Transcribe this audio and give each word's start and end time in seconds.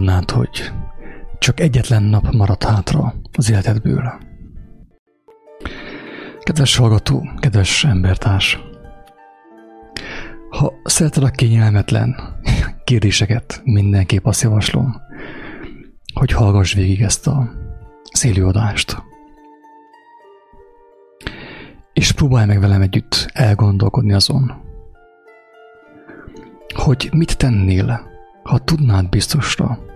Tudnád, 0.00 0.30
hogy 0.30 0.72
csak 1.38 1.60
egyetlen 1.60 2.02
nap 2.02 2.30
maradt 2.32 2.64
hátra 2.64 3.14
az 3.32 3.50
életedből? 3.50 4.12
Kedves 6.38 6.76
hallgató, 6.76 7.28
kedves 7.38 7.84
embertárs! 7.84 8.58
Ha 10.50 10.72
szereted 10.84 11.22
a 11.22 11.30
kényelmetlen 11.30 12.16
kérdéseket, 12.84 13.60
mindenképp 13.64 14.24
azt 14.24 14.42
javaslom, 14.42 14.96
hogy 16.14 16.30
hallgass 16.32 16.74
végig 16.74 17.02
ezt 17.02 17.26
a 17.26 17.50
szélőadást. 18.12 19.02
És 21.92 22.12
próbálj 22.12 22.46
meg 22.46 22.60
velem 22.60 22.82
együtt 22.82 23.30
elgondolkodni 23.32 24.12
azon, 24.12 24.52
hogy 26.74 27.08
mit 27.12 27.36
tennél, 27.36 28.08
ha 28.42 28.58
tudnád 28.58 29.08
biztosra, 29.08 29.88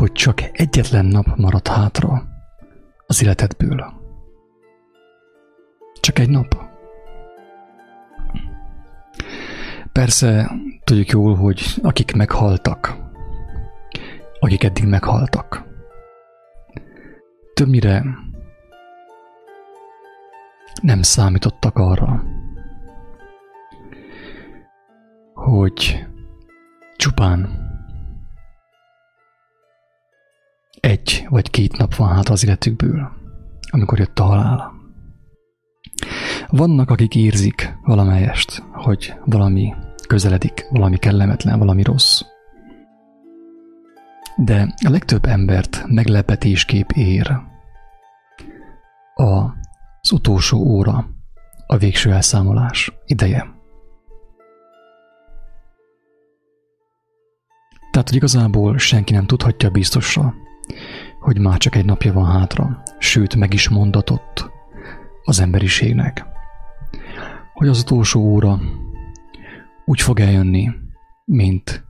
hogy 0.00 0.12
csak 0.12 0.42
egyetlen 0.52 1.06
nap 1.06 1.36
marad 1.36 1.68
hátra 1.68 2.22
az 3.06 3.22
életedből. 3.22 3.92
Csak 6.00 6.18
egy 6.18 6.28
nap. 6.28 6.56
Persze 9.92 10.50
tudjuk 10.84 11.08
jól, 11.08 11.34
hogy 11.34 11.62
akik 11.82 12.14
meghaltak, 12.14 12.96
akik 14.38 14.64
eddig 14.64 14.84
meghaltak, 14.84 15.64
többnyire 17.54 18.04
nem 20.82 21.02
számítottak 21.02 21.76
arra, 21.78 22.22
hogy 25.34 26.06
csupán 26.96 27.69
egy 30.80 31.26
vagy 31.28 31.50
két 31.50 31.76
nap 31.76 31.94
van 31.94 32.08
hátra 32.08 32.32
az 32.32 32.44
életükből, 32.44 33.10
amikor 33.70 33.98
jött 33.98 34.18
a 34.18 34.24
halál. 34.24 34.72
Vannak, 36.48 36.90
akik 36.90 37.14
érzik 37.14 37.76
valamelyest, 37.82 38.62
hogy 38.72 39.14
valami 39.24 39.74
közeledik, 40.06 40.66
valami 40.70 40.96
kellemetlen, 40.96 41.58
valami 41.58 41.82
rossz. 41.82 42.20
De 44.36 44.74
a 44.86 44.90
legtöbb 44.90 45.24
embert 45.24 45.84
meglepetésképp 45.86 46.90
ér 46.90 47.36
az 49.14 50.12
utolsó 50.12 50.58
óra, 50.58 51.08
a 51.66 51.76
végső 51.76 52.12
elszámolás 52.12 52.92
ideje. 53.06 53.58
Tehát, 57.90 58.08
hogy 58.08 58.16
igazából 58.16 58.78
senki 58.78 59.12
nem 59.12 59.26
tudhatja 59.26 59.70
biztosra, 59.70 60.34
hogy 61.20 61.38
már 61.38 61.58
csak 61.58 61.74
egy 61.74 61.84
napja 61.84 62.12
van 62.12 62.26
hátra, 62.26 62.82
sőt 62.98 63.36
meg 63.36 63.52
is 63.52 63.68
mondatott 63.68 64.50
az 65.24 65.40
emberiségnek, 65.40 66.26
hogy 67.52 67.68
az 67.68 67.80
utolsó 67.80 68.20
óra 68.20 68.58
úgy 69.84 70.00
fog 70.00 70.20
eljönni, 70.20 70.70
mint 71.24 71.84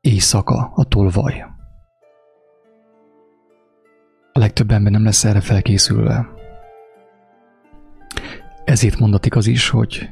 éjszaka 0.00 0.72
a 0.74 0.84
tolvaj. 0.84 1.44
A 4.32 4.38
legtöbb 4.38 4.70
ember 4.70 4.92
nem 4.92 5.04
lesz 5.04 5.24
erre 5.24 5.40
felkészülve. 5.40 6.28
Ezért 8.64 8.98
mondatik 8.98 9.36
az 9.36 9.46
is, 9.46 9.68
hogy 9.68 10.10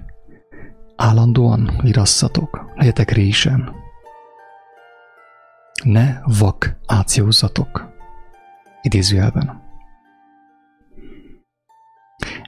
állandóan 0.97 1.81
virasszatok, 1.83 2.73
legyetek 2.75 3.11
résen. 3.11 3.84
Ne 5.85 6.21
vak 6.39 6.77
ációzzatok. 6.87 7.93
Idézőjelben. 8.83 9.63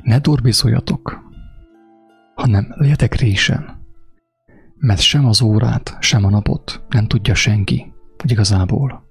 Ne 0.02 0.18
dorbizoljatok, 0.18 1.20
hanem 2.34 2.66
legyetek 2.68 3.14
résen, 3.14 3.86
mert 4.76 5.00
sem 5.00 5.26
az 5.26 5.42
órát, 5.42 5.96
sem 6.00 6.24
a 6.24 6.30
napot 6.30 6.84
nem 6.88 7.06
tudja 7.06 7.34
senki, 7.34 7.92
hogy 8.18 8.30
igazából, 8.30 9.06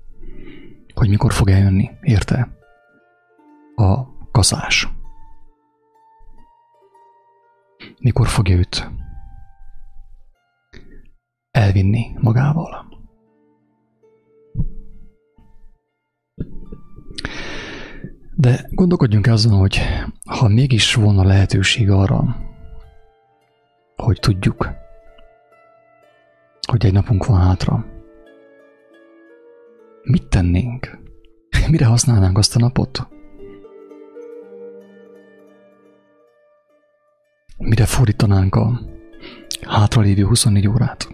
hogy 0.94 1.10
mikor 1.10 1.34
fog 1.34 1.50
eljönni, 1.50 1.90
érte? 2.02 2.58
A 3.76 4.04
kaszás. 4.32 4.90
Mikor 8.00 8.28
fogja 8.28 8.56
őt 8.56 8.90
elvinni 11.52 12.16
magával. 12.22 12.85
De 18.46 18.66
gondolkodjunk 18.70 19.28
azon, 19.28 19.58
hogy 19.58 19.82
ha 20.26 20.48
mégis 20.48 20.94
volna 20.94 21.24
lehetőség 21.24 21.90
arra, 21.90 22.36
hogy 23.96 24.20
tudjuk, 24.20 24.70
hogy 26.68 26.86
egy 26.86 26.94
napunk 26.94 27.26
van 27.26 27.42
hátra, 27.42 27.86
mit 30.04 30.28
tennénk? 30.28 31.00
Mire 31.72 31.86
használnánk 31.86 32.38
azt 32.38 32.56
a 32.56 32.60
napot? 32.60 33.08
Mire 37.58 37.86
fordítanánk 37.86 38.56
a 38.56 38.80
hátralévő 39.62 40.26
24 40.26 40.68
órát? 40.68 41.08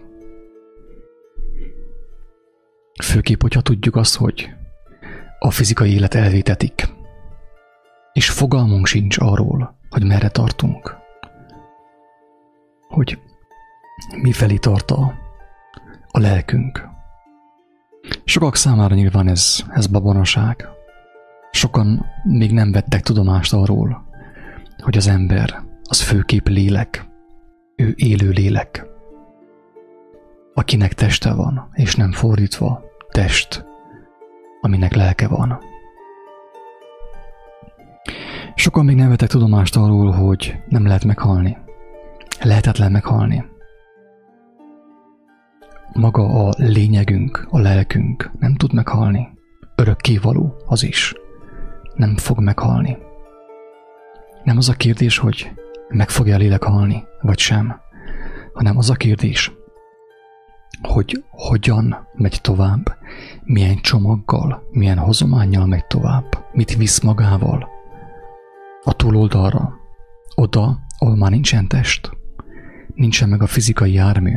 Főképp, 3.02 3.40
hogyha 3.40 3.60
tudjuk 3.60 3.96
azt, 3.96 4.16
hogy 4.16 4.48
a 5.38 5.50
fizikai 5.50 5.92
élet 5.92 6.14
elvétetik, 6.14 7.00
és 8.12 8.30
fogalmunk 8.30 8.86
sincs 8.86 9.18
arról, 9.18 9.78
hogy 9.90 10.04
merre 10.04 10.28
tartunk. 10.28 10.96
Hogy 12.88 13.18
mi 14.22 14.32
felé 14.32 14.56
tart 14.56 14.90
a, 14.90 15.14
a 16.10 16.18
lelkünk. 16.18 16.88
Sokak 18.24 18.56
számára 18.56 18.94
nyilván 18.94 19.28
ez, 19.28 19.64
ez 19.68 19.86
babonaság. 19.86 20.68
Sokan 21.50 22.06
még 22.24 22.52
nem 22.52 22.72
vettek 22.72 23.02
tudomást 23.02 23.52
arról, 23.52 24.04
hogy 24.82 24.96
az 24.96 25.06
ember 25.06 25.62
az 25.82 26.00
főkép 26.00 26.48
lélek, 26.48 27.06
ő 27.76 27.92
élő 27.96 28.28
lélek, 28.28 28.86
akinek 30.54 30.92
teste 30.92 31.34
van, 31.34 31.68
és 31.72 31.96
nem 31.96 32.12
fordítva, 32.12 32.82
test, 33.10 33.66
aminek 34.60 34.94
lelke 34.94 35.28
van. 35.28 35.58
Sokan 38.54 38.84
még 38.84 38.96
nem 38.96 39.08
vettek 39.08 39.28
tudomást 39.28 39.76
arról, 39.76 40.10
hogy 40.10 40.56
nem 40.68 40.86
lehet 40.86 41.04
meghalni. 41.04 41.56
Lehetetlen 42.40 42.92
meghalni. 42.92 43.44
Maga 45.92 46.46
a 46.46 46.54
lényegünk, 46.56 47.46
a 47.50 47.58
lelkünk 47.58 48.30
nem 48.38 48.54
tud 48.54 48.72
meghalni. 48.72 49.28
Örökkévaló 49.74 50.54
az 50.66 50.82
is. 50.82 51.14
Nem 51.94 52.16
fog 52.16 52.40
meghalni. 52.40 52.96
Nem 54.44 54.56
az 54.56 54.68
a 54.68 54.72
kérdés, 54.72 55.18
hogy 55.18 55.50
meg 55.88 56.10
fogja 56.10 56.34
a 56.34 56.38
lélek 56.38 56.62
halni, 56.62 57.04
vagy 57.20 57.38
sem, 57.38 57.80
hanem 58.52 58.76
az 58.76 58.90
a 58.90 58.94
kérdés, 58.94 59.52
hogy 60.82 61.24
hogyan 61.30 62.08
megy 62.12 62.38
tovább, 62.40 62.96
milyen 63.42 63.80
csomaggal, 63.80 64.62
milyen 64.70 64.98
hozományjal 64.98 65.66
megy 65.66 65.86
tovább, 65.86 66.44
mit 66.52 66.76
visz 66.76 67.00
magával, 67.00 67.68
a 68.84 68.92
túloldalra, 68.92 69.80
oda, 70.34 70.78
ahol 70.98 71.16
már 71.16 71.30
nincsen 71.30 71.68
test, 71.68 72.10
nincsen 72.94 73.28
meg 73.28 73.42
a 73.42 73.46
fizikai 73.46 73.92
jármű. 73.92 74.36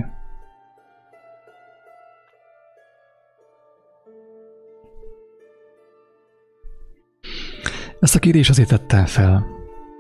Ezt 8.00 8.16
a 8.16 8.20
kérdést 8.20 8.50
azért 8.50 8.70
tettem 8.70 9.06
fel 9.06 9.46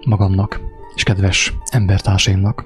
magamnak 0.06 0.60
és 0.96 1.04
kedves 1.04 1.54
embertársaimnak, 1.72 2.66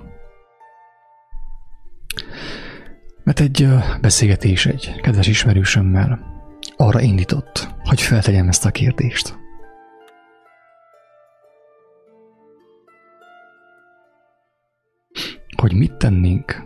mert 3.24 3.40
egy 3.40 3.68
beszélgetés 4.02 4.66
egy 4.66 4.96
kedves 5.02 5.28
ismerősömmel 5.28 6.20
arra 6.78 7.02
indított, 7.02 7.70
hogy 7.84 8.02
feltegyem 8.02 8.48
ezt 8.48 8.66
a 8.66 8.72
kérdést. 8.72 9.38
Hogy 15.70 15.78
mit 15.78 15.94
tennénk, 15.94 16.64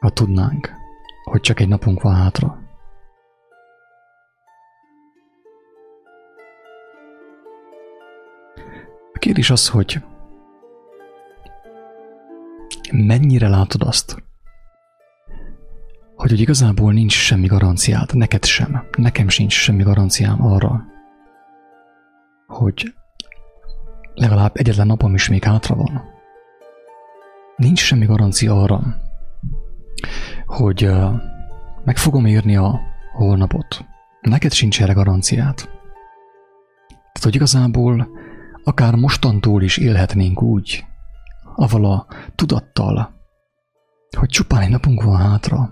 ha 0.00 0.10
tudnánk, 0.10 0.70
hogy 1.24 1.40
csak 1.40 1.60
egy 1.60 1.68
napunk 1.68 2.02
van 2.02 2.14
hátra. 2.14 2.58
A 9.12 9.18
kérdés 9.18 9.50
az, 9.50 9.68
hogy 9.68 10.02
mennyire 12.92 13.48
látod 13.48 13.82
azt, 13.82 14.12
hogy, 16.14 16.30
hogy 16.30 16.40
igazából 16.40 16.92
nincs 16.92 17.12
semmi 17.12 17.46
garanciát, 17.46 18.14
neked 18.14 18.44
sem, 18.44 18.86
nekem 18.96 19.28
sincs 19.28 19.52
semmi 19.52 19.82
garanciám 19.82 20.46
arra, 20.46 20.84
hogy 22.46 22.94
legalább 24.14 24.56
egyetlen 24.56 24.86
napom 24.86 25.14
is 25.14 25.28
még 25.28 25.44
hátra 25.44 25.74
van. 25.74 26.16
Nincs 27.58 27.80
semmi 27.80 28.04
garancia 28.04 28.62
arra, 28.62 28.80
hogy 30.46 30.90
meg 31.84 31.96
fogom 31.96 32.26
érni 32.26 32.56
a 32.56 32.80
holnapot. 33.12 33.84
Neked 34.20 34.52
sincs 34.52 34.82
erre 34.82 34.92
garanciát. 34.92 35.56
Tehát, 36.88 37.22
hogy 37.22 37.34
igazából 37.34 38.08
akár 38.64 38.94
mostantól 38.94 39.62
is 39.62 39.76
élhetnénk 39.76 40.42
úgy, 40.42 40.84
avval 41.54 41.84
a 41.84 42.06
tudattal, 42.34 43.14
hogy 44.16 44.28
csupán 44.28 44.62
egy 44.62 44.70
napunk 44.70 45.02
van 45.02 45.16
hátra. 45.16 45.70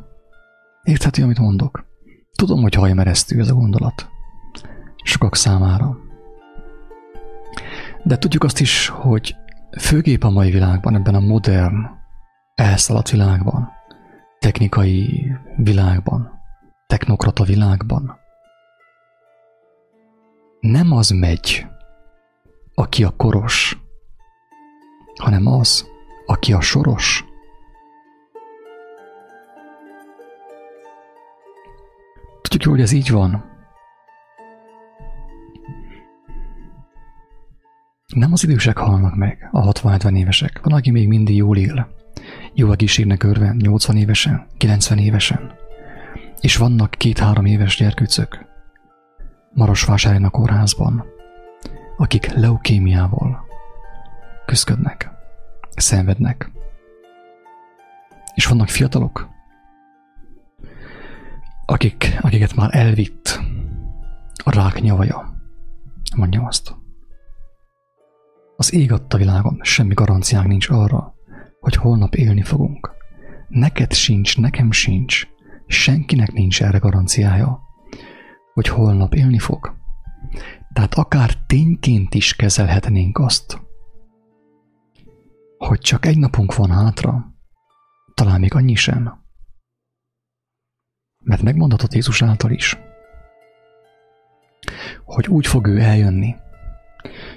Érthető, 0.82 1.22
amit 1.22 1.38
mondok? 1.38 1.84
Tudom, 2.32 2.62
hogy 2.62 2.74
hajmeresztő 2.74 3.40
ez 3.40 3.48
a 3.48 3.54
gondolat. 3.54 4.08
Sokak 5.02 5.34
számára. 5.34 5.98
De 8.02 8.18
tudjuk 8.18 8.44
azt 8.44 8.60
is, 8.60 8.88
hogy 8.88 9.34
főképp 9.78 10.22
a 10.22 10.30
mai 10.30 10.50
világban, 10.50 10.94
ebben 10.94 11.14
a 11.14 11.20
modern, 11.20 11.86
elszaladt 12.54 13.10
világban, 13.10 13.70
technikai 14.38 15.32
világban, 15.56 16.30
technokrata 16.86 17.44
világban, 17.44 18.18
nem 20.60 20.92
az 20.92 21.10
megy, 21.10 21.66
aki 22.74 23.04
a 23.04 23.10
koros, 23.10 23.78
hanem 25.22 25.46
az, 25.46 25.88
aki 26.26 26.52
a 26.52 26.60
soros. 26.60 27.24
Tudjuk 32.42 32.72
hogy 32.72 32.82
ez 32.82 32.92
így 32.92 33.10
van. 33.10 33.45
Nem 38.14 38.32
az 38.32 38.44
idősek 38.44 38.76
halnak 38.76 39.16
meg, 39.16 39.48
a 39.52 39.72
60-70 39.72 40.16
évesek. 40.16 40.60
Van, 40.62 40.72
aki 40.72 40.90
még 40.90 41.08
mindig 41.08 41.36
jól 41.36 41.56
él. 41.56 41.88
Jó 42.54 42.72
egészségnek 42.72 43.22
örven, 43.22 43.56
80 43.56 43.96
évesen, 43.96 44.46
90 44.56 44.98
évesen. 44.98 45.52
És 46.40 46.56
vannak 46.56 46.90
két-három 46.90 47.44
éves 47.44 47.76
gyerkőcök, 47.76 48.44
Marosvásárhelyen 49.54 50.26
a 50.26 50.30
kórházban, 50.30 51.04
akik 51.96 52.32
leukémiával 52.32 53.46
küzdködnek, 54.46 55.10
szenvednek. 55.76 56.50
És 58.34 58.46
vannak 58.46 58.68
fiatalok, 58.68 59.28
akik, 61.66 62.18
akiket 62.20 62.54
már 62.54 62.68
elvitt 62.72 63.40
a 64.44 64.50
rák 64.50 64.80
nyavaja. 64.80 65.34
Mondjam 66.16 66.44
azt. 66.44 66.85
Az 68.56 68.72
ég 68.72 68.92
adta 68.92 69.16
világon 69.16 69.60
semmi 69.62 69.94
garanciánk 69.94 70.46
nincs 70.46 70.68
arra, 70.68 71.14
hogy 71.60 71.74
holnap 71.74 72.14
élni 72.14 72.42
fogunk. 72.42 72.90
Neked 73.48 73.92
sincs, 73.92 74.38
nekem 74.38 74.72
sincs, 74.72 75.26
senkinek 75.66 76.32
nincs 76.32 76.62
erre 76.62 76.78
garanciája 76.78 77.64
hogy 78.56 78.68
holnap 78.68 79.14
élni 79.14 79.38
fog. 79.38 79.76
Tehát 80.72 80.94
akár 80.94 81.34
tényként 81.46 82.14
is 82.14 82.36
kezelhetnénk 82.36 83.18
azt, 83.18 83.60
hogy 85.58 85.78
csak 85.78 86.06
egy 86.06 86.18
napunk 86.18 86.54
van 86.54 86.70
hátra, 86.70 87.34
talán 88.14 88.40
még 88.40 88.54
annyi 88.54 88.74
sem. 88.74 89.24
Mert 91.24 91.42
megmondhatott 91.42 91.94
Jézus 91.94 92.22
által 92.22 92.50
is, 92.50 92.78
hogy 95.04 95.26
úgy 95.26 95.46
fog 95.46 95.66
ő 95.66 95.80
eljönni, 95.80 96.34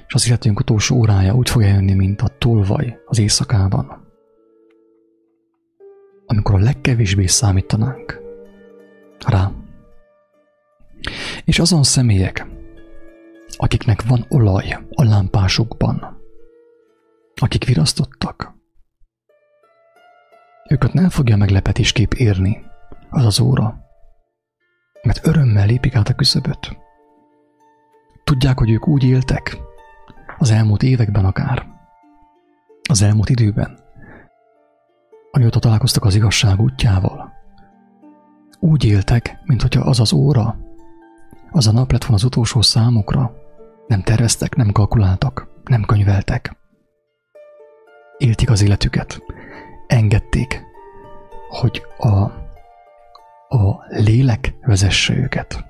és 0.07 0.13
az 0.13 0.27
életünk 0.27 0.59
utolsó 0.59 0.95
órája 0.95 1.33
úgy 1.33 1.49
fog 1.49 1.61
eljönni, 1.61 1.93
mint 1.93 2.21
a 2.21 2.35
tolvaj 2.37 2.99
az 3.05 3.19
éjszakában, 3.19 4.07
amikor 6.25 6.55
a 6.55 6.63
legkevésbé 6.63 7.25
számítanánk 7.25 8.19
rá. 9.25 9.51
És 11.45 11.59
azon 11.59 11.83
személyek, 11.83 12.47
akiknek 13.57 14.07
van 14.07 14.25
olaj 14.29 14.77
a 14.89 15.03
lámpásukban, 15.03 16.17
akik 17.35 17.65
virasztottak, 17.65 18.57
őket 20.69 20.93
nem 20.93 21.09
fogja 21.09 21.35
meglepetéskép 21.35 22.13
érni 22.13 22.65
az 23.09 23.25
az 23.25 23.39
óra, 23.39 23.79
mert 25.01 25.27
örömmel 25.27 25.65
lépik 25.65 25.95
át 25.95 26.09
a 26.09 26.13
küszöböt. 26.13 26.77
Tudják, 28.29 28.59
hogy 28.59 28.69
ők 28.69 28.87
úgy 28.87 29.03
éltek, 29.03 29.57
az 30.37 30.51
elmúlt 30.51 30.83
években 30.83 31.25
akár, 31.25 31.65
az 32.89 33.01
elmúlt 33.01 33.29
időben, 33.29 33.79
amióta 35.31 35.59
találkoztak 35.59 36.03
az 36.05 36.15
igazság 36.15 36.59
útjával. 36.59 37.33
Úgy 38.59 38.85
éltek, 38.85 39.37
mint 39.45 39.61
hogyha 39.61 39.81
az 39.81 39.99
az 39.99 40.13
óra, 40.13 40.57
az 41.51 41.67
a 41.67 41.71
nap 41.71 41.91
lett 41.91 42.01
volna 42.01 42.15
az 42.15 42.23
utolsó 42.23 42.61
számukra. 42.61 43.33
Nem 43.87 44.01
terveztek, 44.01 44.55
nem 44.55 44.71
kalkuláltak, 44.71 45.47
nem 45.63 45.83
könyveltek. 45.83 46.55
Élték 48.17 48.49
az 48.49 48.61
életüket. 48.61 49.21
Engedték, 49.87 50.63
hogy 51.49 51.85
a, 51.97 52.09
a 53.57 53.85
lélek 53.87 54.55
vezesse 54.61 55.17
őket. 55.17 55.65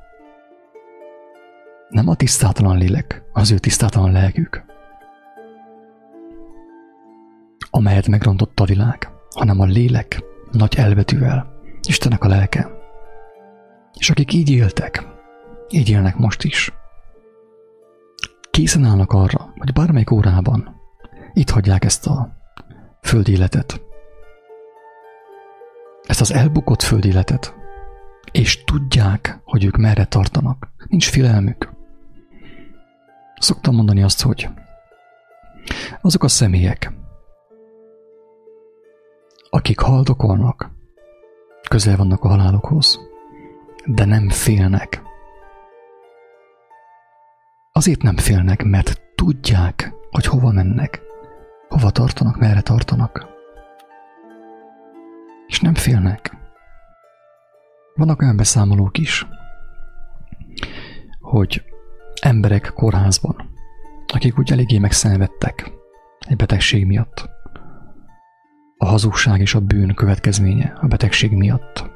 Nem 1.89 2.09
a 2.09 2.15
tisztátalan 2.15 2.77
lélek, 2.77 3.23
az 3.33 3.51
ő 3.51 3.57
tisztátalan 3.57 4.11
lelkük, 4.11 4.63
amelyet 7.69 8.07
megrontott 8.07 8.59
a 8.59 8.65
világ, 8.65 9.09
hanem 9.29 9.59
a 9.59 9.65
lélek 9.65 10.23
nagy 10.51 10.75
elbetűvel, 10.77 11.57
Istenek 11.87 12.23
a 12.23 12.27
lelke. 12.27 12.69
És 13.97 14.09
akik 14.09 14.33
így 14.33 14.49
éltek, 14.49 15.07
így 15.69 15.89
élnek 15.89 16.17
most 16.17 16.43
is. 16.43 16.73
Készen 18.51 18.83
állnak 18.83 19.11
arra, 19.11 19.53
hogy 19.57 19.73
bármelyik 19.73 20.11
órában 20.11 20.75
itt 21.33 21.49
hagyják 21.49 21.83
ezt 21.83 22.07
a 22.07 22.37
földéletet. 23.01 23.81
Ezt 26.03 26.21
az 26.21 26.33
elbukott 26.33 26.81
földéletet. 26.81 27.55
És 28.31 28.63
tudják, 28.63 29.39
hogy 29.43 29.65
ők 29.65 29.77
merre 29.77 30.05
tartanak. 30.05 30.71
Nincs 30.87 31.09
félelmük. 31.09 31.77
Szoktam 33.39 33.75
mondani 33.75 34.03
azt, 34.03 34.21
hogy 34.21 34.49
azok 36.01 36.23
a 36.23 36.27
személyek, 36.27 36.91
akik 39.49 39.79
haldokolnak, 39.79 40.71
közel 41.69 41.97
vannak 41.97 42.23
a 42.23 42.27
halálokhoz, 42.27 42.99
de 43.85 44.05
nem 44.05 44.29
félnek, 44.29 45.01
Azért 47.79 48.01
nem 48.01 48.17
félnek, 48.17 48.63
mert 48.63 49.01
tudják, 49.15 49.93
hogy 50.11 50.25
hova 50.25 50.51
mennek, 50.51 51.01
hova 51.67 51.89
tartanak, 51.89 52.37
merre 52.37 52.61
tartanak. 52.61 53.27
És 55.47 55.59
nem 55.59 55.73
félnek. 55.73 56.37
Vannak 57.95 58.21
olyan 58.21 58.35
beszámolók 58.35 58.97
is, 58.97 59.27
hogy 61.19 61.63
emberek 62.21 62.71
kórházban, 62.75 63.49
akik 64.13 64.37
úgy 64.37 64.51
eléggé 64.51 64.77
megszenvedtek 64.77 65.71
egy 66.27 66.35
betegség 66.35 66.85
miatt. 66.85 67.29
A 68.77 68.85
hazugság 68.85 69.39
és 69.39 69.55
a 69.55 69.59
bűn 69.59 69.93
következménye 69.93 70.77
a 70.81 70.87
betegség 70.87 71.31
miatt. 71.31 71.89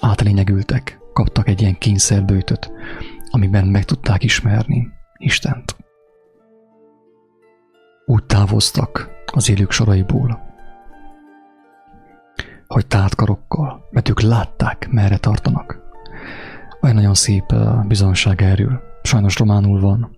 Átlényegültek, 0.00 0.98
kaptak 1.12 1.48
egy 1.48 1.60
ilyen 1.60 1.78
kényszerbőtöt, 1.78 2.72
amiben 3.30 3.66
meg 3.66 3.84
tudták 3.84 4.22
ismerni 4.22 4.88
Istent. 5.18 5.76
Úgy 8.06 8.24
távoztak 8.24 9.10
az 9.32 9.50
élők 9.50 9.70
soraiból, 9.70 10.44
hogy 12.66 12.86
tátkarokkal, 12.86 13.88
mert 13.90 14.08
ők 14.08 14.20
látták, 14.20 14.88
merre 14.90 15.16
tartanak. 15.16 15.85
Olyan 16.80 16.96
nagyon 16.96 17.14
szép 17.14 17.54
bizonság 17.86 18.42
erről. 18.42 18.82
Sajnos 19.02 19.38
románul 19.38 19.80
van. 19.80 20.16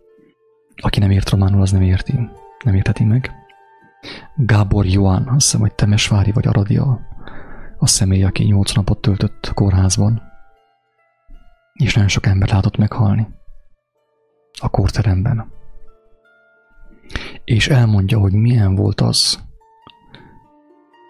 Aki 0.77 0.99
nem 0.99 1.11
ért 1.11 1.31
románul, 1.31 1.61
az 1.61 1.71
nem 1.71 1.83
érti. 1.83 2.31
Nem 2.65 2.75
érteti 2.75 3.05
meg. 3.05 3.31
Gábor 4.37 4.87
Joán, 4.87 5.29
azt 5.29 5.45
hiszem, 5.45 5.61
hogy 5.61 5.75
Temesvári 5.75 6.33
vagy 6.33 6.47
Aradia, 6.47 7.01
a 7.79 7.87
személy, 7.87 8.25
aki 8.25 8.45
nyolc 8.45 8.73
napot 8.73 9.01
töltött 9.01 9.51
kórházban, 9.55 10.23
és 11.73 11.95
nagyon 11.95 12.09
sok 12.09 12.27
ember 12.27 12.49
látott 12.49 12.77
meghalni 12.77 13.29
a 14.61 14.69
kórteremben. 14.69 15.53
És 17.45 17.69
elmondja, 17.69 18.19
hogy 18.19 18.33
milyen 18.33 18.75
volt 18.75 19.01
az, 19.01 19.47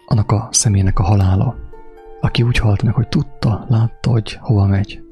annak 0.07 0.33
a 0.33 0.49
személynek 0.51 0.99
a 0.99 1.03
halála, 1.03 1.57
aki 2.21 2.43
úgy 2.43 2.59
halt 2.59 2.83
meg, 2.83 2.95
hogy 2.95 3.09
tudta, 3.09 3.65
látta, 3.69 4.11
hogy 4.11 4.39
hova 4.41 4.67
megy, 4.67 5.03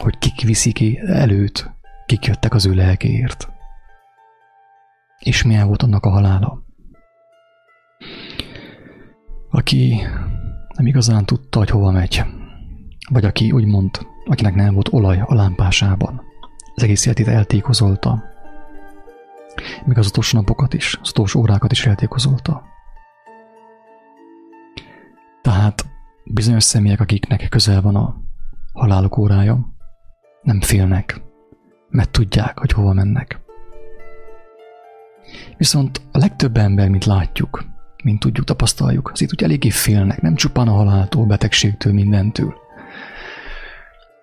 hogy 0.00 0.18
kik 0.18 0.40
viszik 0.40 0.98
előtt, 0.98 1.70
kik 2.06 2.24
jöttek 2.24 2.54
az 2.54 2.66
ő 2.66 2.74
lelkéért. 2.74 3.48
És 5.18 5.42
milyen 5.42 5.66
volt 5.66 5.82
annak 5.82 6.04
a 6.04 6.10
halála. 6.10 6.62
Aki 9.50 10.00
nem 10.76 10.86
igazán 10.86 11.24
tudta, 11.24 11.58
hogy 11.58 11.70
hova 11.70 11.90
megy, 11.90 12.22
vagy 13.10 13.24
aki 13.24 13.52
úgymond, 13.52 13.90
akinek 14.24 14.54
nem 14.54 14.74
volt 14.74 14.92
olaj 14.92 15.20
a 15.26 15.34
lámpásában, 15.34 16.22
az 16.74 16.82
egész 16.82 17.06
életét 17.06 17.28
eltékozolta, 17.28 18.22
még 19.84 19.98
az 19.98 20.06
utolsó 20.06 20.38
napokat 20.38 20.74
is, 20.74 20.98
az 21.02 21.10
utolsó 21.10 21.40
órákat 21.40 21.72
is 21.72 21.86
eltékozolta. 21.86 22.62
Tehát 25.42 25.86
bizonyos 26.24 26.62
személyek, 26.62 27.00
akiknek 27.00 27.48
közel 27.48 27.80
van 27.80 27.96
a 27.96 28.16
haláluk 28.72 29.16
órája, 29.16 29.73
nem 30.44 30.60
félnek, 30.60 31.20
mert 31.88 32.10
tudják, 32.10 32.58
hogy 32.58 32.72
hova 32.72 32.92
mennek. 32.92 33.40
Viszont 35.56 36.00
a 36.12 36.18
legtöbb 36.18 36.56
ember, 36.56 36.88
mint 36.88 37.04
látjuk, 37.04 37.64
mint 38.04 38.20
tudjuk, 38.20 38.46
tapasztaljuk, 38.46 39.10
az 39.12 39.20
itt 39.20 39.32
úgy 39.32 39.42
eléggé 39.42 39.70
félnek, 39.70 40.20
nem 40.20 40.34
csupán 40.34 40.68
a 40.68 40.72
haláltól, 40.72 41.26
betegségtől, 41.26 41.92
mindentől. 41.92 42.54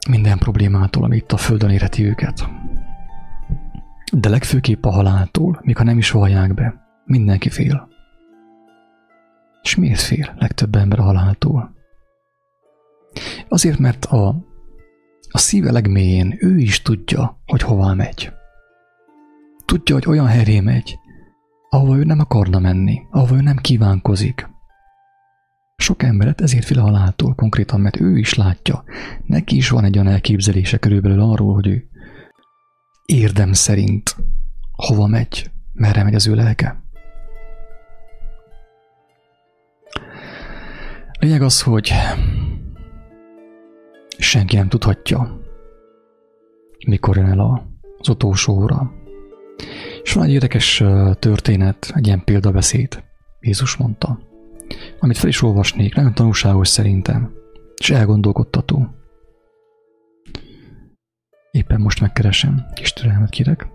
Minden 0.10 0.38
problémától, 0.38 1.04
ami 1.04 1.16
itt 1.16 1.32
a 1.32 1.38
Földön 1.38 1.70
érheti 1.70 2.04
őket. 2.04 2.50
De 4.13 4.30
legfőképp 4.30 4.86
a 4.86 4.92
haláltól, 4.92 5.60
míg 5.63 5.78
ha 5.78 5.84
nem 5.84 5.98
is 5.98 6.12
vallják 6.12 6.54
be, 6.54 6.74
mindenki 7.06 7.50
fél. 7.50 7.90
És 9.62 9.75
miért 9.75 10.00
fél 10.00 10.34
legtöbb 10.38 10.75
ember 10.75 11.00
a 11.00 11.04
haláltól? 11.04 11.74
Azért, 13.48 13.78
mert 13.78 14.06
a, 14.06 14.36
a 15.32 15.38
szíve 15.38 15.72
legmélyén 15.72 16.38
ő 16.40 16.58
is 16.58 16.82
tudja, 16.82 17.42
hogy 17.46 17.62
hova 17.62 17.94
megy. 17.94 18.32
Tudja, 19.66 19.96
hogy 19.96 20.08
olyan 20.08 20.28
helyre 20.28 20.62
megy, 20.62 20.98
ahova 21.70 21.98
ő 21.98 22.04
nem 22.04 22.20
akarna 22.20 22.60
menni, 22.60 23.02
ahova 23.12 23.36
ő 23.36 23.42
nem 23.42 23.58
kívánkozik. 23.58 24.50
Sok 25.76 26.04
emberet 26.04 26.42
ezért 26.42 26.66
fél 26.66 26.82
haláltól 26.82 27.36
konkrétan, 27.36 27.82
mert 27.82 28.00
ő 28.00 28.18
is 28.18 28.34
látja. 28.34 28.84
Neki 29.26 29.56
is 29.56 29.70
van 29.70 29.84
egy 29.84 29.98
olyan 29.98 30.12
elképzelése 30.12 30.78
körülbelül 30.78 31.22
arról, 31.22 31.54
hogy 31.54 31.68
ő 31.68 31.90
érdem 33.06 33.54
szerint 33.54 34.16
hova 34.72 35.08
megy, 35.08 35.52
merre 35.74 36.04
megy 36.04 36.16
az 36.16 36.28
ő 36.28 36.36
lelke. 36.36 36.84
Lényeg 41.20 41.42
az, 41.42 41.62
hogy 41.62 41.94
senki 44.24 44.56
nem 44.56 44.70
tudhatja, 44.70 45.40
mikor 46.88 47.18
jön 47.18 47.25
el 47.25 47.63
az 47.98 48.10
utolsó 48.10 48.54
óra. 48.54 48.92
És 50.04 50.13
van 50.13 50.24
egy 50.24 50.32
érdekes 50.32 50.84
történet, 51.20 51.92
egy 51.96 52.06
ilyen 52.06 52.24
példabeszéd, 52.24 53.04
Jézus 53.40 53.75
mondta, 53.75 54.20
amit 55.00 55.18
fel 55.18 55.30
is 55.30 55.42
olvasnék, 55.42 55.96
nagyon 55.96 56.13
tanulságos 56.13 56.68
szerintem, 56.68 57.34
és 57.75 57.90
elgondolkodtató. 57.90 58.88
Éppen 61.51 61.82
most 61.82 62.01
megkeresem, 62.01 62.66
kis 62.74 62.94
türelmet 62.94 63.30
kérek. 63.30 63.68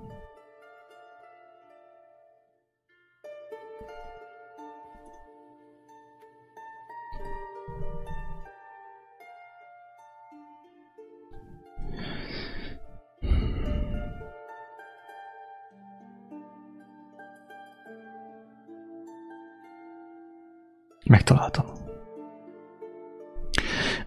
Megtaláltam. 21.06 21.64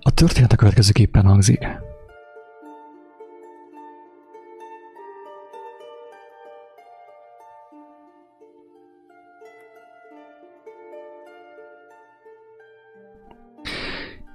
A 0.02 0.12
történet 0.12 0.52
a 0.52 0.56
következőképpen 0.56 1.26
hangzik. 1.26 1.68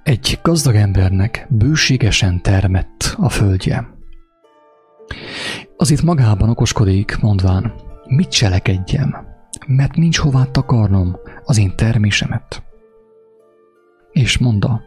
Egy 0.03 0.39
gazdag 0.41 0.75
embernek 0.75 1.45
bőségesen 1.49 2.41
termett 2.41 3.15
a 3.17 3.29
földje. 3.29 3.93
Az 5.77 5.91
itt 5.91 6.01
magában 6.01 6.49
okoskodik, 6.49 7.17
mondván, 7.21 7.73
mit 8.07 8.29
cselekedjem, 8.29 9.34
mert 9.67 9.95
nincs 9.95 10.17
hová 10.19 10.43
takarnom 10.43 11.15
az 11.43 11.57
én 11.57 11.75
termésemet. 11.75 12.63
És 14.11 14.37
mondta, 14.37 14.81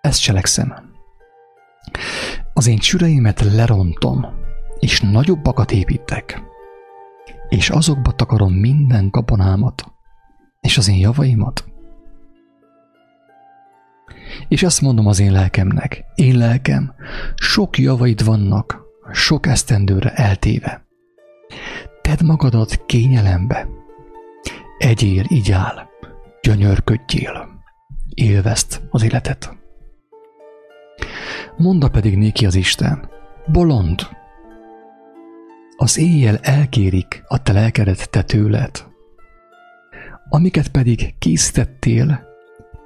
ezt 0.00 0.20
cselekszem. 0.20 0.74
Az 2.52 2.66
én 2.66 2.78
csüreimet 2.78 3.40
lerontom, 3.40 4.26
és 4.78 5.00
nagyobbakat 5.00 5.72
építek, 5.72 6.42
és 7.48 7.70
azokba 7.70 8.12
takarom 8.12 8.52
minden 8.52 9.10
kaponámat, 9.10 9.92
és 10.60 10.78
az 10.78 10.88
én 10.88 10.98
javaimat. 10.98 11.64
És 14.48 14.62
ezt 14.62 14.80
mondom 14.80 15.06
az 15.06 15.20
én 15.20 15.32
lelkemnek, 15.32 16.04
én 16.14 16.36
lelkem, 16.36 16.94
sok 17.34 17.78
javaid 17.78 18.24
vannak, 18.24 18.80
sok 19.12 19.46
esztendőre 19.46 20.10
eltéve. 20.12 20.86
Tedd 22.02 22.24
magadat 22.24 22.84
kényelembe, 22.86 23.68
egyél, 24.78 25.24
igyál, 25.28 25.88
gyönyörködjél, 26.40 27.48
élvezt 28.14 28.82
az 28.90 29.02
életet. 29.02 29.56
Monda 31.56 31.88
pedig 31.88 32.16
néki 32.16 32.46
az 32.46 32.54
Isten, 32.54 33.10
bolond, 33.46 34.08
az 35.76 35.98
éjjel 35.98 36.36
elkérik 36.36 37.22
a 37.26 37.42
te 37.42 37.52
lelkedet 37.52 38.10
te 38.10 38.22
tőled, 38.22 38.84
amiket 40.28 40.68
pedig 40.68 41.14
készítettél, 41.18 42.26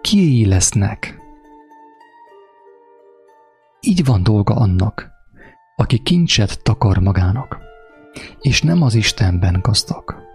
kiéi 0.00 0.46
lesznek. 0.46 1.20
Így 3.80 4.04
van 4.04 4.22
dolga 4.22 4.54
annak, 4.54 5.10
aki 5.76 5.98
kincset 5.98 6.62
takar 6.62 6.98
magának, 6.98 7.58
és 8.40 8.62
nem 8.62 8.82
az 8.82 8.94
Istenben 8.94 9.58
gazdag 9.62 10.31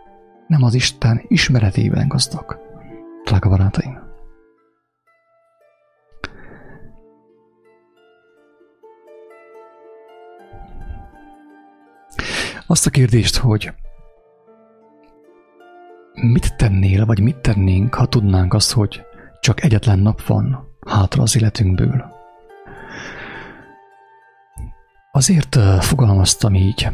nem 0.48 0.64
az 0.64 0.74
Isten 0.74 1.22
ismeretében 1.28 2.08
gazdag. 2.08 2.60
Drága 3.24 3.50
barátaim! 3.50 4.06
Azt 12.68 12.86
a 12.86 12.90
kérdést, 12.90 13.38
hogy 13.38 13.74
mit 16.14 16.56
tennél, 16.56 17.06
vagy 17.06 17.20
mit 17.20 17.38
tennénk, 17.38 17.94
ha 17.94 18.06
tudnánk 18.06 18.54
azt, 18.54 18.72
hogy 18.72 19.02
csak 19.40 19.64
egyetlen 19.64 20.00
nap 20.00 20.26
van 20.26 20.68
hátra 20.88 21.22
az 21.22 21.36
életünkből. 21.36 22.06
Azért 25.12 25.56
fogalmaztam 25.80 26.56
így, 26.56 26.88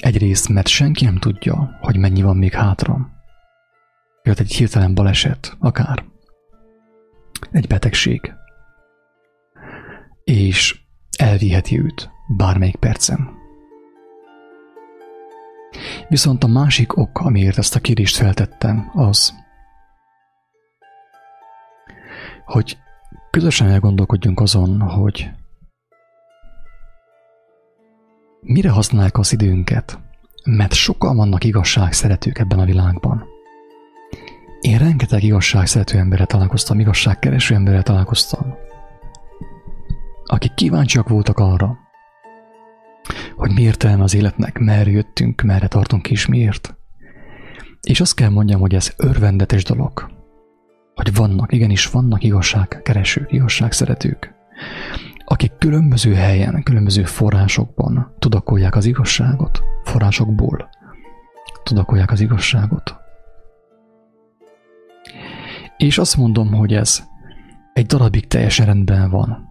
Egyrészt, 0.00 0.48
mert 0.48 0.68
senki 0.68 1.04
nem 1.04 1.16
tudja, 1.16 1.78
hogy 1.80 1.96
mennyi 1.96 2.22
van 2.22 2.36
még 2.36 2.52
hátra. 2.52 3.10
Jött 4.22 4.38
egy 4.38 4.52
hirtelen 4.52 4.94
baleset, 4.94 5.56
akár. 5.58 6.04
Egy 7.50 7.66
betegség. 7.66 8.32
És 10.24 10.80
elviheti 11.18 11.80
őt 11.80 12.10
bármelyik 12.36 12.76
percen. 12.76 13.38
Viszont 16.08 16.44
a 16.44 16.46
másik 16.46 16.96
ok, 16.96 17.18
amiért 17.20 17.58
ezt 17.58 17.74
a 17.74 17.80
kérdést 17.80 18.16
feltettem, 18.16 18.90
az, 18.94 19.34
hogy 22.44 22.78
közösen 23.30 23.68
elgondolkodjunk 23.68 24.40
azon, 24.40 24.80
hogy 24.80 25.30
Mire 28.40 28.70
használják 28.70 29.18
az 29.18 29.32
időnket? 29.32 29.98
Mert 30.44 30.72
sokan 30.72 31.16
vannak 31.16 31.44
igazság 31.44 31.92
szeretők 31.92 32.38
ebben 32.38 32.58
a 32.58 32.64
világban. 32.64 33.24
Én 34.60 34.78
rengeteg 34.78 35.22
igazság 35.22 35.66
szerető 35.66 35.98
emberre 35.98 36.24
találkoztam, 36.24 36.80
igazságkereső 36.80 37.54
emberre 37.54 37.82
találkoztam, 37.82 38.54
akik 40.24 40.54
kíváncsiak 40.54 41.08
voltak 41.08 41.38
arra, 41.38 41.78
hogy 43.36 43.52
mi 43.52 43.62
értelme 43.62 44.02
az 44.02 44.14
életnek, 44.14 44.58
merre 44.58 44.90
jöttünk, 44.90 45.42
merre 45.42 45.68
tartunk 45.68 46.10
és 46.10 46.26
miért. 46.26 46.74
És 47.80 48.00
azt 48.00 48.14
kell 48.14 48.30
mondjam, 48.30 48.60
hogy 48.60 48.74
ez 48.74 48.92
örvendetes 48.96 49.64
dolog, 49.64 50.10
hogy 50.94 51.14
vannak, 51.14 51.52
igenis 51.52 51.86
vannak 51.86 52.22
igazságkeresők, 52.22 53.32
igazságszeretők, 53.32 54.34
akik 55.32 55.52
különböző 55.58 56.14
helyen, 56.14 56.62
különböző 56.62 57.04
forrásokban 57.04 58.14
tudakolják 58.18 58.76
az 58.76 58.84
igazságot, 58.84 59.62
forrásokból 59.84 60.68
tudakolják 61.62 62.10
az 62.10 62.20
igazságot. 62.20 62.96
És 65.76 65.98
azt 65.98 66.16
mondom, 66.16 66.52
hogy 66.52 66.74
ez 66.74 67.02
egy 67.72 67.86
darabig 67.86 68.26
teljesen 68.26 68.66
rendben 68.66 69.10
van. 69.10 69.48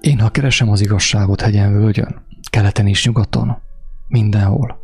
Én, 0.00 0.20
ha 0.20 0.30
keresem 0.30 0.68
az 0.68 0.80
igazságot 0.80 1.40
hegyen, 1.40 1.72
völgyön, 1.72 2.22
keleten 2.50 2.86
és 2.86 3.06
nyugaton, 3.06 3.56
mindenhol, 4.08 4.78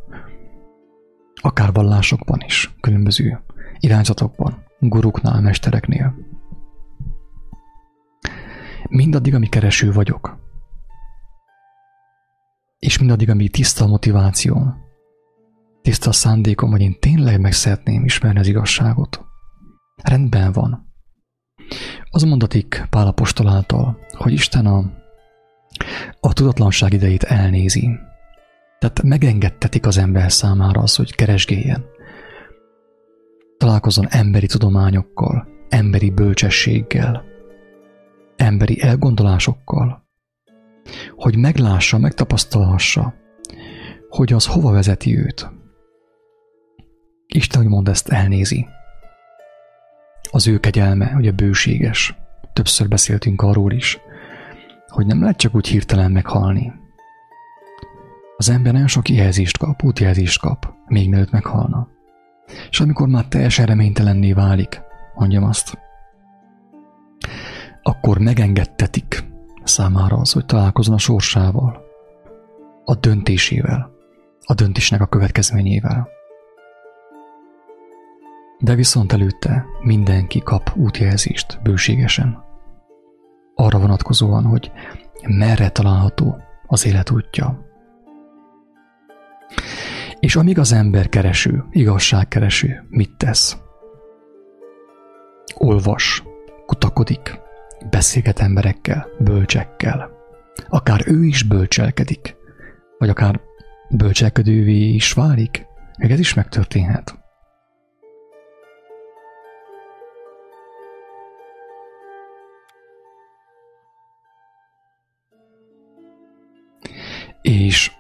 akár 1.35 1.73
vallásokban 1.73 2.43
is, 2.47 2.75
különböző 2.81 3.41
irányzatokban, 3.79 4.65
guruknál, 4.79 5.41
mestereknél, 5.41 6.15
mindaddig, 8.89 9.35
ami 9.35 9.47
kereső 9.47 9.93
vagyok, 9.93 10.39
és 12.79 12.99
mindaddig, 12.99 13.31
ami 13.31 13.49
tiszta 13.49 13.87
motivációm, 13.87 14.75
tiszta 15.83 16.13
szándékom, 16.13 16.71
hogy 16.71 16.81
én 16.81 16.97
tényleg 17.01 17.41
meg 17.41 17.53
szeretném 17.53 18.05
ismerni 18.05 18.39
az 18.39 18.47
igazságot, 18.47 19.25
rendben 20.03 20.53
van. 20.53 20.87
Az 22.11 22.23
mondatik 22.23 22.87
Pálapostól 22.91 23.49
által, 23.49 23.99
hogy 24.11 24.33
Isten 24.33 24.67
a, 24.67 24.93
a 26.21 26.33
tudatlanság 26.33 26.93
idejét 26.93 27.23
elnézi. 27.23 27.91
Tehát 28.79 29.03
megengedtetik 29.03 29.87
az 29.87 29.99
ember 29.99 30.33
számára 30.33 30.81
az, 30.81 30.97
hogy 30.97 31.15
keresgéljen. 31.15 31.85
Találkozon 33.57 34.07
emberi 34.09 34.47
tudományokkal, 34.47 35.49
emberi 35.69 36.11
bölcsességgel, 36.11 37.25
emberi 38.39 38.83
elgondolásokkal, 38.83 40.07
hogy 41.17 41.37
meglássa, 41.37 41.99
megtapasztalhassa, 41.99 43.15
hogy 44.09 44.33
az 44.33 44.47
hova 44.47 44.73
vezeti 44.73 45.19
őt. 45.19 45.51
Isten, 47.27 47.61
hogy 47.63 47.71
mond, 47.71 47.89
ezt 47.89 48.09
elnézi. 48.09 48.67
Az 50.31 50.47
ő 50.47 50.59
kegyelme, 50.59 51.15
ugye 51.17 51.33
bőséges. 51.33 52.15
Többször 52.53 52.89
beszéltünk 52.89 53.43
arról 53.43 53.73
is, 53.73 53.99
hogy 54.87 55.07
nem 55.07 55.21
lehet 55.21 55.37
csak 55.37 55.55
úgy 55.55 55.67
hirtelen 55.67 56.13
meghalni. 56.13 56.73
Az 58.37 58.49
ember 58.49 58.73
nagyon 58.73 58.89
sok 58.89 59.09
jelzést 59.09 59.59
kap, 59.59 59.85
útjelzést 59.85 60.41
kap, 60.41 60.73
még 60.87 61.09
mielőtt 61.09 61.31
meghalna. 61.31 61.89
És 62.71 62.81
amikor 62.81 63.09
már 63.09 63.25
teljesen 63.25 63.67
reménytelenné 63.67 64.33
válik, 64.33 64.81
mondjam 65.15 65.45
azt, 65.45 65.79
akkor 67.89 68.19
megengedtetik 68.19 69.25
számára 69.65 70.17
az, 70.17 70.33
hogy 70.33 70.47
találkozon 70.47 70.95
a 70.95 70.99
sorsával, 70.99 71.83
a 72.85 72.95
döntésével, 72.95 73.91
a 74.45 74.55
döntésnek 74.55 75.01
a 75.01 75.07
következményével. 75.07 76.09
De 78.59 78.75
viszont 78.75 79.13
előtte 79.13 79.65
mindenki 79.83 80.41
kap 80.41 80.73
útjelzést 80.77 81.63
bőségesen. 81.63 82.45
Arra 83.55 83.79
vonatkozóan, 83.79 84.45
hogy 84.45 84.73
merre 85.27 85.69
található 85.69 86.39
az 86.67 86.87
élet 86.87 87.11
útja. 87.11 87.67
És 90.21 90.37
amíg 90.37 90.59
az 90.59 90.73
ember 90.73 91.09
kereső, 91.09 91.65
igazságkereső, 91.71 92.87
mit 92.89 93.17
tesz? 93.17 93.57
Olvas, 95.55 96.23
kutakodik, 96.67 97.47
beszélget 97.91 98.39
emberekkel, 98.39 99.09
bölcsekkel. 99.19 100.11
Akár 100.69 101.03
ő 101.07 101.25
is 101.25 101.43
bölcselkedik, 101.43 102.37
vagy 102.99 103.09
akár 103.09 103.41
bölcselkedővé 103.91 104.79
is 104.79 105.13
válik, 105.13 105.67
még 105.99 106.11
ez 106.11 106.19
is 106.19 106.35
megtörténhet. 106.35 107.19
És 117.43 117.93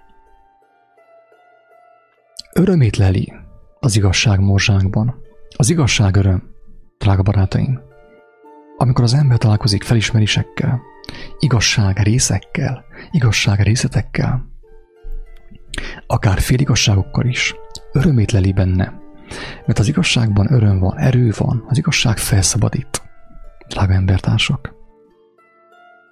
örömét 2.55 2.97
leli 2.97 3.33
az 3.81 3.97
igazság 3.97 4.41
morzsákban. 4.41 5.23
Az 5.57 5.71
igazság 5.71 6.17
öröm, 6.17 6.55
drága 6.99 7.23
barátaim. 7.23 7.88
Amikor 8.81 9.05
az 9.05 9.15
ember 9.15 9.39
találkozik 9.39 9.83
felismerésekkel, 9.83 10.83
igazság 11.39 11.99
részekkel, 11.99 12.85
igazság 13.11 13.61
részletekkel, 13.61 14.49
akár 16.07 16.41
féligasságokkal 16.41 17.27
is, 17.27 17.55
örömét 17.93 18.33
leli 18.33 18.53
benne, 18.53 19.01
mert 19.67 19.79
az 19.79 19.89
igazságban 19.89 20.53
öröm 20.53 20.79
van, 20.79 20.99
erő 20.99 21.33
van, 21.37 21.65
az 21.69 21.79
igazság 21.79 22.19
felszabadít, 22.19 23.03
drága 23.69 23.93
embertársak. 23.93 24.75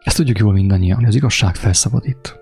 Ezt 0.03 0.17
tudjuk 0.17 0.39
jól 0.39 0.53
mindannyian, 0.53 0.97
hogy 0.97 1.09
az 1.09 1.15
igazság 1.15 1.55
felszabadít. 1.55 2.37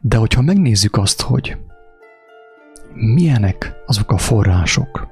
De 0.00 0.16
hogyha 0.16 0.42
megnézzük 0.42 0.96
azt, 0.96 1.20
hogy 1.20 1.56
milyenek 2.94 3.74
azok 3.86 4.12
a 4.12 4.18
források, 4.18 5.08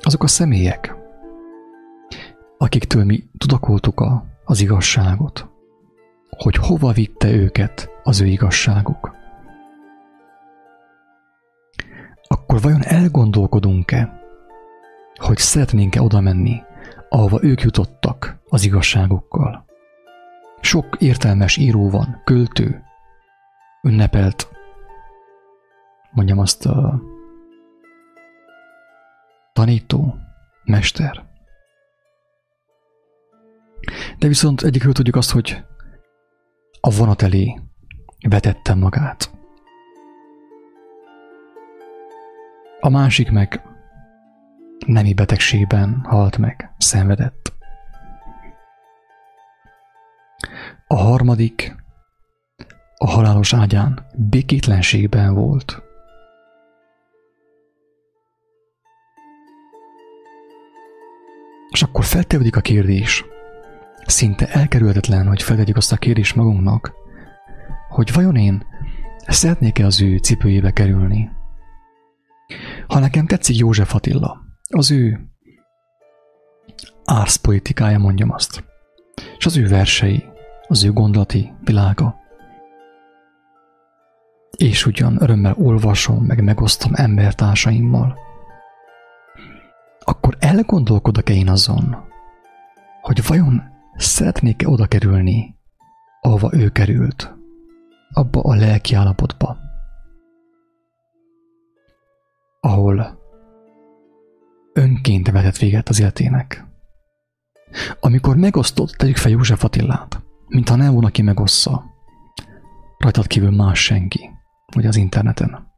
azok 0.00 0.22
a 0.22 0.26
személyek, 0.26 0.94
akiktől 2.58 3.04
mi 3.04 3.24
tudakoltuk 3.38 4.00
a, 4.00 4.24
az 4.44 4.60
igazságot, 4.60 5.48
hogy 6.28 6.56
hova 6.56 6.92
vitte 6.92 7.30
őket 7.30 7.90
az 8.02 8.20
ő 8.20 8.26
igazságuk. 8.26 9.14
Akkor 12.28 12.60
vajon 12.60 12.84
elgondolkodunk-e, 12.84 14.20
hogy 15.14 15.38
szeretnénk-e 15.38 16.02
oda 16.02 16.20
menni, 16.20 16.62
ahova 17.08 17.42
ők 17.42 17.60
jutottak 17.60 18.40
az 18.48 18.64
igazságukkal? 18.64 19.64
Sok 20.60 20.96
értelmes 20.98 21.56
író 21.56 21.90
van, 21.90 22.20
költő, 22.24 22.82
ünnepelt 23.82 24.48
mondjam 26.10 26.38
azt, 26.38 26.66
a 26.66 27.02
tanító, 29.52 30.14
mester. 30.64 31.28
De 34.18 34.26
viszont 34.28 34.62
egyikről 34.62 34.92
tudjuk 34.92 35.16
azt, 35.16 35.30
hogy 35.30 35.64
a 36.80 36.90
vonat 36.90 37.22
elé 37.22 37.60
vetette 38.28 38.74
magát. 38.74 39.30
A 42.80 42.88
másik 42.88 43.30
meg 43.30 43.62
nemi 44.86 45.14
betegségben 45.14 46.04
halt 46.04 46.38
meg, 46.38 46.74
szenvedett. 46.78 47.52
A 50.86 50.96
harmadik 50.96 51.74
a 52.96 53.10
halálos 53.10 53.54
ágyán 53.54 54.06
békétlenségben 54.16 55.34
volt. 55.34 55.82
És 61.70 61.82
akkor 61.82 62.04
feltevődik 62.04 62.56
a 62.56 62.60
kérdés, 62.60 63.24
szinte 64.06 64.48
elkerülhetetlen, 64.48 65.26
hogy 65.26 65.42
feltegyük 65.42 65.76
azt 65.76 65.92
a 65.92 65.96
kérdést 65.96 66.36
magunknak, 66.36 66.92
hogy 67.88 68.12
vajon 68.12 68.36
én 68.36 68.66
szeretnék-e 69.26 69.86
az 69.86 70.02
ő 70.02 70.16
cipőjébe 70.16 70.70
kerülni? 70.70 71.30
Ha 72.86 72.98
nekem 72.98 73.26
tetszik 73.26 73.56
József 73.56 73.94
Attila, 73.94 74.40
az 74.68 74.90
ő 74.90 75.30
árszpoetikája 77.04 77.98
mondjam 77.98 78.30
azt, 78.30 78.64
és 79.38 79.46
az 79.46 79.56
ő 79.56 79.68
versei, 79.68 80.24
az 80.68 80.84
ő 80.84 80.92
gondolati 80.92 81.52
világa, 81.64 82.18
és 84.56 84.86
ugyan 84.86 85.22
örömmel 85.22 85.54
olvasom, 85.58 86.24
meg 86.24 86.42
megosztom 86.42 86.92
embertársaimmal, 86.94 88.18
akkor 90.10 90.36
elgondolkodok-e 90.38 91.32
én 91.32 91.48
azon, 91.48 91.96
hogy 93.00 93.26
vajon 93.26 93.62
szeretnék-e 93.96 94.68
oda 94.68 94.86
kerülni, 94.86 95.56
ahova 96.20 96.50
ő 96.52 96.68
került, 96.68 97.34
abba 98.12 98.40
a 98.40 98.54
lelki 98.54 98.94
állapotba, 98.94 99.56
ahol 102.60 103.18
önként 104.72 105.30
vetett 105.30 105.56
véget 105.56 105.88
az 105.88 106.00
életének. 106.00 106.64
Amikor 108.00 108.36
megosztott, 108.36 108.90
tegyük 108.90 109.16
fel 109.16 109.30
József 109.30 109.64
Attillát, 109.64 110.22
mintha 110.46 110.76
nem 110.76 110.92
volna 110.92 111.08
ki 111.08 111.22
megossza, 111.22 111.84
rajtad 112.98 113.26
kívül 113.26 113.50
más 113.50 113.84
senki, 113.84 114.30
vagy 114.74 114.86
az 114.86 114.96
interneten. 114.96 115.68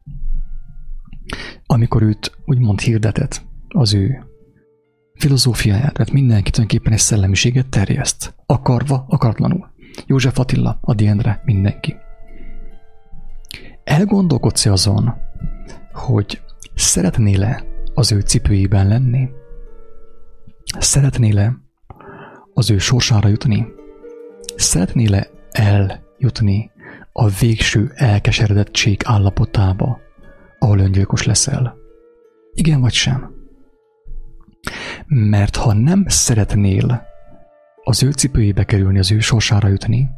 Amikor 1.66 2.02
őt 2.02 2.38
úgymond 2.44 2.80
hirdetett 2.80 3.50
az 3.72 3.94
ő 3.94 4.26
filozófiáját, 5.14 5.92
tehát 5.92 6.12
mindenki 6.12 6.50
tulajdonképpen 6.50 6.92
egy 6.92 6.98
szellemiséget 6.98 7.68
terjeszt, 7.68 8.34
akarva, 8.46 9.04
akaratlanul. 9.08 9.70
József 10.06 10.38
Attila, 10.38 10.78
Adi 10.80 11.06
Endre, 11.06 11.40
mindenki. 11.44 11.96
Elgondolkodsz 13.84 14.66
azon, 14.66 15.14
hogy 15.92 16.40
szeretnél-e 16.74 17.64
az 17.94 18.12
ő 18.12 18.20
cipőjében 18.20 18.88
lenni? 18.88 19.28
Szeretnél-e 20.78 21.56
az 22.54 22.70
ő 22.70 22.78
sorsára 22.78 23.28
jutni? 23.28 23.66
Szeretnél-e 24.56 25.30
eljutni 25.50 26.70
a 27.12 27.28
végső 27.28 27.92
elkeseredettség 27.94 29.00
állapotába, 29.04 30.00
ahol 30.58 30.78
öngyilkos 30.78 31.26
leszel? 31.26 31.76
Igen 32.52 32.80
vagy 32.80 32.92
sem? 32.92 33.41
Mert 35.14 35.56
ha 35.56 35.72
nem 35.72 36.04
szeretnél 36.06 37.06
az 37.84 38.02
ő 38.02 38.10
cipőjébe 38.10 38.64
kerülni, 38.64 38.98
az 38.98 39.12
ő 39.12 39.20
sorsára 39.20 39.68
jutni, 39.68 40.10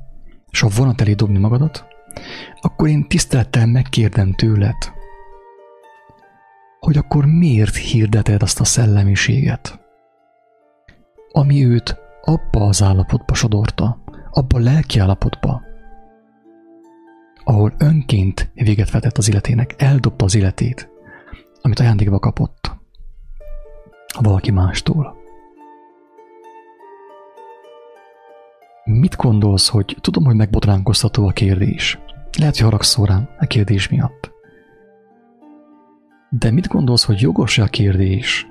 és 0.51 0.63
a 0.63 0.69
vonat 0.77 1.01
elé 1.01 1.13
dobni 1.13 1.39
magadat, 1.39 1.87
akkor 2.61 2.89
én 2.89 3.09
tisztelettel 3.09 3.67
megkérdem 3.67 4.33
tőled, 4.33 4.77
hogy 6.79 6.97
akkor 6.97 7.25
miért 7.27 7.77
hirdeted 7.77 8.43
azt 8.43 8.61
a 8.61 8.65
szellemiséget, 8.65 9.81
ami 11.33 11.67
őt 11.67 11.97
abba 12.23 12.67
az 12.67 12.83
állapotba 12.83 13.35
sodorta, 13.35 14.03
abba 14.31 14.59
a 14.59 14.63
lelki 14.63 14.99
állapotba, 14.99 15.63
ahol 17.45 17.75
önként 17.79 18.51
véget 18.55 18.91
vetett 18.91 19.19
az 19.19 19.29
életének, 19.29 19.75
eldobta 19.77 20.25
az 20.25 20.35
életét, 20.35 20.89
amit 21.61 21.79
ajándékba 21.79 22.19
kapott 22.19 22.83
valaki 24.20 24.50
mástól. 24.50 25.16
Mit 28.85 29.16
gondolsz, 29.16 29.68
hogy 29.68 29.96
tudom, 30.00 30.24
hogy 30.24 30.35
megbotránkoztató 30.35 31.27
a 31.27 31.33
kérdés. 31.33 31.98
Lehet, 32.38 32.57
hogy 32.57 32.64
haragszol 32.64 33.07
rám 33.07 33.29
a 33.38 33.46
kérdés 33.46 33.88
miatt. 33.88 34.33
De 36.31 36.50
mit 36.50 36.68
gondolsz, 36.68 37.05
hogy 37.05 37.20
jogos-e 37.20 37.62
a 37.62 37.66
kérdés? 37.66 38.46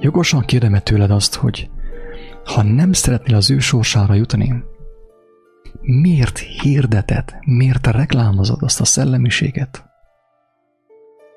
Jogosan 0.00 0.40
kérdem 0.40 0.80
tőled 0.82 1.10
azt, 1.10 1.34
hogy 1.34 1.70
ha 2.44 2.62
nem 2.62 2.92
szeretnél 2.92 3.36
az 3.36 3.50
ő 3.50 3.58
sorsára 3.58 4.14
jutni, 4.14 4.64
miért 5.80 6.38
hirdeted, 6.38 7.38
miért 7.46 7.86
reklámozod 7.86 8.62
azt 8.62 8.80
a 8.80 8.84
szellemiséget, 8.84 9.84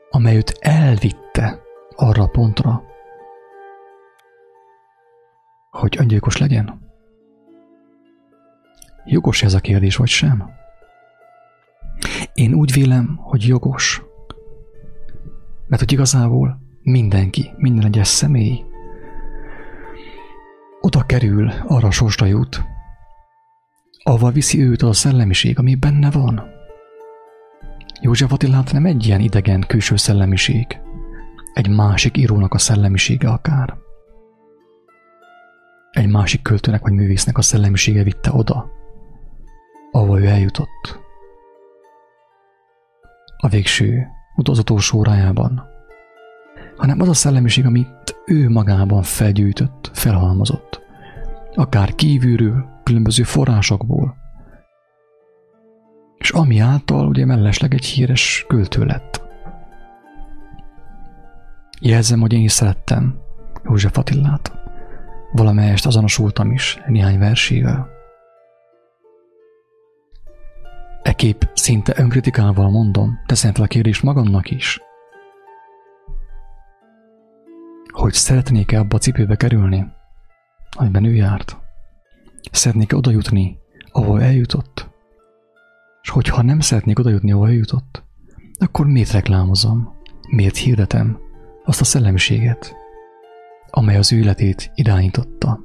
amely 0.10 0.36
őt 0.36 0.58
elvitte 0.60 1.62
arra 1.95 2.23
a 2.23 2.28
pontra, 2.28 2.84
hogy 5.69 5.95
öngyilkos 5.99 6.38
legyen? 6.38 6.88
Jogos 9.06 9.43
ez 9.43 9.54
a 9.54 9.60
kérdés, 9.60 9.95
vagy 9.95 10.08
sem? 10.08 10.49
Én 12.34 12.54
úgy 12.54 12.73
vélem, 12.73 13.15
hogy 13.21 13.47
jogos. 13.47 14.04
Mert 15.67 15.82
hogy 15.82 15.91
igazából 15.91 16.62
mindenki, 16.82 17.52
minden 17.58 17.86
egyes 17.86 18.08
személy 18.08 18.63
oda 20.82 21.06
kerül, 21.06 21.52
arra 21.67 21.91
sorsra 21.91 22.25
jut, 22.25 22.63
ahova 24.10 24.32
viszi 24.32 24.63
őt 24.63 24.82
az 24.82 24.89
a 24.89 24.93
szellemiség, 24.93 25.60
ami 25.60 25.76
benne 25.76 26.12
van. 26.12 26.43
József 28.02 28.32
Attilát 28.32 28.72
nem 28.72 28.86
egy 28.86 29.06
ilyen 29.06 29.19
idegen 29.19 29.63
külső 29.67 29.95
szellemiség, 29.95 30.80
egy 31.54 31.69
másik 31.69 32.17
írónak 32.17 32.54
a 32.54 32.58
szellemisége 32.58 33.30
akár. 33.30 33.78
Egy 35.91 36.08
másik 36.08 36.41
költőnek 36.41 36.82
vagy 36.82 36.91
művésznek 36.91 37.38
a 37.38 37.41
szellemisége 37.41 38.04
vitte 38.04 38.32
oda, 38.34 38.72
ahova 39.91 40.19
ő 40.19 40.26
eljutott. 40.26 41.00
A 43.38 43.48
végső, 43.48 44.08
utolsó 44.36 44.98
órájában, 44.98 45.63
hanem 46.78 47.02
az 47.02 47.10
a 47.10 47.13
szellemiség, 47.13 47.65
amit 47.65 48.22
ő 48.26 48.50
magában 48.50 49.02
felgyűjtött, 49.02 49.91
felhalmozott. 49.93 50.82
Akár 51.56 51.95
kívülről, 51.95 52.78
különböző 52.89 53.23
forrásokból. 53.23 54.15
És 56.17 56.32
ami 56.32 56.60
által 56.60 57.08
ugye 57.08 57.25
mellesleg 57.25 57.73
egy 57.73 57.86
híres 57.86 58.45
költő 58.47 58.84
lett. 58.84 59.21
Jelzem, 61.82 62.19
hogy 62.19 62.34
én 62.34 62.43
is 62.43 62.52
szerettem 62.52 63.19
József 63.63 63.97
Attillát. 63.97 64.52
Valamelyest 65.32 65.86
azonosultam 65.86 66.52
is 66.52 66.80
néhány 66.88 67.19
versével. 67.19 67.89
E 71.02 71.13
kép 71.13 71.49
szinte 71.54 71.93
önkritikával 71.95 72.69
mondom, 72.69 73.19
teszem 73.25 73.54
fel 73.54 73.63
a 73.63 73.67
kérdést 73.67 74.04
magamnak 74.04 74.52
is. 74.52 74.82
Hogy 77.91 78.13
szeretnék-e 78.13 78.80
abba 78.80 78.95
a 78.95 78.99
cipőbe 78.99 79.36
kerülni, 79.36 79.86
amiben 80.78 81.04
ő 81.04 81.13
járt? 81.13 81.67
Szeretnék 82.51 82.95
oda 82.95 83.12
jutni, 83.12 83.57
ahol 83.91 84.21
eljutott? 84.21 84.89
És 86.01 86.09
hogyha 86.09 86.41
nem 86.41 86.59
szeretnék 86.59 86.99
oda 86.99 87.09
jutni, 87.09 87.31
ahol 87.31 87.47
eljutott, 87.47 88.03
akkor 88.59 88.88
miért 88.88 89.12
reklámozom, 89.12 89.93
miért 90.29 90.55
hirdetem 90.55 91.19
azt 91.65 91.81
a 91.81 91.83
szellemiséget, 91.83 92.75
amely 93.69 93.97
az 93.97 94.13
ő 94.13 94.17
életét 94.17 94.71
irányította? 94.75 95.59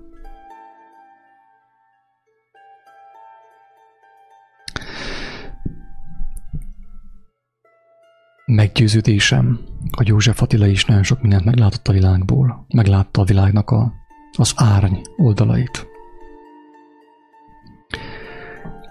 Meggyőződésem, 8.47 9.61
hogy 9.97 10.07
József 10.07 10.43
Attila 10.43 10.67
is 10.67 10.85
nagyon 10.85 11.03
sok 11.03 11.21
mindent 11.21 11.45
meglátott 11.45 11.89
a 11.89 11.93
világból, 11.93 12.67
meglátta 12.75 13.21
a 13.21 13.25
világnak 13.25 13.71
a, 13.71 13.93
az 14.39 14.53
árny 14.57 15.01
oldalait. 15.17 15.93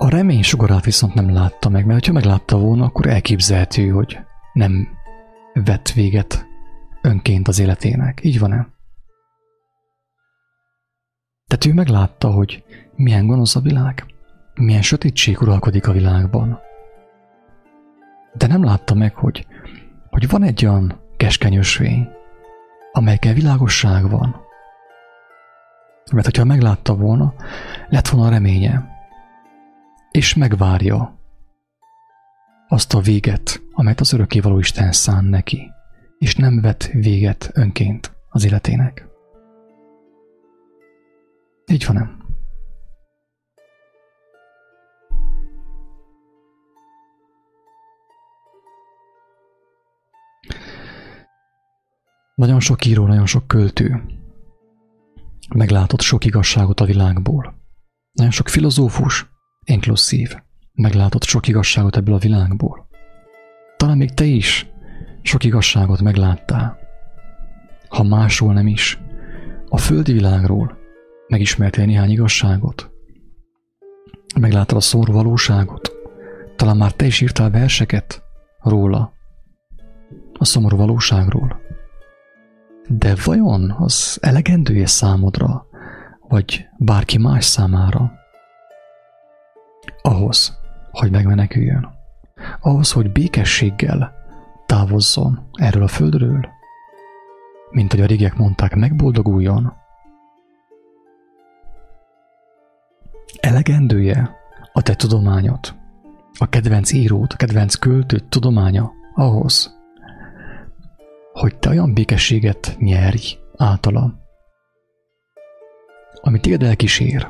A 0.03 0.09
remény 0.09 0.43
sugarát 0.43 0.85
viszont 0.85 1.13
nem 1.13 1.33
látta 1.33 1.69
meg, 1.69 1.85
mert 1.85 2.05
ha 2.05 2.11
meglátta 2.11 2.57
volna, 2.57 2.85
akkor 2.85 3.07
elképzelhető, 3.07 3.89
hogy 3.89 4.19
nem 4.53 4.87
vett 5.53 5.91
véget 5.91 6.45
önként 7.01 7.47
az 7.47 7.59
életének. 7.59 8.19
Így 8.23 8.39
van-e? 8.39 8.67
Tehát 11.47 11.65
ő 11.65 11.73
meglátta, 11.73 12.31
hogy 12.31 12.63
milyen 12.95 13.27
gonosz 13.27 13.55
a 13.55 13.59
világ, 13.59 14.05
milyen 14.53 14.81
sötétség 14.81 15.41
uralkodik 15.41 15.87
a 15.87 15.91
világban. 15.91 16.59
De 18.33 18.47
nem 18.47 18.63
látta 18.63 18.93
meg, 18.93 19.15
hogy, 19.15 19.47
hogy 20.09 20.29
van 20.29 20.43
egy 20.43 20.65
olyan 20.65 20.99
keskeny 21.17 21.55
ösvény, 21.55 22.07
amelykel 22.91 23.33
világosság 23.33 24.09
van. 24.09 24.35
Mert 26.11 26.25
hogyha 26.25 26.43
meglátta 26.43 26.95
volna, 26.95 27.33
lett 27.89 28.07
volna 28.07 28.29
reménye, 28.29 28.92
és 30.13 30.33
megvárja 30.33 31.19
azt 32.67 32.93
a 32.93 32.99
véget, 32.99 33.61
amelyet 33.71 33.99
az 33.99 34.13
örökkévaló 34.13 34.59
Isten 34.59 34.91
szán 34.91 35.25
neki, 35.25 35.71
és 36.17 36.35
nem 36.35 36.61
vet 36.61 36.89
véget 36.91 37.49
önként 37.53 38.15
az 38.29 38.45
életének. 38.45 39.07
Így 41.71 41.85
van 41.85 41.95
nem? 41.95 42.21
Nagyon 52.35 52.59
sok 52.59 52.85
író, 52.85 53.05
nagyon 53.05 53.25
sok 53.25 53.47
költő 53.47 54.03
meglátott 55.55 56.01
sok 56.01 56.25
igazságot 56.25 56.79
a 56.79 56.85
világból. 56.85 57.61
Nagyon 58.11 58.31
sok 58.31 58.49
filozófus, 58.49 59.32
inkluszív, 59.65 60.35
meglátott 60.73 61.23
sok 61.23 61.47
igazságot 61.47 61.95
ebből 61.97 62.15
a 62.15 62.17
világból. 62.17 62.87
Talán 63.77 63.97
még 63.97 64.13
te 64.13 64.23
is 64.23 64.67
sok 65.21 65.43
igazságot 65.43 66.01
megláttál. 66.01 66.77
Ha 67.89 68.03
másról 68.03 68.53
nem 68.53 68.67
is, 68.67 68.99
a 69.69 69.77
földi 69.77 70.13
világról 70.13 70.77
megismertél 71.27 71.85
néhány 71.85 72.11
igazságot. 72.11 72.91
Megláttad 74.39 74.77
a 74.77 74.81
szomorú 74.81 75.13
valóságot. 75.13 75.91
Talán 76.55 76.77
már 76.77 76.91
te 76.91 77.05
is 77.05 77.21
írtál 77.21 77.49
verseket 77.49 78.23
róla, 78.59 79.13
a 80.33 80.45
szomorú 80.45 80.77
valóságról. 80.77 81.61
De 82.87 83.15
vajon 83.25 83.75
az 83.77 84.17
elegendője 84.21 84.85
számodra, 84.85 85.65
vagy 86.27 86.65
bárki 86.77 87.17
más 87.17 87.45
számára, 87.45 88.11
Ahhoz, 90.01 90.59
hogy 90.91 91.11
megmeneküljön. 91.11 91.89
Ahhoz, 92.59 92.91
hogy 92.91 93.11
békességgel 93.11 94.13
távozzon 94.65 95.49
erről 95.51 95.83
a 95.83 95.87
földről. 95.87 96.49
Mint 97.69 97.91
hogy 97.91 98.01
a 98.01 98.05
régek 98.05 98.35
mondták, 98.35 98.75
megboldoguljon. 98.75 99.73
Elegendője 103.39 104.35
a 104.73 104.81
te 104.81 104.95
tudományot, 104.95 105.75
a 106.37 106.49
kedvenc 106.49 106.91
írót, 106.91 107.33
a 107.33 107.35
kedvenc 107.35 107.75
költőt 107.75 108.29
tudománya 108.29 108.91
ahhoz, 109.13 109.77
hogy 111.33 111.55
te 111.55 111.69
olyan 111.69 111.93
békességet 111.93 112.75
nyerj 112.79 113.37
általa, 113.57 114.13
ami 116.21 116.39
téged 116.39 116.63
elkísér 116.63 117.27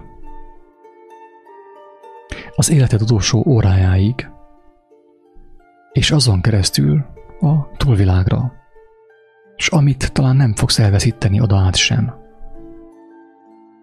az 2.55 2.71
életed 2.71 3.01
utolsó 3.01 3.43
órájáig, 3.47 4.29
és 5.91 6.11
azon 6.11 6.41
keresztül 6.41 7.05
a 7.39 7.71
túlvilágra, 7.77 8.53
és 9.55 9.67
amit 9.67 10.11
talán 10.11 10.35
nem 10.35 10.53
fogsz 10.53 10.79
elveszíteni 10.79 11.41
oda 11.41 11.57
át 11.57 11.75
sem. 11.75 12.13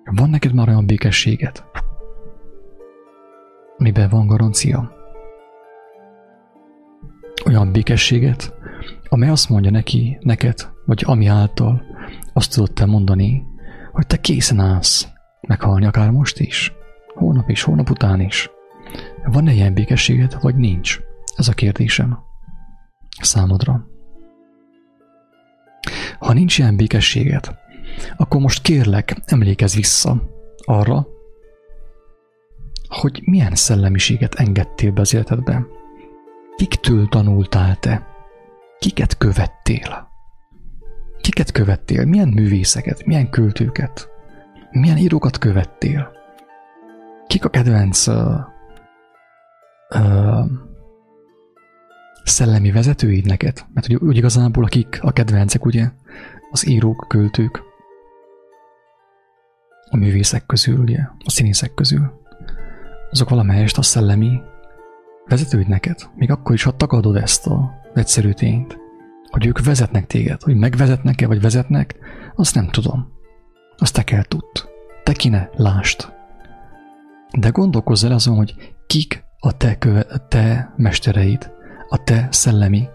Van 0.05 0.31
neked 0.31 0.55
már 0.55 0.69
olyan 0.69 0.87
békességet, 0.87 1.65
amiben 3.77 4.09
van 4.09 4.27
garancia? 4.27 4.93
Olyan 7.47 7.73
békességet, 7.73 8.55
amely 9.09 9.29
azt 9.29 9.49
mondja 9.49 9.71
neki, 9.71 10.19
neked, 10.21 10.69
vagy 10.85 11.03
ami 11.07 11.27
által 11.27 11.83
azt 12.33 12.55
tudod 12.55 12.73
te 12.73 12.87
mondani, 12.87 13.47
hogy 13.93 14.07
te 14.07 14.17
készen 14.17 14.61
állsz 14.61 15.09
meghalni 15.41 15.87
akár 15.87 16.11
most 16.11 16.39
is, 16.41 16.73
hónap 17.15 17.49
is, 17.49 17.63
hónap 17.63 17.91
után 17.91 18.21
is. 18.21 18.51
Van-e 19.33 19.53
ilyen 19.53 19.75
békességed, 19.75 20.37
vagy 20.41 20.55
nincs? 20.55 21.01
Ez 21.37 21.49
a 21.49 21.53
kérdésem. 21.53 22.19
Számodra. 23.21 23.87
Ha 26.19 26.33
nincs 26.33 26.59
ilyen 26.59 26.77
békességed, 26.77 27.59
akkor 28.17 28.41
most 28.41 28.63
kérlek, 28.63 29.17
emlékezz 29.27 29.75
vissza 29.75 30.23
arra, 30.65 31.07
hogy 32.89 33.21
milyen 33.25 33.55
szellemiséget 33.55 34.35
engedtél 34.35 34.93
be 34.93 35.01
az 35.01 35.15
életedbe. 35.15 35.67
Kiktől 36.57 37.09
tanultál 37.09 37.77
te? 37.77 38.07
Kiket 38.79 39.17
követtél? 39.19 40.09
Kiket 41.21 41.53
követtél? 41.53 42.05
Milyen 42.05 42.29
művészeket? 42.29 43.05
Milyen 43.05 43.31
költőket? 43.31 44.09
Milyen 44.71 44.97
írókat 44.97 45.39
követtél? 45.39 46.13
Kik 47.27 47.45
a 47.45 47.49
kedvenc 47.49 48.07
szellemi 52.25 52.71
vezetőid 52.71 53.27
neked? 53.27 53.67
Mert 53.75 53.91
úgy, 53.91 53.97
úgy 53.97 54.17
igazából 54.17 54.65
akik 54.65 54.99
a 55.03 55.13
kedvencek, 55.13 55.65
ugye, 55.65 55.91
az 56.51 56.69
írók, 56.69 57.05
költők, 57.09 57.63
a 59.91 59.97
művészek 59.97 60.47
közül, 60.47 60.79
ugye, 60.79 60.99
a 61.25 61.31
színészek 61.31 61.75
közül, 61.75 62.19
azok 63.11 63.29
valamelyest 63.29 63.79
a 63.79 63.83
szellemi 63.83 64.41
vezetőid 65.27 65.69
neked, 65.69 66.11
még 66.15 66.31
akkor 66.31 66.55
is, 66.55 66.63
ha 66.63 66.77
tagadod 66.77 67.17
ezt 67.17 67.47
a 67.47 67.71
egyszerű 67.95 68.33
tényt, 68.33 68.79
hogy 69.31 69.47
ők 69.47 69.65
vezetnek 69.65 70.07
téged, 70.07 70.43
hogy 70.43 70.57
megvezetnek-e, 70.57 71.27
vagy 71.27 71.41
vezetnek, 71.41 71.99
azt 72.35 72.55
nem 72.55 72.69
tudom. 72.69 73.13
Azt 73.77 73.95
te 73.95 74.03
kell 74.03 74.23
tudd. 74.23 74.65
Te 75.05 75.13
kine 75.13 75.51
lást. 75.53 76.13
De 77.39 77.49
gondolkozz 77.49 78.05
el 78.05 78.13
azon, 78.13 78.37
hogy 78.37 78.75
kik 78.87 79.25
a 79.41 79.57
te, 79.57 79.79
köve, 79.79 80.01
a 80.01 80.29
te 80.29 80.73
mestereid, 80.77 81.53
a 81.89 82.03
te 82.03 82.29
szellemi 82.31 82.89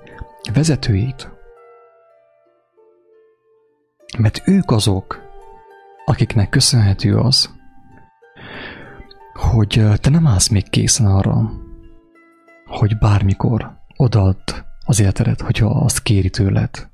vezetőid. 0.54 1.30
Mert 4.18 4.48
ők 4.48 4.72
azok, 4.72 5.22
akiknek 6.06 6.50
köszönhető 6.50 7.18
az, 7.18 7.56
hogy 9.34 9.84
te 10.02 10.10
nem 10.10 10.28
állsz 10.28 10.48
még 10.48 10.70
készen 10.70 11.06
arra, 11.06 11.52
hogy 12.66 12.98
bármikor 12.98 13.78
odaadd 13.98 14.52
az 14.86 15.00
életedet, 15.00 15.42
hogyha 15.42 15.68
azt 15.68 16.04
kéri 16.04 16.30
tőled 16.30 16.90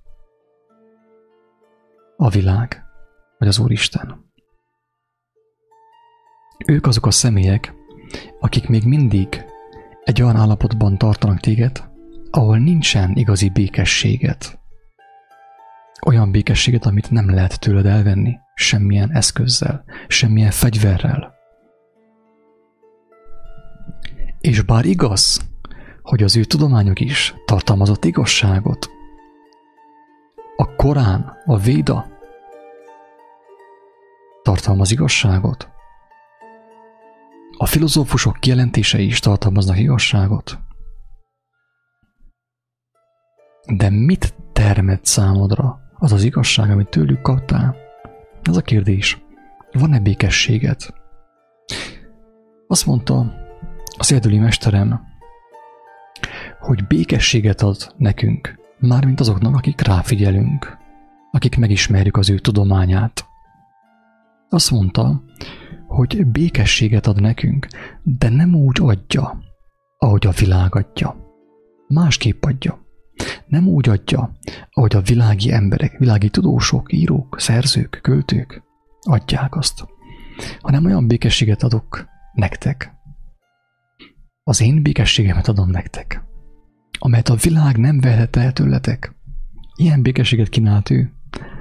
a 2.18 2.30
világ, 2.30 2.84
vagy 3.38 3.48
az 3.48 3.60
Úristen. 3.60 4.32
Ők 6.66 6.86
azok 6.86 7.06
a 7.06 7.12
személyek, 7.12 7.74
akik 8.40 8.68
még 8.68 8.84
mindig 8.84 9.46
egy 10.04 10.22
olyan 10.22 10.36
állapotban 10.36 10.98
tartanak 10.98 11.40
téged, 11.40 11.84
ahol 12.30 12.58
nincsen 12.58 13.16
igazi 13.16 13.50
békességet. 13.50 14.60
Olyan 16.06 16.32
békességet, 16.32 16.86
amit 16.86 17.12
nem 17.12 17.30
lehet 17.30 17.60
tőled 17.60 17.86
elvenni, 17.86 18.38
semmilyen 18.56 19.12
eszközzel, 19.12 19.84
semmilyen 20.08 20.52
fegyverrel. 20.52 21.34
És 24.40 24.62
bár 24.62 24.86
igaz, 24.86 25.50
hogy 26.02 26.24
az 26.24 26.38
ő 26.38 26.44
tudományok 26.44 27.00
is 27.00 27.36
tartalmazott 27.46 28.06
igazságot, 28.06 28.90
a 30.56 30.76
Korán, 30.76 31.38
a 31.46 31.58
Véda 31.58 32.08
tartalmaz 34.42 34.92
igazságot, 34.92 35.70
a 37.62 37.66
filozófusok 37.66 38.38
kijelentései 38.40 39.06
is 39.06 39.20
tartalmaznak 39.20 39.78
igazságot. 39.78 40.60
De 43.68 43.90
mit 43.90 44.36
termett 44.54 45.06
számodra 45.06 45.80
az 45.98 46.12
az 46.12 46.24
igazság, 46.24 46.72
amit 46.72 46.90
tőlük 46.90 47.22
kaptál? 47.22 47.76
Ez 48.42 48.58
a 48.58 48.62
kérdés. 48.62 49.22
Van-e 49.72 50.00
békességed? 50.00 50.80
Azt 52.68 52.86
mondta 52.86 53.34
az 53.98 54.12
érdüli 54.12 54.38
mesterem, 54.38 55.02
hogy 56.60 56.88
békességet 56.88 57.62
ad 57.62 57.94
nekünk, 57.98 58.60
mármint 58.80 59.20
azoknak, 59.20 59.56
akik 59.56 59.82
ráfigyelünk, 59.82 60.78
akik 61.32 61.58
megismerjük 61.58 62.18
az 62.18 62.30
ő 62.30 62.40
tudományát. 62.40 63.26
Azt 64.50 64.72
mondta, 64.72 65.24
hogy 65.92 66.26
békességet 66.26 67.08
ad 67.08 67.22
nekünk, 67.22 67.68
de 68.04 68.30
nem 68.30 68.56
úgy 68.56 68.78
adja, 68.82 69.44
ahogy 69.98 70.26
a 70.28 70.32
világ 70.32 70.76
adja. 70.76 71.16
Másképp 71.88 72.44
adja. 72.44 72.86
Nem 73.48 73.68
úgy 73.68 73.90
adja, 73.90 74.38
ahogy 74.72 74.96
a 74.96 75.02
világi 75.02 75.52
emberek, 75.52 75.98
világi 75.98 76.30
tudósok, 76.30 76.94
írók, 76.94 77.40
szerzők, 77.40 78.00
költők 78.02 78.64
adják 79.02 79.56
azt, 79.56 79.86
hanem 80.62 80.86
olyan 80.86 81.08
békességet 81.08 81.64
adok 81.64 82.06
nektek. 82.34 82.94
Az 84.44 84.62
én 84.62 84.82
békességemet 84.82 85.48
adom 85.48 85.70
nektek, 85.70 86.24
amelyet 87.00 87.30
a 87.30 87.36
világ 87.36 87.78
nem 87.78 88.00
vehet 88.00 88.36
el 88.36 88.54
tőletek. 88.54 89.16
Ilyen 89.76 90.02
békességet 90.02 90.50
kínált 90.50 90.90
ő 90.90 91.12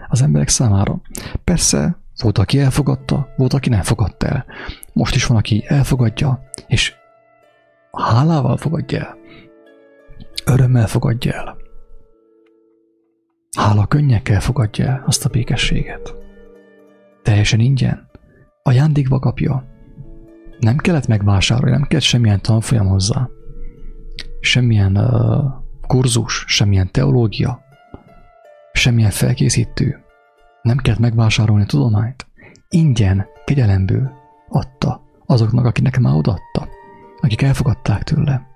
az 0.08 0.22
emberek 0.22 0.48
számára. 0.48 1.00
Persze 1.44 1.99
volt, 2.22 2.38
aki 2.38 2.60
elfogadta, 2.60 3.32
volt, 3.36 3.52
aki 3.52 3.68
nem 3.68 3.82
fogadta 3.82 4.26
el. 4.26 4.44
Most 4.92 5.14
is 5.14 5.26
van, 5.26 5.36
aki 5.36 5.64
elfogadja, 5.66 6.42
és 6.66 6.94
hálával 7.92 8.56
fogadja 8.56 8.98
el. 8.98 9.18
Örömmel 10.44 10.86
fogadja 10.86 11.32
el. 11.32 11.56
Hála 13.58 13.86
könnyekkel 13.86 14.40
fogadja 14.40 14.86
el 14.86 15.02
azt 15.06 15.24
a 15.24 15.28
békességet. 15.28 16.14
Teljesen 17.22 17.60
ingyen. 17.60 18.08
Ajándékba 18.62 19.18
kapja. 19.18 19.64
Nem 20.58 20.76
kellett 20.76 21.06
megvásárolni, 21.06 21.70
nem 21.70 21.86
kellett 21.86 22.04
semmilyen 22.04 22.42
tanfolyam 22.42 22.86
hozzá. 22.86 23.28
Semmilyen 24.40 24.96
uh, 24.96 25.44
kurzus, 25.86 26.44
semmilyen 26.46 26.90
teológia, 26.90 27.60
semmilyen 28.72 29.10
felkészítő, 29.10 30.04
nem 30.62 30.76
kellett 30.76 31.00
megvásárolni 31.00 31.66
tudományt. 31.66 32.26
Ingyen, 32.68 33.26
kegyelemből 33.44 34.10
adta 34.48 35.02
azoknak, 35.26 35.64
akinek 35.64 35.98
már 35.98 36.14
odaadta, 36.14 36.68
akik 37.20 37.42
elfogadták 37.42 38.02
tőle. 38.02 38.48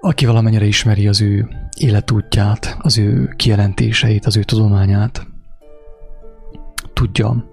Aki 0.00 0.26
valamennyire 0.26 0.64
ismeri 0.64 1.08
az 1.08 1.20
ő 1.20 1.48
életútját, 1.76 2.76
az 2.80 2.98
ő 2.98 3.34
kijelentéseit, 3.36 4.26
az 4.26 4.36
ő 4.36 4.42
tudományát, 4.42 5.26
tudja, 6.92 7.44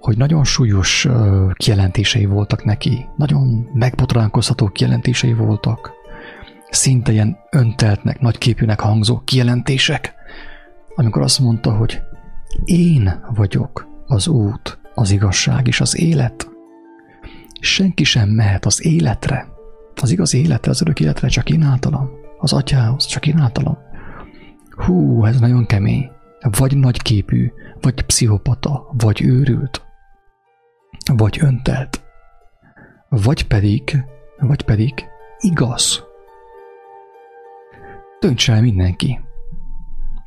hogy 0.00 0.16
nagyon 0.16 0.44
súlyos 0.44 1.08
kijelentései 1.52 2.24
voltak 2.24 2.64
neki, 2.64 3.06
nagyon 3.16 3.68
megbotránkozható 3.72 4.68
kijelentései 4.68 5.32
voltak, 5.32 5.99
szinte 6.70 7.12
ilyen 7.12 7.38
önteltnek, 7.50 8.20
nagyképűnek 8.20 8.80
hangzó 8.80 9.20
kijelentések, 9.24 10.14
amikor 10.94 11.22
azt 11.22 11.38
mondta, 11.38 11.72
hogy 11.72 12.02
Én 12.64 13.20
vagyok 13.34 13.88
az 14.06 14.26
út, 14.28 14.78
az 14.94 15.10
igazság 15.10 15.66
és 15.66 15.80
az 15.80 15.98
élet. 15.98 16.48
Senki 17.60 18.04
sem 18.04 18.28
mehet 18.28 18.64
az 18.64 18.84
életre, 18.84 19.48
az 20.02 20.10
igaz 20.10 20.34
életre, 20.34 20.70
az 20.70 20.80
örök 20.80 21.00
életre 21.00 21.28
csak 21.28 21.50
én 21.50 21.62
általam, 21.62 22.10
az 22.38 22.52
atyához 22.52 23.06
csak 23.06 23.26
én 23.26 23.38
általam. 23.38 23.78
Hú, 24.70 25.24
ez 25.24 25.40
nagyon 25.40 25.66
kemény. 25.66 26.10
Vagy 26.58 26.76
nagyképű, 26.76 27.52
vagy 27.80 28.02
pszichopata, 28.02 28.86
vagy 28.92 29.22
őrült, 29.22 29.82
vagy 31.14 31.38
öntelt, 31.42 32.02
vagy 33.08 33.46
pedig, 33.46 34.04
vagy 34.38 34.62
pedig 34.62 35.04
igaz. 35.38 36.09
Döntse 38.20 38.52
el 38.52 38.60
mindenki. 38.60 39.20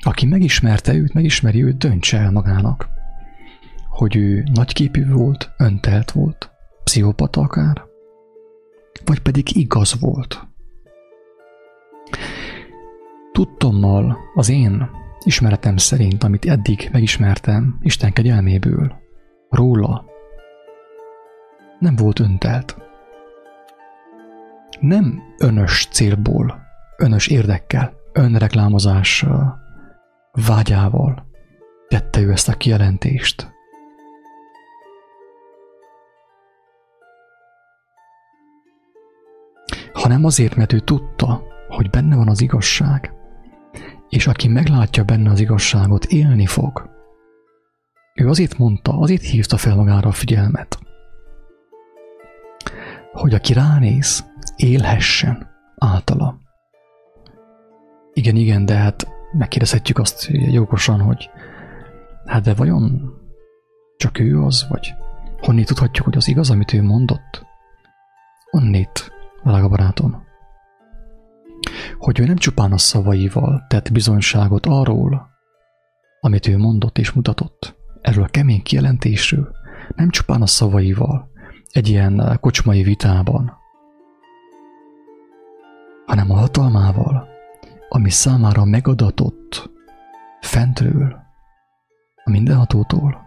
Aki 0.04 0.26
megismerte 0.26 0.94
őt, 0.94 1.14
megismeri 1.14 1.64
őt, 1.64 1.78
döntse 1.78 2.18
el 2.18 2.32
magának, 2.32 2.90
hogy 3.90 4.16
ő 4.16 4.44
nagyképű 4.54 5.12
volt, 5.12 5.52
öntelt 5.58 6.12
volt, 6.12 6.52
pszichopata 6.84 7.42
akár, 7.42 7.84
vagy 9.06 9.20
pedig 9.20 9.56
igaz 9.56 10.00
volt. 10.00 10.48
Tudtommal 13.32 14.18
az 14.34 14.50
én 14.50 14.90
ismeretem 15.26 15.78
szerint, 15.78 16.24
amit 16.24 16.46
eddig 16.46 16.90
megismertem 16.92 17.78
Isten 17.82 18.14
kegyelméből, 18.14 19.02
róla, 19.50 20.06
nem 21.80 21.96
volt 21.96 22.20
öntelt. 22.20 22.78
Nem 24.80 25.22
önös 25.38 25.88
célból, 25.92 26.63
önös 27.04 27.28
érdekkel, 27.28 27.94
önreklámozással, 28.14 29.60
vágyával 30.32 31.26
tette 31.88 32.20
ő 32.22 32.32
ezt 32.32 32.50
a 32.50 32.54
kijelentést. 32.54 33.52
Hanem 39.94 40.26
azért, 40.26 40.56
mert 40.56 40.74
ő 40.74 40.80
tudta, 40.80 41.44
hogy 41.68 41.90
benne 41.90 42.16
van 42.16 42.28
az 42.28 42.42
igazság, 42.42 43.14
és 44.10 44.28
aki 44.28 44.48
meglátja 44.48 45.04
benne 45.04 45.32
az 45.32 45.40
igazságot, 45.40 46.06
élni 46.06 46.46
fog. 46.46 46.90
Ő 48.14 48.30
azért 48.30 48.58
mondta, 48.58 49.00
azért 49.00 49.24
hívta 49.24 49.58
fel 49.58 49.76
magára 49.76 50.08
a 50.10 50.12
figyelmet, 50.12 50.80
hogy 53.12 53.34
aki 53.34 53.54
ránéz, 53.54 54.32
élhessen 54.56 55.50
általa. 55.78 56.43
Igen, 58.14 58.36
igen, 58.36 58.66
de 58.66 58.76
hát 58.76 59.08
megkérdezhetjük 59.32 59.98
azt 59.98 60.28
jogosan, 60.30 61.02
hogy 61.02 61.30
hát 62.26 62.44
de 62.44 62.54
vajon 62.54 63.14
csak 63.98 64.20
ő 64.20 64.42
az, 64.42 64.66
vagy 64.70 64.94
honnét 65.40 65.68
tudhatjuk, 65.68 66.06
hogy 66.06 66.18
az 66.18 66.28
igaz, 66.28 66.50
amit 66.50 66.74
ő 66.74 66.82
mondott? 66.82 67.46
Onnét, 68.52 69.12
drága 69.44 69.68
barátom, 69.68 70.24
hogy 71.98 72.20
ő 72.20 72.26
nem 72.26 72.36
csupán 72.36 72.72
a 72.72 72.78
szavaival 72.78 73.66
tett 73.68 73.92
bizonyságot 73.92 74.66
arról, 74.66 75.30
amit 76.20 76.48
ő 76.48 76.58
mondott 76.58 76.98
és 76.98 77.12
mutatott, 77.12 77.76
erről 78.02 78.24
a 78.24 78.28
kemény 78.28 78.62
kijelentésről, 78.62 79.52
nem 79.96 80.10
csupán 80.10 80.42
a 80.42 80.48
szavaival, 80.48 81.32
egy 81.72 81.88
ilyen 81.88 82.38
kocsmai 82.42 82.84
vitában, 82.84 83.54
hanem 86.06 86.32
a 86.32 86.36
hatalmával, 86.36 87.33
ami 87.96 88.10
számára 88.10 88.66
megadatott 88.66 89.70
fentről, 90.42 91.22
a 92.24 92.30
mindenhatótól. 92.30 93.22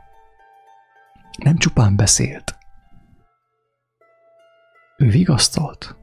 Nem 1.43 1.57
csupán 1.57 1.97
beszélt. 1.97 2.59
Ő 4.97 5.09
vigasztalt, 5.09 5.97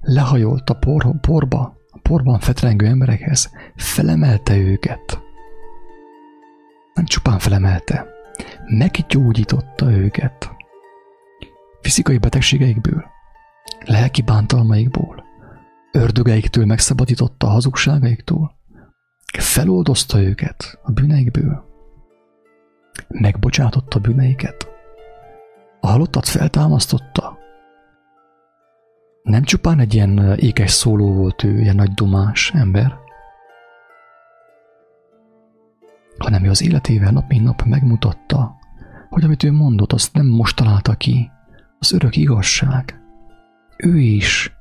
lehajolt 0.00 0.70
a 0.70 0.74
por, 0.74 1.20
porba, 1.20 1.76
a 1.90 1.98
porban 2.02 2.38
fetrengő 2.38 2.86
emberekhez, 2.86 3.50
felemelte 3.76 4.56
őket. 4.56 5.22
Nem 6.94 7.04
csupán 7.04 7.38
felemelte, 7.38 8.06
meggyógyította 8.66 9.90
őket. 9.90 10.50
Fizikai 11.80 12.18
betegségeikből, 12.18 13.04
lelki 13.84 14.22
bántalmaikból, 14.22 15.27
ördögeiktől 15.98 16.64
megszabadította 16.64 17.46
a 17.46 17.50
hazugságaiktól, 17.50 18.56
feloldozta 19.38 20.22
őket 20.22 20.78
a 20.82 20.92
bűneikből, 20.92 21.64
megbocsátotta 23.08 23.98
bűneiket, 23.98 24.68
a 25.80 25.86
halottat 25.86 26.28
feltámasztotta. 26.28 27.38
Nem 29.22 29.42
csupán 29.42 29.80
egy 29.80 29.94
ilyen 29.94 30.34
ékes 30.36 30.70
szóló 30.70 31.12
volt 31.12 31.44
ő, 31.44 31.60
ilyen 31.60 31.76
nagy 31.76 31.92
dumás 31.92 32.50
ember, 32.54 32.98
hanem 36.18 36.44
ő 36.44 36.50
az 36.50 36.62
életével 36.62 37.10
nap 37.10 37.28
mint 37.28 37.44
nap 37.44 37.62
megmutatta, 37.62 38.56
hogy 39.08 39.24
amit 39.24 39.42
ő 39.42 39.52
mondott, 39.52 39.92
azt 39.92 40.14
nem 40.14 40.26
most 40.26 40.56
találta 40.56 40.94
ki, 40.94 41.30
az 41.78 41.92
örök 41.92 42.16
igazság. 42.16 43.00
Ő 43.76 43.98
is 43.98 44.57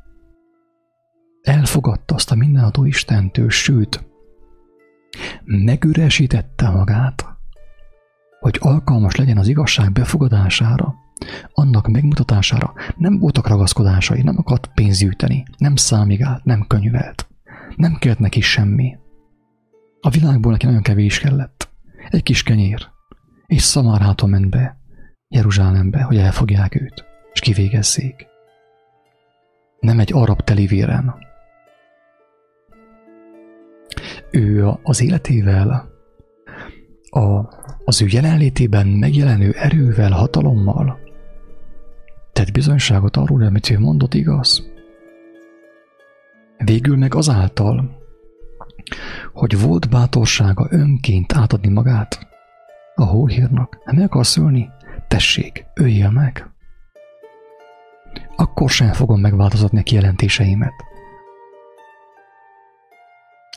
elfogadta 1.47 2.15
azt 2.15 2.31
a 2.31 2.35
mindenható 2.35 2.85
Istentől, 2.85 3.49
sőt, 3.49 4.05
megüresítette 5.43 6.69
magát, 6.69 7.25
hogy 8.39 8.57
alkalmas 8.59 9.15
legyen 9.15 9.37
az 9.37 9.47
igazság 9.47 9.91
befogadására, 9.91 10.95
annak 11.53 11.87
megmutatására. 11.87 12.73
Nem 12.97 13.19
voltak 13.19 13.47
ragaszkodásai, 13.47 14.21
nem 14.21 14.37
akart 14.37 14.71
pénzt 14.73 14.99
gyűjteni, 14.99 15.45
nem 15.57 15.75
számigált, 15.75 16.43
nem 16.43 16.65
könyvelt, 16.67 17.27
nem 17.75 17.97
kért 17.99 18.19
neki 18.19 18.41
semmi. 18.41 18.97
A 20.01 20.09
világból 20.09 20.51
neki 20.51 20.65
nagyon 20.65 20.81
kevés 20.81 21.19
kellett. 21.19 21.69
Egy 22.09 22.23
kis 22.23 22.43
kenyér, 22.43 22.87
és 23.45 23.61
Szamárháton 23.61 24.29
ment 24.29 24.49
be, 24.49 24.77
Jeruzsálembe, 25.27 26.01
hogy 26.01 26.17
elfogják 26.17 26.81
őt, 26.81 27.05
és 27.33 27.39
kivégezzék. 27.39 28.27
Nem 29.79 29.99
egy 29.99 30.13
arab 30.13 30.41
telivéren, 30.41 31.15
ő 34.38 34.67
az 34.83 35.01
életével, 35.01 35.89
a, 37.09 37.41
az 37.85 38.01
ő 38.01 38.05
jelenlétében 38.09 38.88
megjelenő 38.88 39.51
erővel, 39.51 40.11
hatalommal 40.11 40.99
tett 42.38 42.51
bizonyságot 42.51 43.17
arról, 43.17 43.43
amit 43.43 43.69
ő 43.69 43.79
mondott 43.79 44.13
igaz. 44.13 44.71
Végül 46.57 46.97
meg 46.97 47.15
azáltal, 47.15 47.97
hogy 49.33 49.61
volt 49.61 49.89
bátorsága 49.89 50.67
önként 50.69 51.33
átadni 51.33 51.69
magát 51.69 52.27
a 52.95 53.03
hóhírnak. 53.03 53.77
Nem 53.85 53.95
meg 53.95 54.05
akarsz 54.05 54.38
ölni? 54.38 54.69
Tessék, 55.07 55.65
öljél 55.75 56.09
meg! 56.09 56.51
Akkor 58.35 58.69
sem 58.69 58.93
fogom 58.93 59.19
megváltoztatni 59.19 59.79
a 59.79 59.83
kijelentéseimet. 59.83 60.73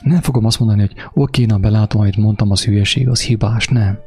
Nem 0.01 0.21
fogom 0.21 0.45
azt 0.45 0.59
mondani, 0.59 0.81
hogy 0.81 0.95
oké, 1.13 1.45
na 1.45 1.57
belátom, 1.57 2.01
amit 2.01 2.17
mondtam, 2.17 2.51
az 2.51 2.63
hülyeség, 2.63 3.09
az 3.09 3.21
hibás, 3.21 3.67
nem. 3.67 3.99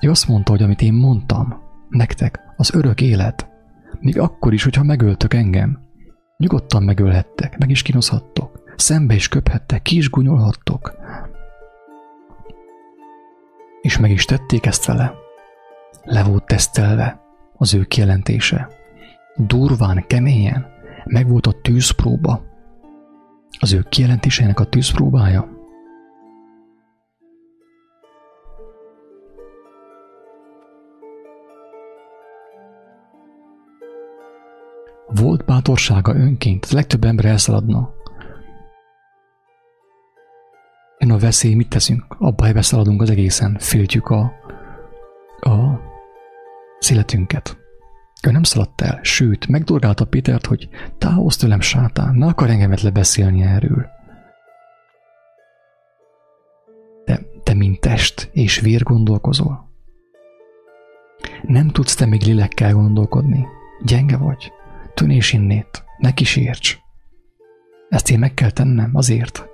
Ő 0.00 0.10
azt 0.10 0.28
mondta, 0.28 0.50
hogy 0.50 0.62
amit 0.62 0.82
én 0.82 0.92
mondtam, 0.92 1.62
nektek, 1.88 2.40
az 2.56 2.74
örök 2.74 3.00
élet, 3.00 3.48
még 4.00 4.18
akkor 4.18 4.52
is, 4.52 4.64
hogyha 4.64 4.82
megöltök 4.82 5.34
engem, 5.34 5.78
nyugodtan 6.36 6.82
megölhettek, 6.82 7.58
meg 7.58 7.70
is 7.70 7.82
kínoszhattok, 7.82 8.62
szembe 8.76 9.14
is 9.14 9.28
köphettek, 9.28 9.82
ki 9.82 9.96
is 9.96 10.10
gunyolhattok. 10.10 10.94
És 13.80 13.98
meg 13.98 14.10
is 14.10 14.24
tették 14.24 14.66
ezt 14.66 14.84
vele. 14.84 15.14
Le 16.02 16.22
volt 16.22 16.46
tesztelve 16.46 17.20
az 17.56 17.74
ő 17.74 17.82
kijelentése. 17.82 18.68
Durván, 19.36 20.04
keményen, 20.06 20.66
meg 21.04 21.28
volt 21.28 21.46
a 21.46 21.60
tűzpróba, 21.62 22.42
az 23.60 23.72
ő 23.72 23.84
kijelentésének 23.88 24.60
a 24.60 24.64
tűzpróbája? 24.64 25.52
Volt 35.06 35.44
bátorsága 35.44 36.14
önként, 36.14 36.70
legtöbb 36.70 37.04
ember 37.04 37.24
elszaladna. 37.24 37.92
Én 40.98 41.10
a 41.10 41.18
veszély, 41.18 41.54
mit 41.54 41.68
teszünk? 41.68 42.04
Abba 42.18 42.52
beszéladunk 42.52 43.02
az 43.02 43.10
egészen, 43.10 43.56
féltjük 43.58 44.06
a, 44.06 44.32
a 45.40 45.80
széletünket. 46.78 47.63
Ő 48.26 48.30
nem 48.30 48.42
szaladt 48.42 48.80
el, 48.80 48.98
sőt, 49.02 49.46
megdorgálta 49.48 50.04
Pétert, 50.04 50.46
hogy 50.46 50.68
távozz 50.98 51.36
tőlem, 51.36 51.60
sátán, 51.60 52.14
ne 52.14 52.26
akar 52.26 52.50
engemet 52.50 52.80
lebeszélni 52.80 53.42
erről. 53.42 53.86
De 57.04 57.20
te, 57.42 57.54
mint 57.54 57.80
test 57.80 58.30
és 58.32 58.60
vér 58.60 58.82
gondolkozol. 58.82 59.68
Nem 61.42 61.68
tudsz 61.68 61.94
te 61.94 62.06
még 62.06 62.22
lélekkel 62.22 62.72
gondolkodni. 62.72 63.46
Gyenge 63.84 64.16
vagy. 64.16 64.52
Tűnés 64.94 65.32
innét. 65.32 65.84
Ne 65.98 66.12
kísérts. 66.12 66.78
Ezt 67.88 68.10
én 68.10 68.18
meg 68.18 68.34
kell 68.34 68.50
tennem 68.50 68.90
azért, 68.94 69.46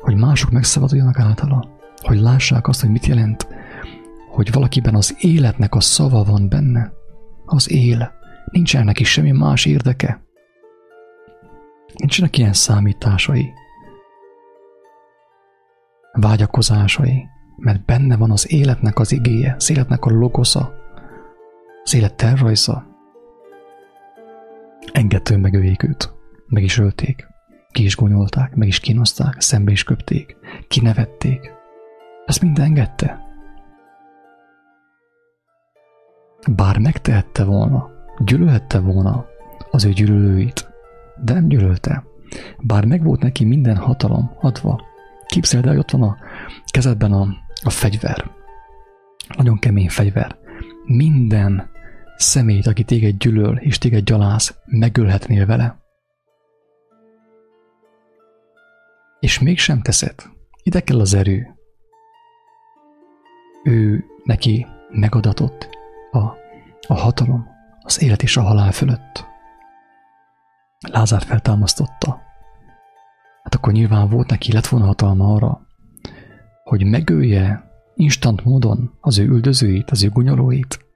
hogy 0.00 0.16
mások 0.16 0.50
megszabaduljanak 0.50 1.18
általa. 1.18 1.68
Hogy 1.96 2.20
lássák 2.20 2.68
azt, 2.68 2.80
hogy 2.80 2.90
mit 2.90 3.06
jelent, 3.06 3.48
hogy 4.30 4.52
valakiben 4.52 4.94
az 4.94 5.16
életnek 5.20 5.74
a 5.74 5.80
szava 5.80 6.24
van 6.24 6.48
benne. 6.48 6.92
Az 7.50 7.70
él. 7.70 8.12
Nincsen 8.50 8.84
neki 8.84 9.04
semmi 9.04 9.30
más 9.30 9.64
érdeke. 9.64 10.22
Nincsenek 11.94 12.38
ilyen 12.38 12.52
számításai, 12.52 13.52
vágyakozásai, 16.12 17.26
mert 17.56 17.84
benne 17.84 18.16
van 18.16 18.30
az 18.30 18.52
életnek 18.52 18.98
az 18.98 19.12
igéje, 19.12 19.54
az 19.58 19.70
életnek 19.70 20.04
a 20.04 20.10
logosza, 20.10 20.74
az 21.82 21.94
élet 21.94 22.14
tervrajza. 22.14 22.86
Engedtől 24.92 25.38
megöljék 25.38 25.82
őt, 25.82 26.12
meg 26.46 26.62
is 26.62 26.78
ölték, 26.78 27.26
ki 27.70 27.84
is 27.84 27.96
gonyolták, 27.96 28.54
meg 28.54 28.68
is 28.68 28.80
kínozták, 28.80 29.40
szembe 29.40 29.72
is 29.72 29.84
köpték, 29.84 30.36
kinevették. 30.68 31.52
Ezt 32.26 32.42
mind 32.42 32.58
engedte. 32.58 33.27
Bár 36.56 36.78
megtehette 36.78 37.44
volna, 37.44 37.90
gyűlölhette 38.18 38.78
volna 38.78 39.26
az 39.70 39.84
ő 39.84 39.90
gyűlölőit, 39.90 40.70
de 41.24 41.32
nem 41.32 41.48
gyűlölte. 41.48 42.04
Bár 42.58 42.84
megvolt 42.84 43.22
neki 43.22 43.44
minden 43.44 43.76
hatalom 43.76 44.30
adva, 44.40 44.88
Képzeld 45.28 45.64
el, 45.64 45.70
hogy 45.70 45.78
ott 45.78 45.90
van 45.90 46.02
a 46.02 46.16
kezedben 46.64 47.12
a, 47.12 47.26
a 47.62 47.70
fegyver. 47.70 48.30
Nagyon 49.36 49.58
kemény 49.58 49.88
fegyver. 49.88 50.38
Minden 50.84 51.70
személyt, 52.16 52.66
aki 52.66 52.84
téged 52.84 53.16
gyűlöl 53.16 53.56
és 53.56 53.78
téged 53.78 54.04
gyaláz, 54.04 54.58
megölhetnél 54.64 55.46
vele. 55.46 55.78
És 59.20 59.38
mégsem 59.38 59.80
teszed. 59.80 60.14
Ide 60.62 60.80
kell 60.80 61.00
az 61.00 61.14
erő. 61.14 61.46
Ő 63.64 64.04
neki 64.24 64.66
megadatott 64.90 65.77
a, 66.88 66.94
hatalom, 66.94 67.46
az 67.80 68.02
élet 68.02 68.22
és 68.22 68.36
a 68.36 68.42
halál 68.42 68.72
fölött. 68.72 69.26
Lázár 70.90 71.22
feltámasztotta 71.22 72.26
hát 73.48 73.56
akkor 73.56 73.72
nyilván 73.72 74.08
volt 74.08 74.30
neki, 74.30 74.52
lett 74.52 74.66
volna 74.66 74.86
hatalma 74.86 75.34
arra, 75.34 75.66
hogy 76.64 76.84
megölje 76.84 77.70
instant 77.94 78.44
módon 78.44 78.96
az 79.00 79.18
ő 79.18 79.26
üldözőit, 79.26 79.90
az 79.90 80.04
ő 80.04 80.08
gunyolóit. 80.08 80.86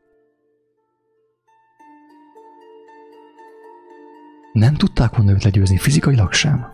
Nem 4.53 4.74
tudták 4.74 5.16
volna 5.16 5.32
őt 5.32 5.45
legyőzni 5.45 5.78
fizikailag 5.78 6.32
sem, 6.32 6.66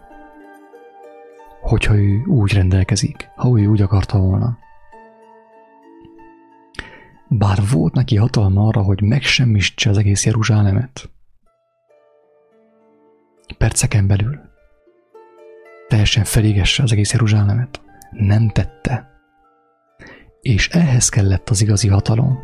hogyha 1.61 1.95
ő 1.95 2.25
úgy 2.25 2.53
rendelkezik, 2.53 3.31
ha 3.37 3.61
ő 3.61 3.67
úgy 3.67 3.83
akarta 3.83 4.19
volna. 4.19 4.59
Bár 7.29 7.59
volt 7.73 7.95
neki 7.95 8.17
hatalma 8.17 8.67
arra, 8.67 8.83
hogy 8.83 9.03
megsemmisítse 9.03 9.91
az 9.91 9.99
egész 9.99 10.25
Jeruzsálemet, 10.25 11.11
perceken 13.59 14.07
belül, 14.07 14.41
teljesen 15.89 16.25
felégesse 16.25 16.83
az 16.83 16.93
egész 16.93 17.13
Jeruzsálemet. 17.13 17.83
Nem 18.11 18.49
tette. 18.49 19.11
És 20.41 20.69
ehhez 20.69 21.09
kellett 21.09 21.49
az 21.49 21.63
igazi 21.63 21.89
hatalom, 21.89 22.39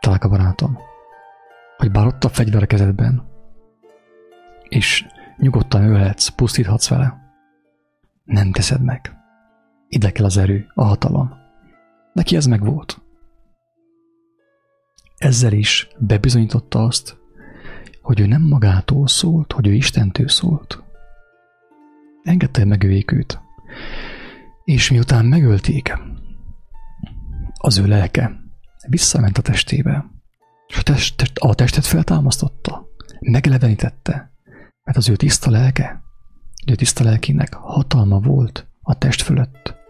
találka 0.00 0.28
barátom, 0.28 0.78
hogy 1.76 1.90
bár 1.90 2.06
ott 2.06 2.24
a 2.24 2.28
fegyver 2.28 2.66
és 4.72 5.06
nyugodtan 5.36 5.82
ölhetsz, 5.82 6.28
pusztíthatsz 6.28 6.88
vele, 6.88 7.22
nem 8.24 8.52
teszed 8.52 8.82
meg. 8.82 9.16
Ide 9.88 10.10
kell 10.10 10.24
az 10.24 10.36
erő, 10.36 10.66
a 10.74 10.84
hatalom. 10.84 11.32
Neki 12.12 12.36
ez 12.36 12.46
meg 12.46 12.64
volt. 12.64 13.00
Ezzel 15.22 15.52
is 15.52 15.88
bebizonyította 15.98 16.84
azt, 16.84 17.16
hogy 18.00 18.20
ő 18.20 18.26
nem 18.26 18.42
magától 18.42 19.06
szólt, 19.08 19.52
hogy 19.52 19.66
ő 19.66 19.72
Istentől 19.72 20.28
szólt. 20.28 20.82
Engedte, 22.22 22.64
megöljék 22.64 23.12
őt. 23.12 23.40
És 24.64 24.90
miután 24.90 25.24
megölték, 25.24 25.98
az 27.58 27.78
ő 27.78 27.86
lelke 27.86 28.40
visszament 28.88 29.38
a 29.38 29.42
testébe, 29.42 30.04
és 30.66 30.76
a, 30.76 30.82
test, 30.82 31.22
a 31.34 31.54
testet 31.54 31.86
feltámasztotta, 31.86 32.88
meglevenítette, 33.20 34.32
mert 34.84 34.98
az 34.98 35.08
ő 35.08 35.16
tiszta 35.16 35.50
lelke, 35.50 36.02
ő 36.66 36.74
tiszta 36.74 37.04
lelkének 37.04 37.54
hatalma 37.54 38.18
volt 38.18 38.66
a 38.80 38.98
test 38.98 39.22
fölött. 39.22 39.81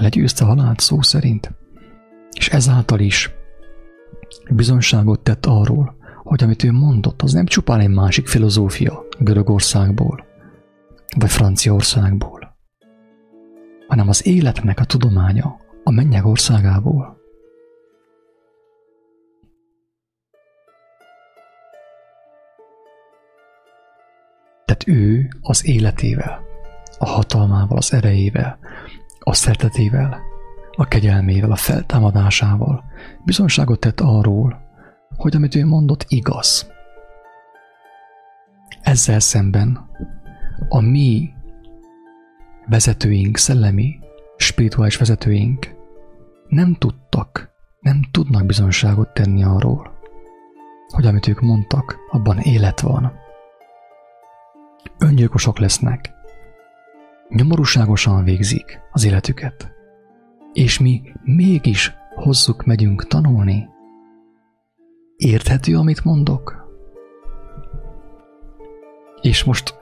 Legyőzte 0.00 0.44
halált 0.44 0.80
szó 0.80 1.02
szerint, 1.02 1.52
és 2.32 2.48
ezáltal 2.48 3.00
is 3.00 3.30
bizonságot 4.50 5.20
tett 5.20 5.46
arról, 5.46 5.96
hogy 6.22 6.42
amit 6.42 6.64
ő 6.64 6.72
mondott, 6.72 7.22
az 7.22 7.32
nem 7.32 7.46
csupán 7.46 7.80
egy 7.80 7.88
másik 7.88 8.26
filozófia 8.26 9.04
Görögországból, 9.18 10.24
vagy 11.16 11.30
Franciaországból, 11.30 12.56
hanem 13.88 14.08
az 14.08 14.26
életnek 14.26 14.80
a 14.80 14.84
tudománya 14.84 15.56
a 15.84 15.90
mennyek 15.90 16.26
országából. 16.26 17.22
Tehát 24.64 24.84
ő 24.86 25.28
az 25.40 25.66
életével, 25.66 26.40
a 26.98 27.06
hatalmával, 27.06 27.76
az 27.76 27.92
erejével, 27.92 28.58
a 29.26 29.34
szeretetével, 29.34 30.20
a 30.76 30.84
kegyelmével, 30.84 31.50
a 31.50 31.56
feltámadásával 31.56 32.84
bizonságot 33.24 33.80
tett 33.80 34.00
arról, 34.00 34.60
hogy 35.16 35.36
amit 35.36 35.54
ő 35.54 35.66
mondott 35.66 36.04
igaz. 36.08 36.72
Ezzel 38.82 39.20
szemben 39.20 39.88
a 40.68 40.80
mi 40.80 41.30
vezetőink, 42.66 43.36
szellemi, 43.36 43.98
spirituális 44.36 44.96
vezetőink 44.96 45.74
nem 46.48 46.74
tudtak, 46.74 47.50
nem 47.80 48.02
tudnak 48.10 48.46
bizonságot 48.46 49.08
tenni 49.08 49.44
arról, 49.44 49.98
hogy 50.88 51.06
amit 51.06 51.28
ők 51.28 51.40
mondtak, 51.40 51.96
abban 52.10 52.38
élet 52.38 52.80
van. 52.80 53.12
Öngyilkosok 54.98 55.58
lesznek, 55.58 56.12
nyomorúságosan 57.28 58.24
végzik 58.24 58.80
az 58.92 59.04
életüket, 59.04 59.72
és 60.52 60.78
mi 60.78 61.02
mégis 61.22 61.94
hozzuk 62.14 62.64
megyünk 62.64 63.06
tanulni, 63.06 63.72
Érthető, 65.16 65.76
amit 65.76 66.04
mondok? 66.04 66.68
És 69.20 69.44
most 69.44 69.74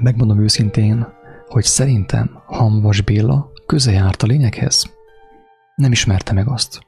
megmondom 0.00 0.40
őszintén, 0.40 1.06
hogy 1.46 1.64
szerintem 1.64 2.42
Hamvas 2.46 3.00
Béla 3.00 3.52
köze 3.66 3.92
járt 3.92 4.22
a 4.22 4.26
lényeghez. 4.26 4.94
Nem 5.74 5.92
ismerte 5.92 6.32
meg 6.32 6.48
azt. 6.48 6.80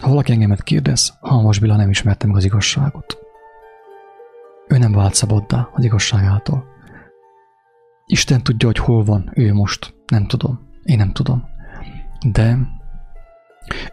Ha 0.00 0.08
valaki 0.08 0.32
engemet 0.32 0.62
kérdez, 0.62 1.18
Hamvas 1.20 1.58
Béla 1.58 1.76
nem 1.76 1.90
ismerte 1.90 2.26
meg 2.26 2.36
az 2.36 2.44
igazságot. 2.44 3.18
Ő 4.68 4.78
nem 4.78 4.92
vált 4.92 5.14
szabaddá 5.14 5.68
az 5.72 5.84
igazságától. 5.84 6.64
Isten 8.10 8.42
tudja, 8.42 8.66
hogy 8.68 8.78
hol 8.78 9.04
van 9.04 9.30
ő 9.34 9.52
most. 9.52 9.94
Nem 10.06 10.26
tudom. 10.26 10.60
Én 10.84 10.96
nem 10.96 11.12
tudom. 11.12 11.44
De 12.32 12.58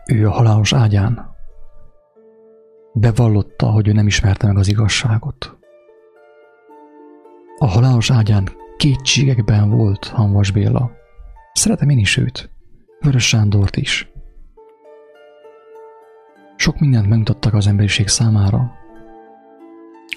ő 0.06 0.28
a 0.28 0.32
halálos 0.32 0.74
ágyán 0.74 1.34
Bevallotta, 2.94 3.66
hogy 3.66 3.88
ő 3.88 3.92
nem 3.92 4.08
ismerte 4.08 4.48
meg 4.48 4.58
az 4.58 4.68
igazságot. 4.68 5.58
A 7.58 7.68
halálos 7.68 8.12
ágyán 8.12 8.50
kétségekben 8.78 9.70
volt 9.70 10.08
Hanvas 10.08 10.52
Béla. 10.52 10.92
Szeretem 11.54 11.90
én 11.90 11.98
is 11.98 12.18
őt, 12.18 12.50
Vörös 13.00 13.28
Sándort 13.28 13.76
is. 13.78 14.12
Sok 16.56 16.80
mindent 16.80 17.08
megmutattak 17.08 17.54
az 17.54 17.68
emberiség 17.68 18.08
számára. 18.08 18.72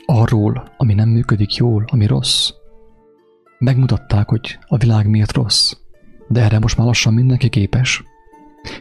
Arról, 0.05 0.72
ami 0.76 0.94
nem 0.94 1.09
működik 1.09 1.55
jól, 1.55 1.84
ami 1.90 2.07
rossz. 2.07 2.51
Megmutatták, 3.59 4.29
hogy 4.29 4.59
a 4.67 4.77
világ 4.77 5.09
miért 5.09 5.33
rossz, 5.33 5.73
de 6.29 6.43
erre 6.43 6.59
most 6.59 6.77
már 6.77 6.87
lassan 6.87 7.15
mindenki 7.15 7.49
képes. 7.49 8.05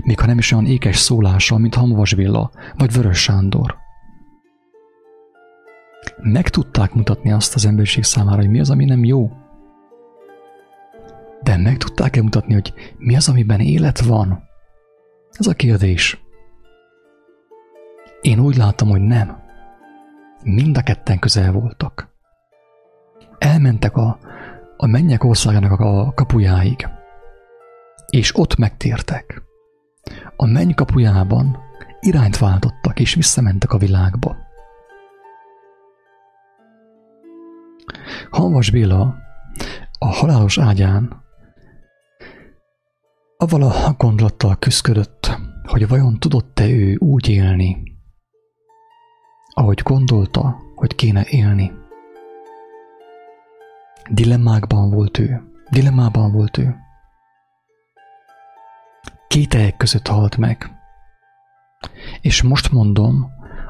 Még 0.04 0.20
ha 0.20 0.26
nem 0.26 0.38
is 0.38 0.52
olyan 0.52 0.66
ékes 0.66 0.98
szólással, 0.98 1.58
mint 1.58 1.76
Hamvas 1.76 2.14
Béla 2.14 2.52
vagy 2.76 2.94
Vörös 2.94 3.22
Sándor 3.22 3.86
meg 6.22 6.50
tudták 6.50 6.94
mutatni 6.94 7.32
azt 7.32 7.56
az 7.56 7.66
emberiség 7.66 8.04
számára, 8.04 8.38
hogy 8.38 8.50
mi 8.50 8.60
az, 8.60 8.70
ami 8.70 8.86
nem 8.86 9.04
jó. 9.04 9.32
De 11.44 11.58
meg 11.58 11.78
tudták-e 11.78 12.22
mutatni, 12.22 12.54
hogy 12.54 12.74
mi 12.98 13.16
az, 13.16 13.30
amiben 13.30 13.60
élet 13.60 14.00
van? 14.00 14.44
Ez 15.32 15.48
a 15.48 15.54
kérdés. 15.54 16.26
Én 18.22 18.40
úgy 18.40 18.58
látom, 18.58 18.90
hogy 18.90 19.02
nem. 19.02 19.44
Mind 20.44 20.78
a 20.78 20.82
ketten 20.82 21.20
közel 21.20 21.52
voltak. 21.52 22.16
Elmentek 23.38 23.98
a, 23.98 24.20
a 24.78 24.86
mennyek 24.86 25.24
országának 25.24 25.80
a 25.80 26.12
kapujáig, 26.16 26.88
és 28.10 28.38
ott 28.38 28.58
megtértek. 28.58 29.42
A 30.36 30.46
menny 30.46 30.74
kapujában 30.74 31.58
irányt 32.00 32.38
váltottak, 32.38 33.00
és 33.00 33.14
visszamentek 33.14 33.74
a 33.74 33.78
világba. 33.78 34.36
Hanvas 38.30 38.72
Béla 38.72 39.16
a 40.00 40.06
halálos 40.06 40.58
ágyán 40.58 41.26
avval 43.38 43.64
a 43.64 43.94
gondolattal 43.98 44.56
küzdött, 44.56 45.38
hogy 45.64 45.88
vajon 45.88 46.20
tudott-e 46.20 46.68
ő 46.68 46.96
úgy 46.96 47.30
élni, 47.30 47.84
ahogy 49.54 49.82
gondolta, 49.84 50.56
hogy 50.76 50.96
kéne 50.96 51.26
élni. 51.30 51.72
Dilemmákban 54.10 54.90
volt 54.90 55.18
ő, 55.18 55.42
dilemmában 55.70 56.32
volt 56.32 56.58
ő. 56.58 56.76
Kételyek 59.28 59.78
között 59.78 60.08
halt 60.08 60.38
meg. 60.38 60.72
És 62.22 62.42
most 62.42 62.72
mondom 62.72 63.28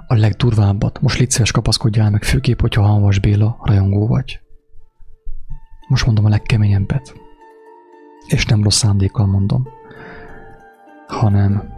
a 0.08 0.16
legdurvábbat, 0.16 1.02
most 1.02 1.20
légy 1.20 1.32
szíves 1.32 1.52
kapaszkodjál 1.52 2.10
meg, 2.10 2.24
főképp, 2.24 2.62
hogyha 2.62 2.82
Hanvas 2.82 3.20
Béla 3.20 3.60
rajongó 3.64 4.08
vagy. 4.08 4.40
Most 5.88 6.06
mondom 6.06 6.26
a 6.26 6.30
legkeményebbet. 6.30 7.14
És 8.28 8.46
nem 8.46 8.64
rossz 8.64 8.78
szándékkal 8.78 9.26
mondom, 9.26 9.68
hanem 11.08 11.77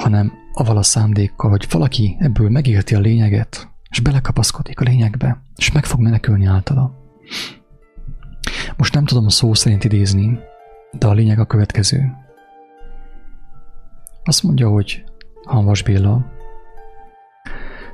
hanem 0.00 0.32
aval 0.52 0.76
a 0.76 0.82
szándékkal, 0.82 1.50
hogy 1.50 1.66
valaki 1.70 2.16
ebből 2.18 2.50
megérti 2.50 2.94
a 2.94 3.00
lényeget, 3.00 3.68
és 3.90 4.00
belekapaszkodik 4.00 4.80
a 4.80 4.84
lényegbe, 4.84 5.42
és 5.56 5.72
meg 5.72 5.84
fog 5.84 6.00
menekülni 6.00 6.46
általa. 6.46 6.94
Most 8.76 8.94
nem 8.94 9.04
tudom 9.04 9.26
a 9.26 9.30
szó 9.30 9.54
szerint 9.54 9.84
idézni, 9.84 10.38
de 10.92 11.06
a 11.06 11.12
lényeg 11.12 11.38
a 11.38 11.46
következő. 11.46 12.12
Azt 14.24 14.42
mondja, 14.42 14.68
hogy 14.68 15.04
Hanvas 15.46 15.82
Béla, 15.82 16.24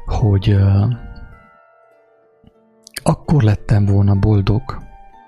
hogy 0.07 0.53
uh, 0.53 0.93
akkor 3.03 3.43
lettem 3.43 3.85
volna 3.85 4.15
boldog. 4.15 4.63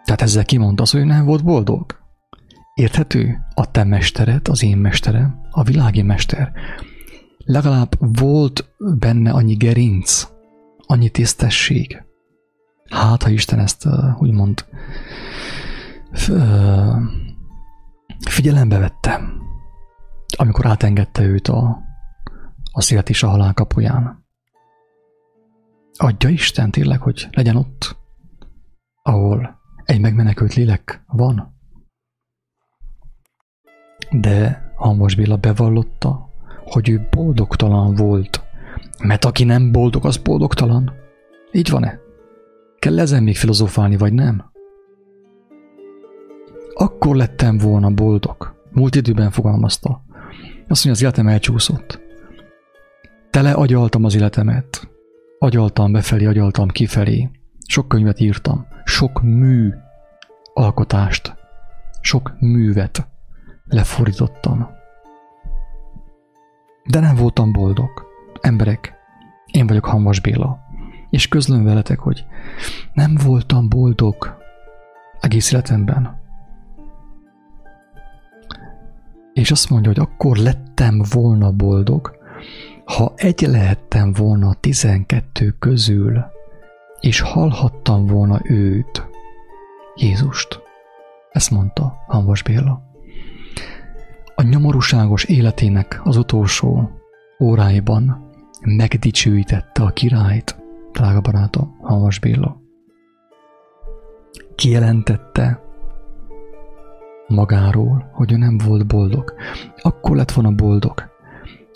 Tehát 0.05 0.23
ezzel 0.23 0.45
kimondta 0.45 0.83
az, 0.83 0.91
hogy 0.91 1.05
nem 1.05 1.25
volt 1.25 1.45
boldog. 1.45 1.99
Érthető? 2.79 3.45
A 3.55 3.71
te 3.71 3.85
mestered, 3.85 4.49
az 4.49 4.63
én 4.63 4.77
mesterem, 4.77 5.41
a 5.51 5.63
világi 5.63 6.03
mester. 6.03 6.53
Legalább 7.39 7.95
volt 7.99 8.75
benne 8.99 9.31
annyi 9.31 9.55
gerinc, 9.55 10.29
annyi 10.87 11.09
tisztesség. 11.11 12.03
Hát, 12.91 13.23
ha 13.23 13.31
Isten 13.31 13.59
ezt 13.59 13.85
uh, 13.85 14.23
úgymond 14.23 14.65
uh, 16.29 16.97
figyelembe 18.29 18.79
vette, 18.79 19.21
amikor 20.37 20.67
átengedte 20.67 21.23
őt 21.23 21.49
a, 21.49 21.79
a 22.73 22.81
szélet 22.81 23.09
és 23.09 23.23
a 23.23 23.29
halál 23.29 23.55
kapuján. 23.55 24.25
Adja 25.97 26.29
Isten 26.29 26.71
tényleg, 26.71 27.01
hogy 27.01 27.29
legyen 27.31 27.57
ott, 27.57 27.97
ahol 29.03 29.59
egy 29.85 30.01
megmenekült 30.01 30.55
lélek 30.55 31.03
van. 31.07 31.57
De 34.11 34.69
Hamos 34.75 35.15
Béla 35.15 35.37
bevallotta, 35.37 36.29
hogy 36.65 36.89
ő 36.89 37.07
boldogtalan 37.11 37.95
volt, 37.95 38.43
mert 39.03 39.25
aki 39.25 39.45
nem 39.45 39.73
boldog, 39.73 40.05
az 40.05 40.17
boldogtalan. 40.17 40.93
Így 41.53 41.71
van-e? 41.71 41.99
Kell 42.79 42.99
ezen 42.99 43.23
még 43.23 43.37
filozofálni, 43.37 43.97
vagy 43.97 44.13
nem? 44.13 44.51
Akkor 46.75 47.17
lettem 47.17 47.59
volna 47.59 47.91
boldog. 47.91 48.55
Múlt 48.71 48.95
időben 48.95 49.31
fogalmazta. 49.31 50.03
Azt 50.69 50.85
mondja, 50.85 50.91
az 50.91 51.03
életem 51.03 51.29
elcsúszott. 51.29 52.01
Tele 53.31 53.53
agyaltam 53.53 54.05
az 54.05 54.15
életemet. 54.15 54.89
Agyaltam 55.39 55.93
befelé, 55.93 56.25
agyaltam 56.25 56.69
kifelé. 56.69 57.31
Sok 57.67 57.89
könyvet 57.89 58.21
írtam. 58.21 58.67
Sok 58.85 59.23
mű 59.23 59.73
alkotást. 60.55 61.37
Sok 62.01 62.33
művet 62.39 63.09
lefordítottam. 63.69 64.69
De 66.85 67.01
nem 67.01 67.17
voltam 67.17 67.53
boldog. 67.53 68.07
Emberek, 68.41 68.95
én 69.47 69.67
vagyok 69.67 69.85
Hanvas 69.85 70.21
Béla. 70.21 70.59
És 71.11 71.29
közlöm 71.29 71.65
veletek, 71.65 71.99
hogy 71.99 72.27
nem 72.93 73.15
voltam 73.25 73.69
boldog 73.69 74.37
egész 75.21 75.53
életemben. 75.53 76.21
És 79.33 79.51
azt 79.51 79.71
mondja, 79.71 79.91
hogy 79.91 80.01
akkor 80.01 80.37
lettem 80.37 81.03
volna 81.13 81.53
boldog, 81.53 82.17
ha 82.85 83.13
egy 83.17 83.41
lehettem 83.41 84.13
volna 84.13 84.49
a 84.49 84.55
tizenkettő 84.55 85.51
közül, 85.51 86.25
és 87.01 87.21
hallhattam 87.21 88.07
volna 88.07 88.41
őt, 88.45 89.07
Jézust. 89.95 90.61
Ezt 91.31 91.51
mondta 91.51 91.97
Hanvas 92.07 92.43
Béla. 92.43 92.88
A 94.39 94.43
nyomorúságos 94.43 95.25
életének 95.25 96.01
az 96.05 96.17
utolsó 96.17 96.91
óráiban 97.41 98.31
megdicsőítette 98.61 99.83
a 99.83 99.91
királyt, 99.91 100.57
drága 100.93 101.21
barátom, 101.21 101.77
Hanvas 101.81 102.19
Béla. 102.19 102.61
Kijelentette, 104.55 105.61
magáról, 107.27 108.11
hogy 108.13 108.33
ő 108.33 108.37
nem 108.37 108.59
volt 108.59 108.87
boldog. 108.87 109.35
Akkor 109.77 110.17
lett 110.17 110.33
volna 110.33 110.51
boldog, 110.51 111.03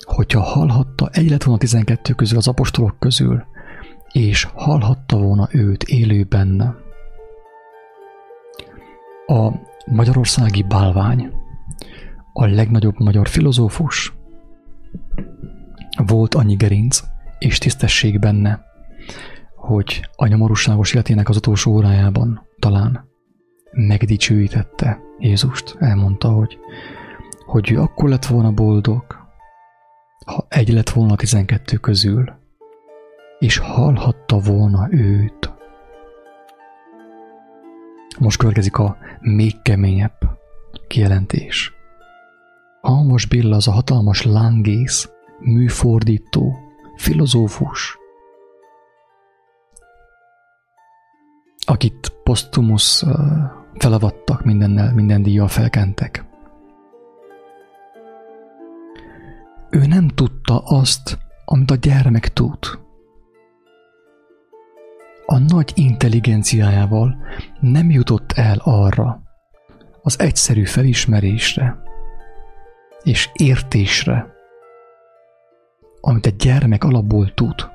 hogyha 0.05 0.41
hallhatta, 0.41 1.09
egy 1.13 1.31
lett 1.31 1.43
volna 1.43 1.61
12 1.61 2.13
közül 2.13 2.39
az 2.39 2.49
apostolok 2.49 2.97
közül, 2.99 3.45
és 4.13 4.49
hallhatta 4.55 5.17
volna 5.19 5.49
őt 5.51 5.83
élőben. 5.83 6.77
A 9.27 9.51
magyarországi 9.87 10.63
bálvány, 10.63 11.42
a 12.33 12.47
legnagyobb 12.47 12.99
magyar 12.99 13.29
filozófus, 13.29 14.13
volt 16.07 16.35
annyi 16.35 16.55
gerinc 16.55 17.03
és 17.39 17.59
tisztesség 17.59 18.19
benne, 18.19 18.65
hogy 19.57 20.09
a 20.17 20.27
nyomorúságos 20.27 20.93
életének 20.95 21.29
az 21.29 21.37
utolsó 21.37 21.73
órájában 21.73 22.47
talán 22.59 23.09
megdicsőítette 23.71 25.01
Jézust, 25.19 25.77
elmondta, 25.79 26.29
hogy, 26.29 26.59
hogy 27.47 27.71
ő 27.71 27.81
akkor 27.81 28.09
lett 28.09 28.27
volna 28.27 28.53
boldog, 28.53 29.05
ha 30.27 30.47
egy 30.49 30.69
lett 30.69 30.91
volna 30.91 31.13
a 31.13 31.17
tizenkettő 31.17 31.77
közül, 31.77 32.33
és 33.39 33.59
hallhatta 33.59 34.39
volna 34.39 34.87
őt. 34.91 35.53
Most 38.19 38.39
következik 38.39 38.77
a 38.77 38.97
még 39.21 39.63
keményebb 39.63 40.19
kijelentés. 40.89 41.73
Almos 42.85 43.27
Billa 43.27 43.57
az 43.57 43.69
a 43.69 43.73
hatalmas 43.73 44.23
lángész, 44.23 45.11
műfordító, 45.39 46.59
filozófus, 46.97 47.99
akit 51.67 52.13
Postumus 52.23 53.05
felavattak 53.75 54.45
mindennel, 54.45 54.95
minden 54.95 55.23
díjjal 55.23 55.49
felkentek. 55.49 56.25
Ő 59.71 59.87
nem 59.87 60.09
tudta 60.09 60.59
azt, 60.59 61.19
amit 61.45 61.71
a 61.71 61.75
gyermek 61.75 62.33
tud. 62.33 62.59
A 65.27 65.39
nagy 65.39 65.73
intelligenciájával 65.75 67.17
nem 67.61 67.91
jutott 67.91 68.33
el 68.33 68.59
arra, 68.59 69.23
az 70.03 70.21
egyszerű 70.21 70.65
felismerésre 70.65 71.91
és 73.03 73.31
értésre, 73.33 74.33
amit 76.01 76.27
egy 76.27 76.37
gyermek 76.37 76.85
alapból 76.85 77.35
tud. 77.35 77.71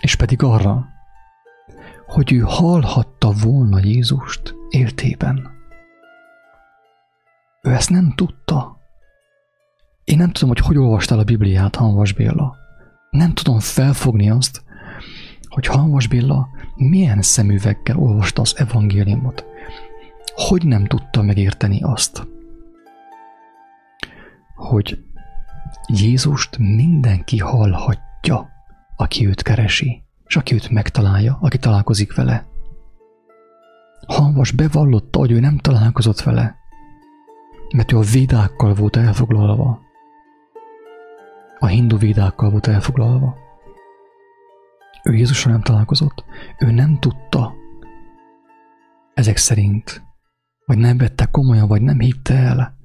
És 0.00 0.16
pedig 0.16 0.42
arra, 0.42 0.88
hogy 2.06 2.32
ő 2.32 2.38
hallhatta 2.38 3.32
volna 3.42 3.78
Jézust 3.82 4.54
éltében. 4.68 5.50
Ő 7.62 7.70
ezt 7.70 7.90
nem 7.90 8.12
tudta. 8.14 8.78
Én 10.04 10.16
nem 10.16 10.30
tudom, 10.30 10.48
hogy 10.48 10.58
hogy 10.58 10.76
olvastál 10.76 11.18
a 11.18 11.24
Bibliát, 11.24 11.76
Hanvas 11.76 12.12
Béla. 12.12 12.56
Nem 13.10 13.32
tudom 13.32 13.58
felfogni 13.58 14.30
azt, 14.30 14.62
hogy 15.48 15.66
Halmas 15.66 16.06
Béla 16.06 16.48
milyen 16.76 17.22
szemüveggel 17.22 17.96
olvasta 17.96 18.42
az 18.42 18.54
evangéliumot. 18.56 19.44
Hogy 20.34 20.66
nem 20.66 20.84
tudta 20.84 21.22
megérteni 21.22 21.82
azt, 21.82 22.26
hogy 24.60 24.98
Jézust 25.86 26.58
mindenki 26.58 27.38
hallhatja, 27.38 28.48
aki 28.96 29.26
őt 29.26 29.42
keresi, 29.42 30.02
és 30.26 30.36
aki 30.36 30.54
őt 30.54 30.70
megtalálja, 30.70 31.38
aki 31.40 31.58
találkozik 31.58 32.14
vele. 32.14 32.46
Halvas 34.06 34.50
bevallotta, 34.50 35.18
hogy 35.18 35.30
ő 35.30 35.40
nem 35.40 35.58
találkozott 35.58 36.20
vele, 36.20 36.56
mert 37.74 37.92
ő 37.92 37.96
a 37.96 38.00
védákkal 38.12 38.74
volt 38.74 38.96
elfoglalva. 38.96 39.80
A 41.58 41.66
hindu 41.66 41.98
védákkal 41.98 42.50
volt 42.50 42.66
elfoglalva. 42.66 43.36
Ő 45.02 45.14
Jézusra 45.14 45.50
nem 45.50 45.62
találkozott. 45.62 46.24
Ő 46.58 46.70
nem 46.70 46.98
tudta, 46.98 47.54
ezek 49.14 49.36
szerint, 49.36 50.02
vagy 50.64 50.78
nem 50.78 50.98
vette 50.98 51.24
komolyan, 51.24 51.68
vagy 51.68 51.82
nem 51.82 51.98
hitte 51.98 52.34
el, 52.34 52.78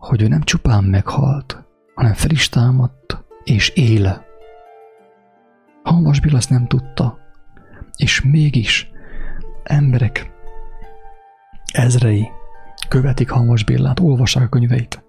hogy 0.00 0.22
ő 0.22 0.28
nem 0.28 0.42
csupán 0.42 0.84
meghalt, 0.84 1.64
hanem 1.94 2.12
fel 2.12 2.30
is 2.30 2.48
támadt, 2.48 3.24
és 3.44 3.68
él. 3.68 4.24
Hanvas 5.82 6.20
Bill 6.20 6.34
azt 6.34 6.50
nem 6.50 6.66
tudta, 6.66 7.18
és 7.96 8.22
mégis 8.22 8.90
emberek 9.62 10.32
ezrei 11.72 12.28
követik 12.88 13.30
Hanvas 13.30 13.64
Billát, 13.64 14.00
olvassák 14.00 14.42
a 14.42 14.48
könyveit. 14.48 15.04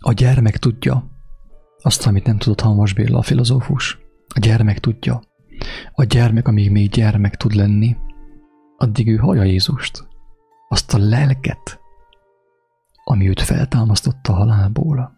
A 0.00 0.12
gyermek 0.12 0.58
tudja 0.58 1.10
azt, 1.82 2.06
amit 2.06 2.26
nem 2.26 2.38
tudott 2.38 2.60
Hanvas 2.60 2.92
Béla, 2.92 3.18
a 3.18 3.22
filozófus. 3.22 4.01
A 4.34 4.38
gyermek 4.38 4.78
tudja. 4.78 5.22
A 5.92 6.04
gyermek, 6.04 6.48
amíg 6.48 6.70
még 6.70 6.90
gyermek 6.90 7.36
tud 7.36 7.54
lenni, 7.54 7.96
addig 8.76 9.08
ő 9.08 9.16
hallja 9.16 9.42
Jézust. 9.42 10.08
Azt 10.68 10.94
a 10.94 10.98
lelket, 10.98 11.80
ami 13.04 13.28
őt 13.28 13.40
feltámasztotta 13.40 14.32
a 14.32 14.36
halálból. 14.36 15.12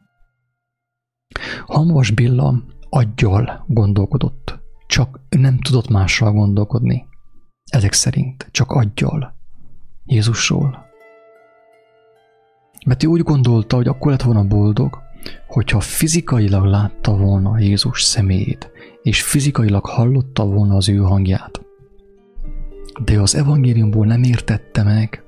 Hanvas 1.66 2.10
Billa 2.10 2.62
aggyal 2.88 3.64
gondolkodott, 3.68 4.58
csak 4.86 5.20
nem 5.28 5.58
tudott 5.58 5.88
mással 5.88 6.32
gondolkodni. 6.32 7.06
Ezek 7.70 7.92
szerint 7.92 8.48
csak 8.50 8.70
aggyal. 8.70 9.34
Jézusról. 10.04 10.84
Mert 12.86 13.02
ő 13.02 13.06
úgy 13.06 13.20
gondolta, 13.20 13.76
hogy 13.76 13.88
akkor 13.88 14.10
lett 14.10 14.22
volna 14.22 14.44
boldog, 14.44 15.02
hogyha 15.46 15.80
fizikailag 15.80 16.64
látta 16.64 17.16
volna 17.16 17.58
Jézus 17.58 18.02
személyét, 18.02 18.70
és 19.04 19.22
fizikailag 19.22 19.86
hallotta 19.86 20.44
volna 20.44 20.76
az 20.76 20.88
ő 20.88 20.96
hangját. 20.96 21.60
De 23.04 23.20
az 23.20 23.34
evangéliumból 23.34 24.06
nem 24.06 24.22
értette 24.22 24.82
meg. 24.82 25.22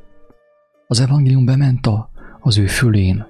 Az 0.87 1.01
evangélium 1.01 1.45
bement 1.45 1.87
a, 1.87 2.11
az 2.41 2.59
ő 2.59 2.66
fülén, 2.66 3.27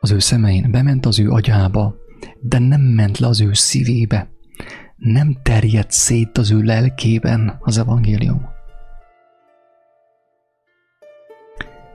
az 0.00 0.10
ő 0.10 0.18
szemein, 0.18 0.70
bement 0.70 1.06
az 1.06 1.18
ő 1.18 1.30
agyába, 1.30 1.94
de 2.40 2.58
nem 2.58 2.80
ment 2.80 3.18
le 3.18 3.26
az 3.26 3.40
ő 3.40 3.52
szívébe. 3.52 4.30
Nem 4.96 5.36
terjedt 5.42 5.90
szét 5.90 6.38
az 6.38 6.50
ő 6.50 6.60
lelkében 6.60 7.58
az 7.60 7.78
evangélium. 7.78 8.48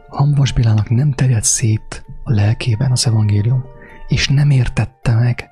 Hamvas 0.09 0.53
Bilának 0.53 0.89
nem 0.89 1.11
terjedt 1.11 1.43
szét 1.43 2.05
a 2.23 2.31
lelkében 2.31 2.91
az 2.91 3.07
evangélium, 3.07 3.63
és 4.07 4.27
nem 4.27 4.49
értette 4.49 5.15
meg, 5.15 5.49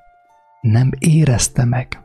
nem 0.65 0.89
érezte 0.99 1.65
meg, 1.65 1.99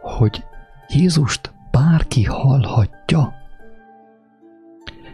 hogy 0.00 0.44
Jézust 0.88 1.52
bárki 1.70 2.24
hallhatja. 2.24 3.32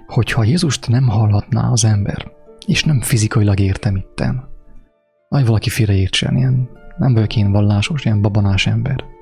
Hogyha 0.07 0.45
Jézust 0.45 0.89
nem 0.89 1.09
hallhatná 1.09 1.71
az 1.71 1.85
ember, 1.85 2.33
és 2.67 2.85
nem 2.85 3.01
fizikailag 3.01 3.61
értem 3.61 3.97
itten, 3.97 4.49
vagy 5.29 5.47
valaki 5.47 5.69
félreértsen, 5.69 6.37
ilyen, 6.37 6.69
nem 6.99 7.15
vagyok 7.15 7.37
én 7.37 7.53
vallásos, 7.53 8.05
ilyen 8.05 8.21
babonás 8.21 8.67
ember. 8.67 9.13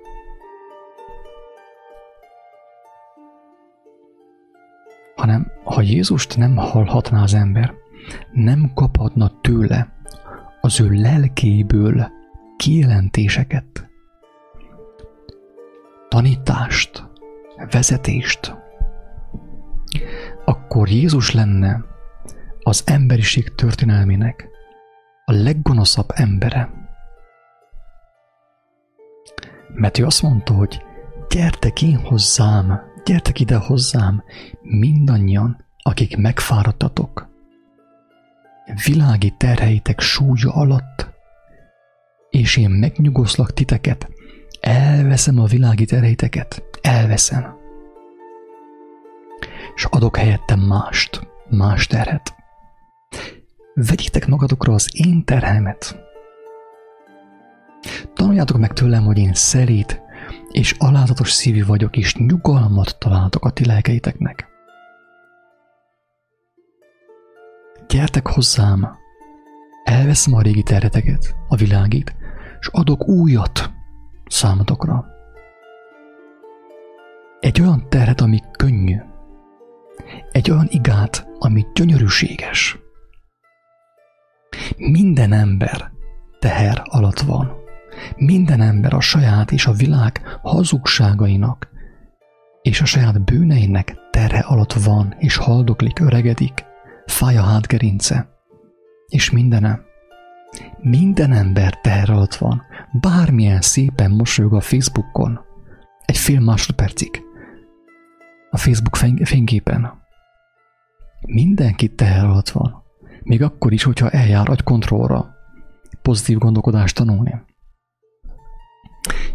hanem 5.16 5.53
ha 5.64 5.81
Jézust 5.83 6.37
nem 6.37 6.57
hallhatná 6.57 7.23
az 7.23 7.35
ember, 7.35 7.75
nem 8.33 8.70
kaphatna 8.75 9.31
tőle 9.41 10.01
az 10.64 10.80
ő 10.80 10.88
lelkéből 10.90 12.10
kijelentéseket, 12.56 13.90
tanítást, 16.08 17.08
vezetést, 17.70 18.56
akkor 20.44 20.88
Jézus 20.88 21.32
lenne 21.32 21.84
az 22.62 22.82
emberiség 22.86 23.54
történelmének 23.54 24.48
a 25.24 25.32
leggonoszabb 25.32 26.08
embere. 26.14 26.70
Mert 29.74 29.98
ő 29.98 30.04
azt 30.04 30.22
mondta, 30.22 30.54
hogy 30.54 30.82
gyertek 31.28 31.82
én 31.82 31.96
hozzám, 31.96 32.90
Gyertek 33.04 33.40
ide 33.40 33.56
hozzám, 33.56 34.22
mindannyian, 34.62 35.64
akik 35.82 36.16
megfáradtatok. 36.16 37.32
Világi 38.84 39.34
terheitek 39.36 40.00
súlya 40.00 40.52
alatt, 40.52 41.10
és 42.30 42.56
én 42.56 42.70
megnyugoszlak 42.70 43.52
titeket, 43.52 44.08
elveszem 44.60 45.38
a 45.38 45.44
világi 45.44 45.84
terheiteket, 45.84 46.62
elveszem. 46.80 47.56
És 49.74 49.84
adok 49.84 50.16
helyettem 50.16 50.60
mást, 50.60 51.28
más 51.48 51.86
terhet. 51.86 52.34
Vegyétek 53.74 54.26
magatokra 54.26 54.72
az 54.72 54.90
én 54.92 55.24
terhemet. 55.24 56.00
Tanuljátok 58.14 58.58
meg 58.58 58.72
tőlem, 58.72 59.04
hogy 59.04 59.18
én 59.18 59.34
szelít, 59.34 60.00
és 60.50 60.74
alázatos 60.78 61.32
szívű 61.32 61.64
vagyok, 61.64 61.96
és 61.96 62.14
nyugalmat 62.14 62.98
találtok 62.98 63.44
a 63.44 63.50
ti 63.50 63.64
lelkeiteknek. 63.64 64.51
Gyertek 67.93 68.28
hozzám, 68.28 68.99
elveszem 69.84 70.34
a 70.34 70.40
régi 70.40 70.62
terheteket, 70.62 71.36
a 71.49 71.57
világit, 71.57 72.16
és 72.61 72.66
adok 72.66 73.09
újat 73.09 73.70
számotokra. 74.26 75.05
Egy 77.40 77.61
olyan 77.61 77.88
terhet, 77.88 78.20
ami 78.20 78.40
könnyű, 78.51 78.97
egy 80.30 80.51
olyan 80.51 80.66
igát, 80.70 81.26
ami 81.38 81.66
gyönyörűséges. 81.74 82.78
Minden 84.76 85.32
ember 85.32 85.90
teher 86.38 86.82
alatt 86.84 87.20
van. 87.20 87.53
Minden 88.16 88.61
ember 88.61 88.95
a 88.95 89.01
saját 89.01 89.51
és 89.51 89.66
a 89.66 89.72
világ 89.72 90.38
hazugságainak 90.43 91.68
és 92.62 92.80
a 92.80 92.84
saját 92.84 93.24
bűneinek 93.24 93.97
terhe 94.11 94.40
alatt 94.40 94.72
van, 94.72 95.14
és 95.18 95.36
haldoklik, 95.36 95.99
öregedik, 95.99 96.70
fáj 97.12 97.36
a 97.36 97.42
hátgerince, 97.42 98.28
és 99.08 99.30
mindenem. 99.30 99.84
Minden 100.78 101.32
ember 101.32 101.80
teher 101.80 102.10
alatt 102.10 102.34
van, 102.34 102.62
bármilyen 103.00 103.60
szépen 103.60 104.10
mosolyog 104.10 104.54
a 104.54 104.60
Facebookon, 104.60 105.40
egy 106.04 106.16
fél 106.16 106.40
másodpercig, 106.40 107.22
a 108.50 108.56
Facebook 108.56 108.96
fényképen. 109.24 110.00
Mindenki 111.26 111.94
teher 111.94 112.24
alatt 112.24 112.48
van, 112.48 112.82
még 113.22 113.42
akkor 113.42 113.72
is, 113.72 113.82
hogyha 113.82 114.10
eljár 114.10 114.48
agykontrollra, 114.48 115.34
pozitív 116.02 116.38
gondolkodást 116.38 116.96
tanulni. 116.96 117.34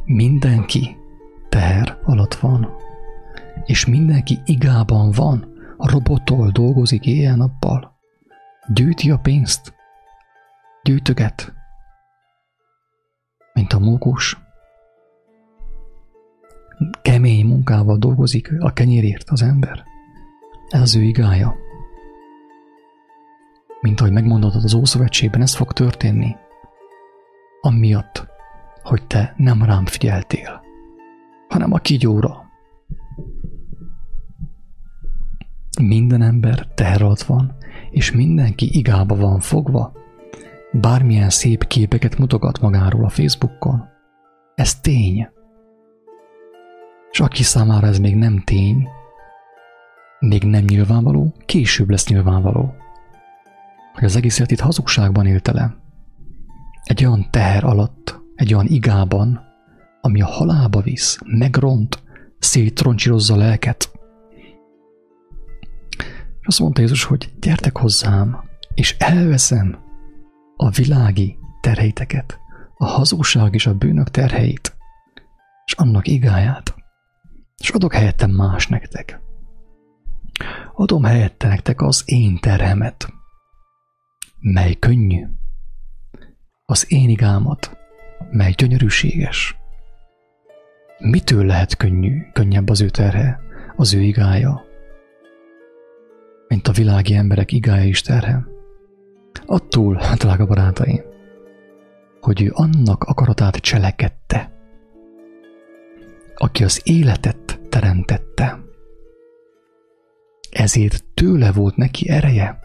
Mindenki 0.06 0.96
teher 1.50 1.98
alatt 2.04 2.36
van, 2.36 2.70
és 3.66 3.86
mindenki 3.86 4.40
igában 4.46 5.12
van, 5.12 5.57
a 5.78 5.90
robottól 5.90 6.50
dolgozik 6.50 7.06
éjjel-nappal. 7.06 7.96
Gyűjti 8.74 9.12
a 9.12 9.18
pénzt, 9.18 9.74
gyűjtöget, 10.84 11.54
mint 13.54 13.74
a 13.74 13.80
mókus. 13.80 14.38
Kemény 17.02 17.46
munkával 17.46 17.98
dolgozik 17.98 18.52
a 18.60 18.74
kenyérért 18.74 19.30
az 19.30 19.42
ember. 19.42 19.84
Ez 20.70 20.82
az 20.82 20.96
ő 20.96 21.02
igája. 21.02 21.56
Mint 23.82 24.00
ahogy 24.00 24.12
megmondottad 24.12 24.64
az 24.64 24.74
Ószövetségben, 24.74 25.42
ez 25.42 25.56
fog 25.56 25.74
történni. 25.74 26.36
Amiatt, 27.62 28.28
hogy 28.84 29.08
te 29.08 29.34
nem 29.38 29.64
rám 29.64 29.86
figyeltél, 29.86 30.62
hanem 31.48 31.74
a 31.74 31.78
kigyóra. 31.78 32.47
Minden 35.80 36.22
ember 36.22 36.68
teher 36.76 37.02
alatt 37.02 37.22
van, 37.22 37.56
és 37.92 38.12
mindenki 38.12 38.78
igába 38.78 39.16
van 39.16 39.40
fogva. 39.40 39.92
Bármilyen 40.72 41.30
szép 41.30 41.68
képeket 41.68 42.18
mutogat 42.18 42.62
magáról 42.62 43.06
a 43.06 43.10
Facebookon. 43.10 43.84
Ez 44.56 44.80
tény. 44.80 45.28
És 47.12 47.20
aki 47.20 47.44
számára 47.44 47.88
ez 47.88 48.00
még 48.00 48.16
nem 48.16 48.42
tény, 48.46 48.88
még 50.20 50.44
nem 50.44 50.64
nyilvánvaló, 50.64 51.34
később 51.46 51.90
lesz 51.90 52.08
nyilvánvaló, 52.08 52.74
hogy 53.94 54.04
az 54.04 54.16
egész 54.16 54.38
életét 54.38 54.60
hazugságban 54.60 55.26
élte 55.26 55.52
le. 55.52 55.76
Egy 56.84 57.06
olyan 57.06 57.28
teher 57.32 57.64
alatt, 57.64 58.20
egy 58.36 58.54
olyan 58.54 58.68
igában, 58.68 59.42
ami 60.02 60.22
a 60.22 60.26
halálba 60.26 60.82
visz, 60.82 61.20
megront, 61.26 62.04
széttroncsírozza 62.40 63.34
a 63.34 63.38
lelket. 63.38 63.92
Azt 66.48 66.60
mondta 66.60 66.82
Jézus, 66.82 67.04
hogy 67.04 67.34
gyertek 67.40 67.78
hozzám, 67.78 68.44
és 68.74 68.96
elveszem 69.00 69.80
a 70.56 70.70
világi 70.70 71.38
terheiteket, 71.62 72.40
a 72.78 72.86
hazugság 72.86 73.54
és 73.54 73.68
a 73.68 73.74
bűnök 73.74 74.12
terheit, 74.12 74.78
és 75.66 75.74
annak 75.74 76.08
igáját, 76.08 76.76
és 77.58 77.70
adok 77.70 77.94
helyettem 77.94 78.32
más 78.32 78.68
nektek. 78.68 79.22
Adom 80.74 81.04
helyette 81.04 81.48
nektek 81.48 81.82
az 81.82 82.04
én 82.06 82.38
terhemet, 82.40 83.14
mely 84.40 84.74
könnyű, 84.74 85.26
az 86.66 86.92
én 86.92 87.10
igámat, 87.10 87.78
mely 88.32 88.52
gyönyörűséges. 88.52 89.58
Mitől 90.98 91.46
lehet 91.46 91.78
könnyű, 91.78 92.22
könnyebb 92.34 92.70
az 92.70 92.82
ő 92.82 92.90
terhe, 92.90 93.40
az 93.76 93.94
ő 93.94 94.02
igája, 94.02 94.67
mint 96.48 96.68
a 96.68 96.72
világi 96.72 97.16
emberek 97.16 97.52
igája 97.52 97.84
is 97.84 98.02
terhe? 98.02 98.46
Attól, 99.46 100.02
drága 100.18 100.46
barátaim, 100.46 101.02
hogy 102.22 102.42
ő 102.42 102.52
annak 102.54 103.04
akaratát 103.04 103.56
cselekedte, 103.56 104.52
aki 106.36 106.64
az 106.64 106.82
életet 106.84 107.60
teremtette. 107.70 108.60
Ezért 110.52 111.06
tőle 111.14 111.52
volt 111.52 111.76
neki 111.76 112.10
ereje 112.10 112.60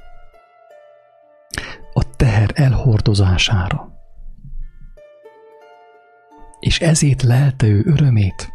a 1.92 2.16
teher 2.16 2.50
elhordozására. 2.54 3.92
És 6.60 6.80
ezért 6.80 7.22
lelte 7.22 7.66
ő 7.66 7.82
örömét 7.84 8.52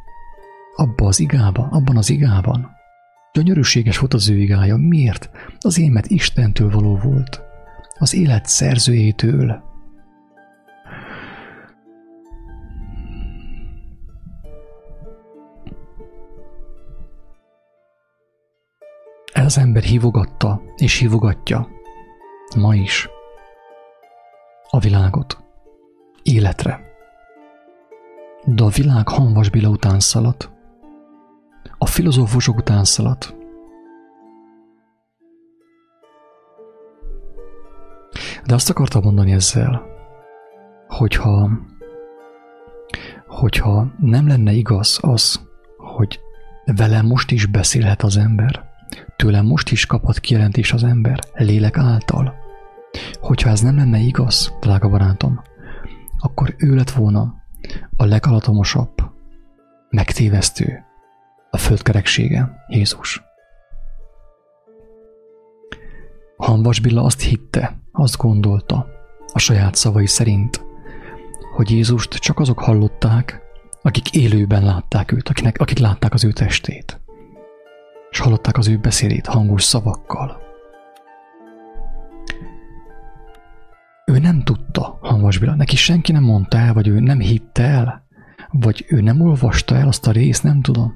abba 0.76 1.06
az 1.06 1.20
igába, 1.20 1.68
abban 1.72 1.98
az 1.98 2.10
igában. 2.10 2.77
Gyönyörűséges 3.38 3.98
volt 3.98 4.14
az 4.14 4.30
ő 4.30 4.38
igája. 4.38 4.76
Miért? 4.76 5.30
Az 5.60 5.80
émet 5.80 6.08
Istentől 6.08 6.70
való 6.70 6.96
volt. 6.96 7.42
Az 8.00 8.14
élet 8.14 8.46
szerzőjétől. 8.46 9.64
Ez 19.34 19.46
az 19.46 19.58
ember 19.58 19.84
hívogatta 19.84 20.62
és 20.78 20.98
hívogatja 20.98 21.68
ma 22.56 22.76
is 22.76 23.10
a 24.70 24.80
világot 24.80 25.38
életre. 26.24 26.82
De 28.46 28.64
a 28.64 28.68
világ 28.68 29.08
hanvasbila 29.08 29.70
után 29.70 30.00
szaladt, 30.00 30.56
a 31.78 31.86
filozófusok 31.86 32.58
után 32.58 32.84
szaladt, 32.84 33.36
De 38.48 38.54
azt 38.54 38.70
akartam 38.70 39.04
mondani 39.04 39.32
ezzel, 39.32 39.82
hogyha, 40.88 41.50
hogyha 43.28 43.94
nem 44.00 44.28
lenne 44.28 44.52
igaz 44.52 45.00
az, 45.02 45.48
hogy 45.78 46.20
velem 46.66 47.06
most 47.06 47.32
is 47.32 47.46
beszélhet 47.46 48.02
az 48.04 48.18
ember, 48.18 48.66
tőlem 49.16 49.46
most 49.46 49.72
is 49.72 49.86
kaphat 49.86 50.20
kijelentés 50.20 50.74
az 50.74 50.84
ember, 50.84 51.20
lélek 51.34 51.78
által. 51.78 52.36
Hogyha 53.22 53.50
ez 53.50 53.62
nem 53.62 53.76
lenne 53.76 54.00
igaz, 54.00 54.54
drága 54.60 54.90
barátom, 54.90 55.42
akkor 56.20 56.56
ő 56.58 56.76
lett 56.76 56.92
volna 56.92 57.34
a 57.98 58.06
legalatomosabb, 58.06 58.94
megtévesztő, 59.90 60.87
a 61.50 61.58
földkereksége, 61.58 62.66
Jézus. 62.68 63.22
Hanvas 66.38 66.80
Billa 66.80 67.04
azt 67.04 67.22
hitte, 67.22 67.80
azt 67.92 68.18
gondolta, 68.18 68.88
a 69.34 69.40
saját 69.40 69.76
szavai 69.76 70.08
szerint, 70.08 70.66
hogy 71.56 71.72
Jézust 71.72 72.14
csak 72.14 72.40
azok 72.40 72.60
hallották, 72.60 73.42
akik 73.82 74.14
élőben 74.14 74.64
látták 74.64 75.12
őt, 75.12 75.30
akinek, 75.30 75.58
akik 75.58 75.78
látták 75.78 76.14
az 76.14 76.24
ő 76.24 76.32
testét, 76.32 77.02
és 78.10 78.20
hallották 78.20 78.58
az 78.58 78.68
ő 78.68 78.78
beszédét 78.78 79.26
hangos 79.26 79.64
szavakkal. 79.64 80.46
Ő 84.06 84.20
nem 84.20 84.44
tudta, 84.44 84.98
Hanvas 85.02 85.38
Billa, 85.38 85.56
neki 85.56 85.76
senki 85.76 86.12
nem 86.12 86.24
mondta 86.24 86.58
el, 86.58 86.74
vagy 86.74 86.88
ő 86.88 87.00
nem 87.00 87.20
hitte 87.20 87.64
el, 87.64 88.06
vagy 88.52 88.86
ő 88.88 89.02
nem 89.02 89.22
olvasta 89.22 89.76
el 89.76 89.88
azt 89.88 90.08
a 90.08 90.12
részt, 90.12 90.44
nem 90.44 90.62
tudom. 90.62 90.94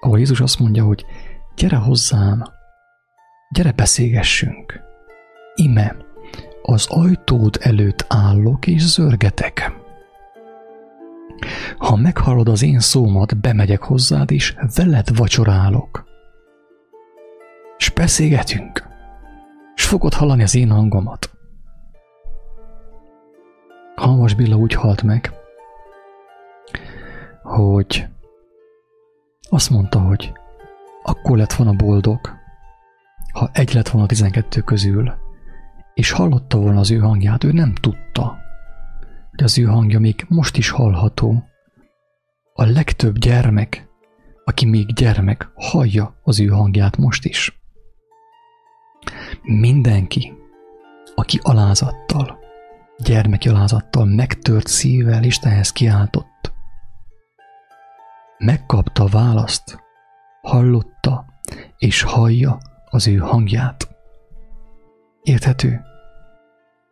Ahol 0.00 0.18
Jézus 0.18 0.40
azt 0.40 0.58
mondja, 0.58 0.84
hogy 0.84 1.04
gyere 1.56 1.76
hozzám, 1.76 2.42
gyere 3.50 3.72
beszélgessünk. 3.72 4.80
Ime, 5.54 5.96
az 6.62 6.86
ajtód 6.90 7.58
előtt 7.60 8.04
állok 8.08 8.66
és 8.66 8.82
zörgetek. 8.86 9.72
Ha 11.78 11.96
meghallod 11.96 12.48
az 12.48 12.62
én 12.62 12.80
szómat, 12.80 13.40
bemegyek 13.40 13.82
hozzád, 13.82 14.30
és 14.30 14.56
veled 14.74 15.16
vacsorálok. 15.16 16.04
És 17.78 17.90
beszélgetünk, 17.90 18.88
és 19.74 19.86
fogod 19.86 20.14
hallani 20.14 20.42
az 20.42 20.54
én 20.54 20.70
hangomat. 20.70 21.30
Halmas 23.94 24.34
Billa 24.34 24.56
úgy 24.56 24.74
halt 24.74 25.02
meg, 25.02 25.32
hogy 27.42 28.06
azt 29.50 29.70
mondta, 29.70 29.98
hogy 29.98 30.32
akkor 31.02 31.36
lett 31.36 31.52
volna 31.52 31.72
boldog, 31.72 32.38
ha 33.32 33.50
egy 33.52 33.74
lett 33.74 33.88
volna 33.88 34.06
a 34.06 34.08
tizenkettő 34.08 34.60
közül, 34.60 35.12
és 35.94 36.10
hallotta 36.10 36.58
volna 36.58 36.78
az 36.78 36.90
ő 36.90 36.98
hangját, 36.98 37.44
ő 37.44 37.52
nem 37.52 37.74
tudta, 37.74 38.38
hogy 39.30 39.44
az 39.44 39.58
ő 39.58 39.64
hangja 39.64 39.98
még 39.98 40.24
most 40.28 40.56
is 40.56 40.70
hallható. 40.70 41.44
A 42.52 42.64
legtöbb 42.64 43.18
gyermek, 43.18 43.88
aki 44.44 44.66
még 44.66 44.94
gyermek, 44.94 45.50
hallja 45.54 46.18
az 46.22 46.40
ő 46.40 46.46
hangját 46.46 46.96
most 46.96 47.24
is. 47.24 47.60
Mindenki, 49.42 50.32
aki 51.14 51.38
alázattal, 51.42 52.38
gyermeki 52.98 53.48
alázattal, 53.48 54.04
megtört 54.04 54.66
szívvel 54.66 55.24
Istenhez 55.24 55.72
kiáltott, 55.72 56.29
megkapta 58.40 59.06
választ, 59.06 59.78
hallotta 60.42 61.24
és 61.76 62.02
hallja 62.02 62.58
az 62.90 63.08
ő 63.08 63.16
hangját. 63.16 63.88
Érthető? 65.22 65.80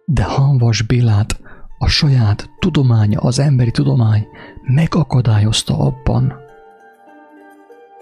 De 0.05 0.24
Hanvas 0.24 0.82
Bélát 0.82 1.40
a 1.78 1.86
saját 1.86 2.51
tudománya, 2.59 3.20
az 3.20 3.38
emberi 3.38 3.70
tudomány 3.70 4.26
megakadályozta 4.62 5.78
abban, 5.78 6.34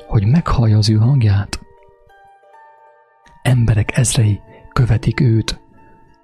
hogy 0.06 0.26
meghallja 0.26 0.76
az 0.76 0.90
ő 0.90 0.94
hangját. 0.94 1.60
Emberek 3.42 3.96
ezrei 3.96 4.40
követik 4.72 5.20
őt, 5.20 5.60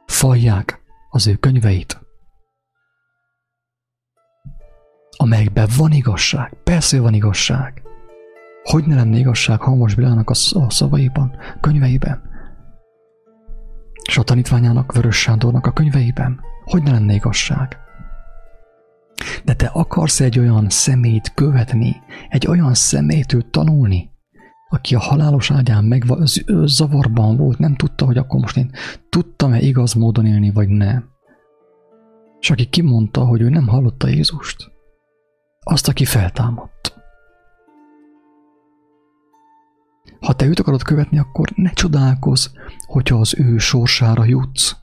fajják 0.06 0.80
az 1.10 1.26
ő 1.26 1.34
könyveit, 1.34 2.01
amelyekben 5.16 5.68
van 5.76 5.92
igazság. 5.92 6.56
Persze 6.64 7.00
van 7.00 7.14
igazság. 7.14 7.82
Hogy 8.62 8.84
ne 8.84 8.94
lenne 8.94 9.18
igazság 9.18 9.60
Hanvas 9.60 9.94
Bilának 9.94 10.30
a 10.30 10.68
szavaiban, 10.68 11.36
könyveiben? 11.60 12.22
És 14.08 14.18
a 14.18 14.22
tanítványának, 14.22 14.92
Vörös 14.92 15.20
Sándornak 15.20 15.66
a 15.66 15.72
könyveiben? 15.72 16.40
Hogy 16.64 16.82
ne 16.82 16.90
lenne 16.90 17.14
igazság? 17.14 17.76
De 19.44 19.54
te 19.54 19.66
akarsz 19.66 20.20
egy 20.20 20.38
olyan 20.38 20.68
szemét 20.68 21.32
követni, 21.34 21.96
egy 22.28 22.46
olyan 22.46 22.74
szemétől 22.74 23.50
tanulni, 23.50 24.10
aki 24.68 24.94
a 24.94 25.00
halálos 25.00 25.50
ágyán 25.50 25.84
meg 25.84 26.04
zavarban 26.64 27.36
volt, 27.36 27.58
nem 27.58 27.74
tudta, 27.74 28.04
hogy 28.04 28.16
akkor 28.16 28.40
most 28.40 28.56
én 28.56 28.70
tudtam-e 29.08 29.60
igaz 29.60 29.92
módon 29.92 30.26
élni, 30.26 30.50
vagy 30.50 30.68
nem. 30.68 31.10
És 32.40 32.50
aki 32.50 32.64
kimondta, 32.64 33.24
hogy 33.24 33.40
ő 33.40 33.48
nem 33.48 33.66
hallotta 33.66 34.08
Jézust, 34.08 34.71
azt, 35.62 35.88
aki 35.88 36.04
feltámadt. 36.04 37.00
Ha 40.20 40.32
te 40.32 40.46
őt 40.46 40.60
akarod 40.60 40.82
követni, 40.82 41.18
akkor 41.18 41.52
ne 41.54 41.70
csodálkozz, 41.70 42.46
hogyha 42.86 43.16
az 43.16 43.38
ő 43.38 43.58
sorsára 43.58 44.24
jutsz. 44.24 44.76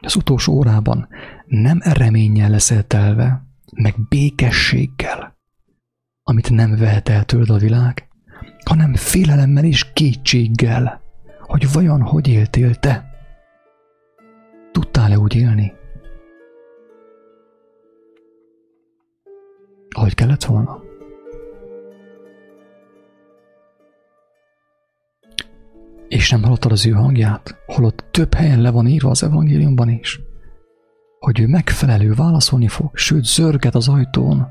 Az 0.00 0.16
utolsó 0.16 0.52
órában 0.52 1.08
nem 1.46 1.80
reménnyel 1.84 2.50
leszel 2.50 2.82
telve, 2.82 3.42
meg 3.72 3.94
békességgel, 4.08 5.36
amit 6.22 6.50
nem 6.50 6.76
vehet 6.76 7.08
el 7.08 7.24
tőled 7.24 7.50
a 7.50 7.58
világ, 7.58 8.08
hanem 8.64 8.94
félelemmel 8.94 9.64
és 9.64 9.92
kétséggel, 9.92 11.02
hogy 11.40 11.72
vajon 11.72 12.02
hogy 12.02 12.28
éltél 12.28 12.74
te. 12.74 13.10
Tudtál-e 14.72 15.18
úgy 15.18 15.34
élni? 15.34 15.72
Ahogy 19.96 20.14
kellett 20.14 20.44
volna? 20.44 20.82
És 26.08 26.30
nem 26.30 26.42
hallottad 26.42 26.72
az 26.72 26.86
ő 26.86 26.90
hangját, 26.90 27.58
holott 27.66 28.04
több 28.10 28.34
helyen 28.34 28.60
le 28.60 28.70
van 28.70 28.86
írva 28.86 29.10
az 29.10 29.22
evangéliumban 29.22 29.88
is, 29.88 30.20
hogy 31.18 31.40
ő 31.40 31.46
megfelelő 31.46 32.12
válaszolni 32.12 32.68
fog, 32.68 32.96
sőt 32.96 33.24
zörget 33.24 33.74
az 33.74 33.88
ajtón, 33.88 34.48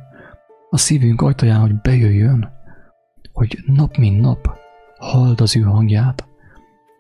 a 0.70 0.78
szívünk 0.78 1.22
ajtaján, 1.22 1.60
hogy 1.60 1.82
bejöjjön, 1.82 2.50
hogy 3.34 3.58
nap 3.66 3.98
mint 3.98 4.22
nap 4.22 4.58
halld 5.00 5.42
az 5.42 5.56
ő 5.56 5.62
hangját, 5.62 6.28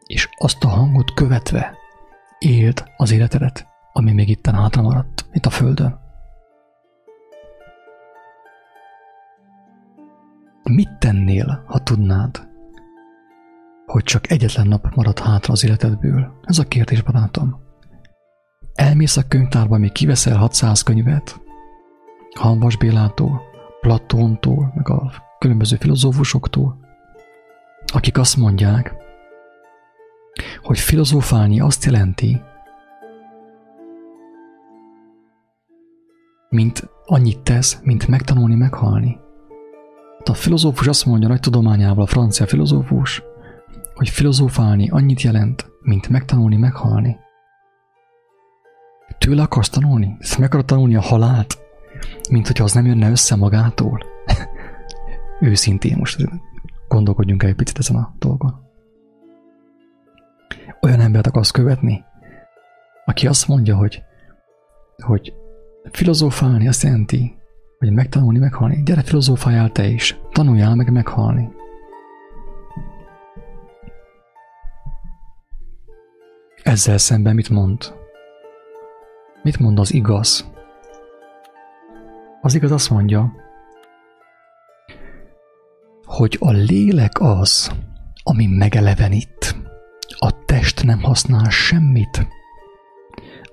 és 0.05 0.29
azt 0.37 0.63
a 0.63 0.67
hangot 0.67 1.13
követve 1.13 1.77
éld 2.39 2.83
az 2.97 3.11
életedet, 3.11 3.67
ami 3.93 4.11
még 4.11 4.29
itten 4.29 4.53
hátra 4.53 4.81
maradt, 4.81 5.25
itt 5.31 5.45
a 5.45 5.49
földön. 5.49 5.98
Mit 10.69 10.97
tennél, 10.99 11.63
ha 11.67 11.79
tudnád, 11.79 12.47
hogy 13.85 14.03
csak 14.03 14.31
egyetlen 14.31 14.67
nap 14.67 14.95
marad 14.95 15.19
hátra 15.19 15.53
az 15.53 15.63
életedből? 15.63 16.39
Ez 16.43 16.59
a 16.59 16.63
kérdés, 16.63 17.01
barátom. 17.01 17.59
Elmész 18.73 19.17
a 19.17 19.27
könyvtárba, 19.27 19.77
még 19.77 19.91
kiveszel 19.91 20.37
600 20.37 20.81
könyvet, 20.81 21.41
Hanvas 22.35 22.77
Bélától, 22.77 23.41
Platóntól, 23.81 24.71
meg 24.75 24.89
a 24.89 25.11
különböző 25.39 25.75
filozófusoktól, 25.75 26.77
akik 27.93 28.17
azt 28.17 28.37
mondják, 28.37 28.93
hogy 30.61 30.79
filozófálni 30.79 31.59
azt 31.59 31.85
jelenti, 31.85 32.41
mint 36.49 36.89
annyit 37.05 37.39
tesz, 37.39 37.79
mint 37.83 38.07
megtanulni, 38.07 38.55
meghalni. 38.55 39.19
A 40.23 40.33
filozófus 40.33 40.87
azt 40.87 41.05
mondja 41.05 41.27
nagy 41.27 41.39
tudományával, 41.39 42.03
a 42.03 42.07
francia 42.07 42.45
filozófus, 42.45 43.23
hogy 43.93 44.09
filozófálni 44.09 44.89
annyit 44.89 45.21
jelent, 45.21 45.71
mint 45.81 46.09
megtanulni, 46.09 46.57
meghalni. 46.57 47.17
Tőle 49.17 49.41
akarsz 49.41 49.69
tanulni? 49.69 50.17
Meg 50.37 50.47
akarod 50.47 50.65
tanulni 50.65 50.95
a 50.95 51.01
halált? 51.01 51.57
Mint 52.29 52.47
hogyha 52.47 52.63
az 52.63 52.73
nem 52.73 52.85
jönne 52.85 53.09
össze 53.09 53.35
magától? 53.35 53.99
Őszintén 55.41 55.97
most 55.97 56.29
gondolkodjunk 56.87 57.43
egy 57.43 57.55
picit 57.55 57.77
ezen 57.77 57.95
a 57.95 58.15
dolgon. 58.19 58.67
Olyan 60.81 60.99
embert 60.99 61.27
akarsz 61.27 61.51
követni, 61.51 62.03
aki 63.05 63.27
azt 63.27 63.47
mondja, 63.47 63.75
hogy, 63.75 64.03
hogy 65.03 65.33
filozófálni 65.91 66.67
azt 66.67 66.83
jelenti, 66.83 67.38
hogy 67.79 67.91
megtanulni, 67.91 68.39
meghalni. 68.39 68.83
Gyere, 68.83 69.01
filozófáljál 69.01 69.71
te 69.71 69.87
is. 69.87 70.19
Tanuljál 70.31 70.75
meg 70.75 70.91
meghalni. 70.91 71.49
Ezzel 76.63 76.97
szemben 76.97 77.35
mit 77.35 77.49
mond? 77.49 77.93
Mit 79.43 79.59
mond 79.59 79.79
az 79.79 79.93
igaz? 79.93 80.51
Az 82.41 82.55
igaz 82.55 82.71
azt 82.71 82.89
mondja, 82.89 83.33
hogy 86.05 86.37
a 86.39 86.51
lélek 86.51 87.19
az, 87.19 87.71
ami 88.23 88.45
megelevenít. 88.45 89.55
A 90.17 90.45
test 90.45 90.83
nem 90.83 91.01
használ 91.01 91.49
semmit. 91.49 92.27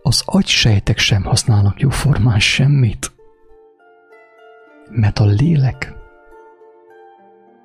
Az 0.03 0.23
agysejtek 0.25 0.99
sem 0.99 1.23
használnak 1.23 1.81
jóformán 1.81 2.39
semmit. 2.39 3.16
Mert 4.91 5.19
a 5.19 5.25
lélek, 5.25 5.95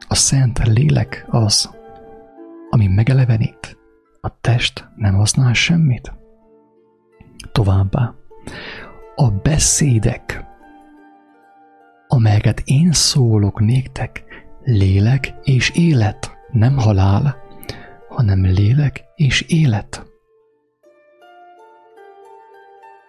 a 0.08 0.16
szent 0.16 0.68
lélek 0.68 1.26
az, 1.30 1.70
ami 2.70 2.88
megelevenít. 2.88 3.78
A 4.22 4.40
test 4.42 4.90
nem 4.96 5.14
használ 5.14 5.54
semmit. 5.54 6.14
Továbbá, 7.52 8.14
a 9.16 9.30
beszédek, 9.30 10.46
amelyeket 12.08 12.62
én 12.66 12.92
szólok 12.92 13.60
néktek, 13.60 14.24
lélek 14.64 15.34
és 15.44 15.70
élet, 15.70 16.38
nem 16.52 16.78
halál, 16.78 17.38
hanem 18.10 18.42
lélek 18.42 19.04
és 19.16 19.42
élet. 19.42 20.06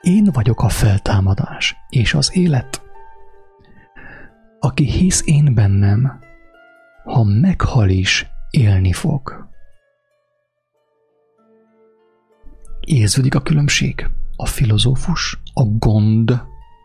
Én 0.00 0.28
vagyok 0.32 0.62
a 0.62 0.68
feltámadás 0.68 1.76
és 1.88 2.14
az 2.14 2.36
élet. 2.36 2.82
Aki 4.64 4.84
hisz 4.84 5.22
én 5.26 5.54
bennem, 5.54 6.20
ha 7.04 7.24
meghal 7.24 7.88
is, 7.88 8.26
élni 8.50 8.92
fog. 8.92 9.48
Érződik 12.80 13.34
a 13.34 13.40
különbség? 13.40 14.08
A 14.36 14.46
filozófus, 14.46 15.38
a 15.54 15.64
gond, 15.64 16.42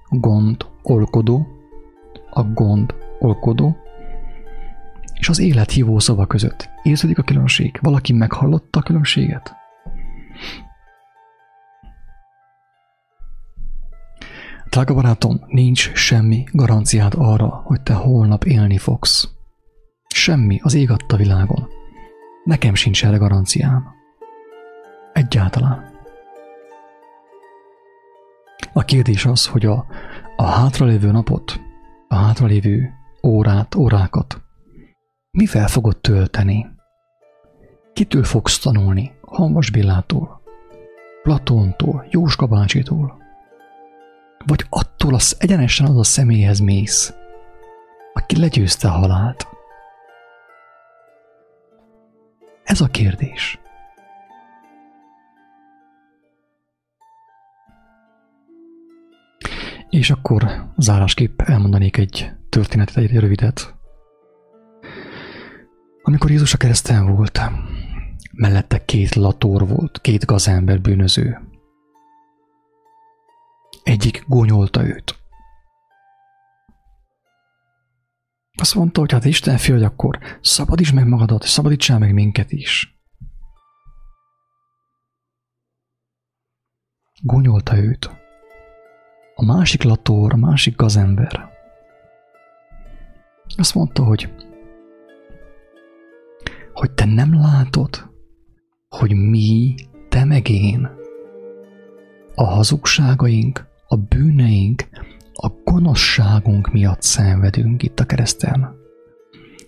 gond, 0.10 0.66
olkodó, 0.82 1.48
a 2.30 2.44
gond, 2.44 2.96
olkodó, 3.20 3.78
és 5.14 5.30
az 5.30 5.40
élet 5.40 5.72
hívó 5.72 6.00
szava 6.00 6.26
között. 6.26 6.70
Érződik 6.84 7.18
a 7.18 7.24
különbség? 7.24 7.80
Valaki 7.82 8.14
meghallotta 8.14 8.80
a 8.80 8.84
különbséget? 8.84 9.56
Drága 14.70 14.94
barátom, 14.94 15.40
nincs 15.48 15.94
semmi 15.94 16.44
garanciád 16.52 17.14
arra, 17.18 17.48
hogy 17.48 17.82
te 17.82 17.94
holnap 17.94 18.44
élni 18.44 18.78
fogsz. 18.78 19.30
Semmi 20.08 20.60
az 20.64 20.74
ég 20.74 20.92
adta 20.92 21.16
világon. 21.16 21.68
Nekem 22.44 22.76
sincs 22.76 23.06
erre 23.06 23.18
garanciám. 23.18 23.86
Egyáltalán. 25.14 25.96
A 28.74 28.84
kérdés 28.84 29.26
az, 29.26 29.48
hogy 29.48 29.66
a, 29.66 29.86
a 30.36 30.44
hátralévő 30.44 31.12
napot, 31.12 31.60
a 32.08 32.16
hátralévő 32.16 32.94
órát, 33.24 33.76
órákat 33.76 34.46
mivel 35.38 35.68
fogod 35.68 35.98
tölteni? 35.98 36.66
Kitől 37.94 38.24
fogsz 38.24 38.60
tanulni? 38.60 39.12
Hanvas 39.22 39.72
Billától, 39.72 40.42
Platóntól, 41.24 42.08
Jóska 42.10 42.48
bácsitól? 42.48 43.18
Vagy 44.48 44.66
attól 44.70 45.14
az 45.14 45.36
egyenesen 45.40 45.86
az 45.86 45.98
a 45.98 46.04
személyhez 46.04 46.60
mész, 46.60 47.14
aki 48.14 48.40
legyőzte 48.40 48.88
a 48.88 48.92
halált? 48.92 49.48
Ez 52.64 52.82
a 52.82 52.88
kérdés. 52.88 53.60
És 59.90 60.10
akkor 60.10 60.72
zárásképp 60.78 61.42
elmondanék 61.42 61.98
egy 61.98 62.32
történetet, 62.50 62.98
egy 62.98 63.20
rövidet. 63.20 63.76
Amikor 66.02 66.30
Jézus 66.30 66.54
a 66.54 66.58
kereszten 66.58 67.16
volt, 67.16 67.42
mellette 68.34 68.86
két 68.86 69.16
lator 69.16 69.68
volt, 69.68 70.02
két 70.02 70.26
gazember 70.26 70.82
bűnöző. 70.82 71.47
Egyik 73.88 74.24
gonyolta 74.28 74.86
őt. 74.86 75.16
Azt 78.58 78.76
mondta, 78.76 79.00
hogy 79.00 79.12
hát 79.12 79.26
Isten 79.26 79.58
fia, 79.58 79.74
hogy 79.74 79.84
akkor 79.84 80.20
szabadíts 80.42 80.94
meg 80.94 81.08
magadat, 81.08 81.44
szabadítsál 81.44 82.00
meg 82.00 82.14
minket 82.14 82.52
is. 82.52 83.00
Gonyolta 87.22 87.78
őt. 87.78 88.10
A 89.36 89.46
másik 89.46 89.84
lator, 89.84 90.34
a 90.34 90.38
másik 90.38 90.76
gazember. 90.76 91.50
Azt 93.58 93.74
mondta, 93.76 94.04
hogy 94.04 94.34
hogy 96.74 96.92
te 96.92 97.06
nem 97.06 97.34
látod, 97.34 98.10
hogy 98.90 99.16
mi, 99.16 99.76
te 100.10 100.26
meg 100.26 100.50
én, 100.50 100.90
a 102.36 102.44
hazugságaink, 102.44 103.68
a 103.88 103.96
bűneink, 103.96 104.88
a 105.34 105.48
gonoszságunk 105.64 106.72
miatt 106.72 107.02
szenvedünk 107.02 107.84
itt 107.84 108.00
a 108.00 108.06
kereszten. 108.06 108.76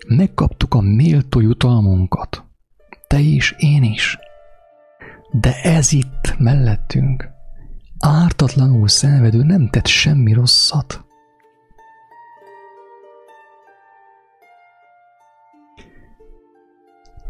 Megkaptuk 0.08 0.74
a 0.74 0.82
méltó 0.82 1.40
jutalmunkat. 1.40 2.44
Te 3.08 3.20
is, 3.20 3.56
én 3.58 3.84
is. 3.84 4.18
De 5.32 5.62
ez 5.62 5.92
itt 5.92 6.36
mellettünk, 6.38 7.30
ártatlanul 8.00 8.88
szenvedő 8.88 9.44
nem 9.44 9.70
tett 9.70 9.88
semmi 9.88 10.34
rosszat. 10.34 11.06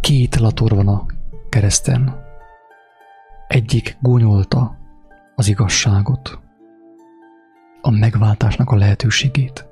Két 0.01 0.35
lator 0.35 0.75
van 0.75 0.87
a 0.87 1.05
kereszten. 1.49 2.27
Egyik 3.47 3.97
gúnyolta 4.01 4.77
az 5.35 5.47
igazságot, 5.47 6.39
a 7.81 7.89
megváltásnak 7.89 8.69
a 8.71 8.75
lehetőségét, 8.75 9.67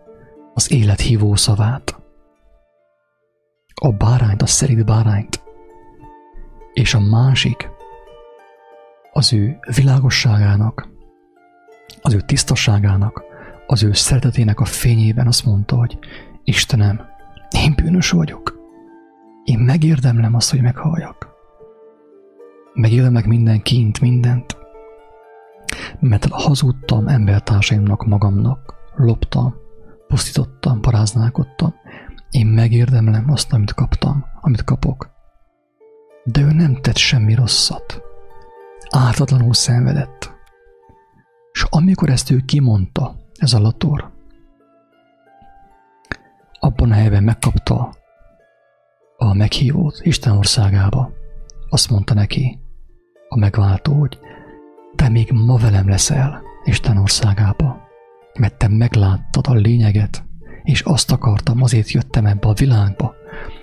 az 0.54 0.72
élet 0.72 1.00
hívó 1.00 1.36
szavát, 1.36 2.00
a 3.82 3.92
bárányt, 3.92 4.42
a 4.42 4.46
szerint 4.46 4.86
bárányt, 4.86 5.44
és 6.74 6.94
a 6.94 7.00
másik 7.00 7.70
az 9.12 9.34
ő 9.34 9.60
világosságának, 9.76 10.88
az 12.02 12.14
ő 12.14 12.22
tisztaságának, 12.22 13.24
az 13.68 13.84
ő 13.84 13.94
szeretetének 13.94 14.60
a 14.60 14.66
fényében 14.66 15.28
azt 15.28 15.46
mondta, 15.46 15.76
hogy 15.76 16.00
Istenem, 16.44 17.02
én 17.50 17.74
bűnös 17.76 18.10
vagyok. 18.10 18.60
Én 19.44 19.60
megérdemlem 19.60 20.36
azt, 20.36 20.50
hogy 20.50 20.62
meghalljak. 20.62 21.28
Megérdemlek 22.74 23.26
minden 23.26 23.62
kint, 23.62 24.02
mindent. 24.02 24.58
Mert 26.00 26.26
hazudtam 26.26 27.08
embertársaimnak, 27.08 28.06
magamnak, 28.06 28.74
loptam, 28.96 29.56
pusztítottam, 30.08 30.82
paráználkodtam. 30.82 31.74
Én 32.30 32.46
megérdemlem 32.46 33.32
azt, 33.32 33.54
amit 33.54 33.74
kaptam, 33.74 34.26
amit 34.42 34.64
kapok. 34.64 35.10
De 36.24 36.42
ő 36.42 36.52
nem 36.52 36.76
tett 36.82 36.98
semmi 36.98 37.34
rosszat. 37.34 38.02
Ártatlanul 38.90 39.54
szenvedett. 39.54 40.36
És 41.52 41.66
amikor 41.70 42.10
ezt 42.10 42.32
ő 42.32 42.42
kimondta, 42.46 43.16
ez 43.34 43.54
a 43.54 43.60
lator, 43.60 44.16
abban 46.60 46.92
a 46.92 46.94
helyben 46.94 47.24
megkapta 47.24 47.94
a 49.18 49.34
meghívót 49.34 50.00
Isten 50.02 50.38
országába. 50.38 51.12
Azt 51.70 51.90
mondta 51.90 52.14
neki 52.14 52.60
a 53.30 53.38
megváltó, 53.38 53.94
hogy 53.94 54.20
te 54.98 55.10
még 55.10 55.32
ma 55.32 55.58
velem 55.58 55.88
leszel 55.90 56.42
Isten 56.64 56.98
országába, 56.98 57.88
mert 58.40 58.58
te 58.58 58.68
megláttad 58.68 59.48
a 59.48 59.54
lényeget, 59.54 60.24
és 60.64 60.82
azt 60.82 61.12
akartam, 61.12 61.62
azért 61.62 61.92
jöttem 61.92 62.26
ebbe 62.26 62.48
a 62.48 62.54
világba, 62.54 63.16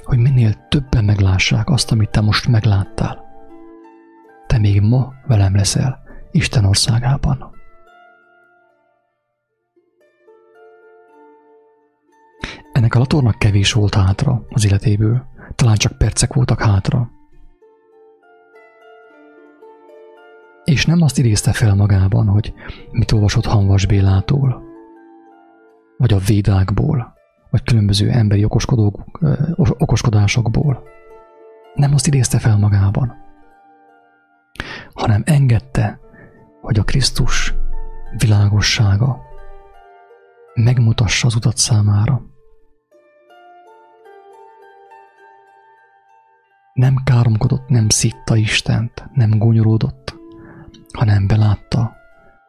hogy 0.04 0.18
minél 0.18 0.54
többen 0.68 1.04
meglássák 1.04 1.68
azt, 1.68 1.92
amit 1.92 2.10
te 2.10 2.20
most 2.20 2.48
megláttál. 2.48 3.24
Te 4.46 4.58
még 4.58 4.80
ma 4.80 5.12
velem 5.26 5.54
leszel 5.54 6.02
Isten 6.30 6.64
országában. 6.64 7.52
Ennek 12.72 12.94
a 12.94 12.98
latornak 12.98 13.38
kevés 13.38 13.72
volt 13.72 13.94
hátra 13.94 14.46
az 14.48 14.64
életéből, 14.64 15.26
talán 15.54 15.76
csak 15.76 15.98
percek 15.98 16.32
voltak 16.32 16.62
hátra. 16.62 17.13
És 20.64 20.86
nem 20.86 21.02
azt 21.02 21.18
idézte 21.18 21.52
fel 21.52 21.74
magában, 21.74 22.26
hogy 22.26 22.54
mit 22.90 23.12
olvasott 23.12 23.46
Hanvas 23.46 23.86
Bélától, 23.86 24.62
vagy 25.96 26.12
a 26.12 26.18
védákból, 26.18 27.14
vagy 27.50 27.62
különböző 27.62 28.10
emberi 28.10 28.44
okoskodók, 28.44 29.20
okoskodásokból. 29.56 30.82
Nem 31.74 31.94
azt 31.94 32.06
idézte 32.06 32.38
fel 32.38 32.58
magában, 32.58 33.14
hanem 34.94 35.22
engedte, 35.24 36.00
hogy 36.60 36.78
a 36.78 36.84
Krisztus 36.84 37.54
világossága 38.16 39.18
megmutassa 40.54 41.26
az 41.26 41.34
utat 41.34 41.56
számára. 41.56 42.22
Nem 46.72 46.94
káromkodott, 47.04 47.68
nem 47.68 47.88
szitta 47.88 48.36
Istent, 48.36 49.08
nem 49.12 49.38
gonyolódott, 49.38 50.22
hanem 50.94 51.26
belátta, 51.26 51.96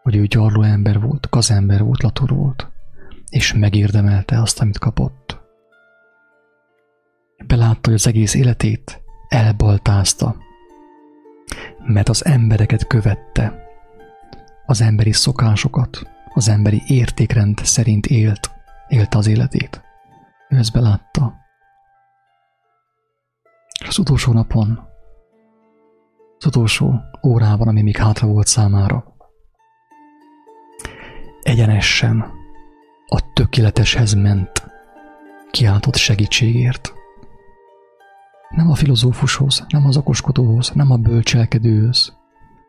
hogy 0.02 0.16
ő 0.16 0.26
gyarló 0.26 0.62
ember 0.62 1.02
volt, 1.02 1.28
gazember 1.30 1.84
volt, 1.84 2.04
lator 2.04 2.30
volt, 2.30 2.72
és 3.30 3.54
megérdemelte 3.54 4.42
azt, 4.42 4.62
amit 4.62 4.80
kapott. 4.80 5.40
Belátta, 7.48 7.80
hogy 7.84 7.94
az 7.94 8.08
egész 8.08 8.34
életét 8.34 9.04
elbaltázta, 9.28 10.36
mert 11.86 12.10
az 12.10 12.26
embereket 12.26 12.88
követte, 12.88 13.64
az 14.66 14.82
emberi 14.82 15.12
szokásokat, 15.12 16.10
az 16.34 16.48
emberi 16.48 16.82
értékrend 16.88 17.60
szerint 17.64 18.06
élt, 18.06 18.52
élte 18.88 19.18
az 19.18 19.28
életét. 19.28 19.82
Ő 20.50 20.58
ezt 20.58 20.74
belátta, 20.74 21.34
és 23.82 23.88
az 23.88 23.98
utolsó 23.98 24.34
napon, 24.34 24.94
az 26.38 26.46
utolsó 26.46 27.02
órában, 27.24 27.68
ami 27.68 27.82
még 27.82 27.98
hátra 27.98 28.28
volt 28.28 28.48
számára, 28.48 29.16
egyenesen 31.42 32.26
a 33.06 33.34
tökéleteshez 33.34 34.14
ment, 34.14 34.68
kiáltott 35.52 35.96
segítségért. 35.96 36.94
Nem 38.50 38.70
a 38.70 38.76
filozófushoz, 38.76 39.66
nem 39.68 39.86
az 39.86 39.98
okoskodóhoz, 39.98 40.72
nem 40.72 40.92
a 40.92 40.98
bölcselkedőhöz, 40.98 42.14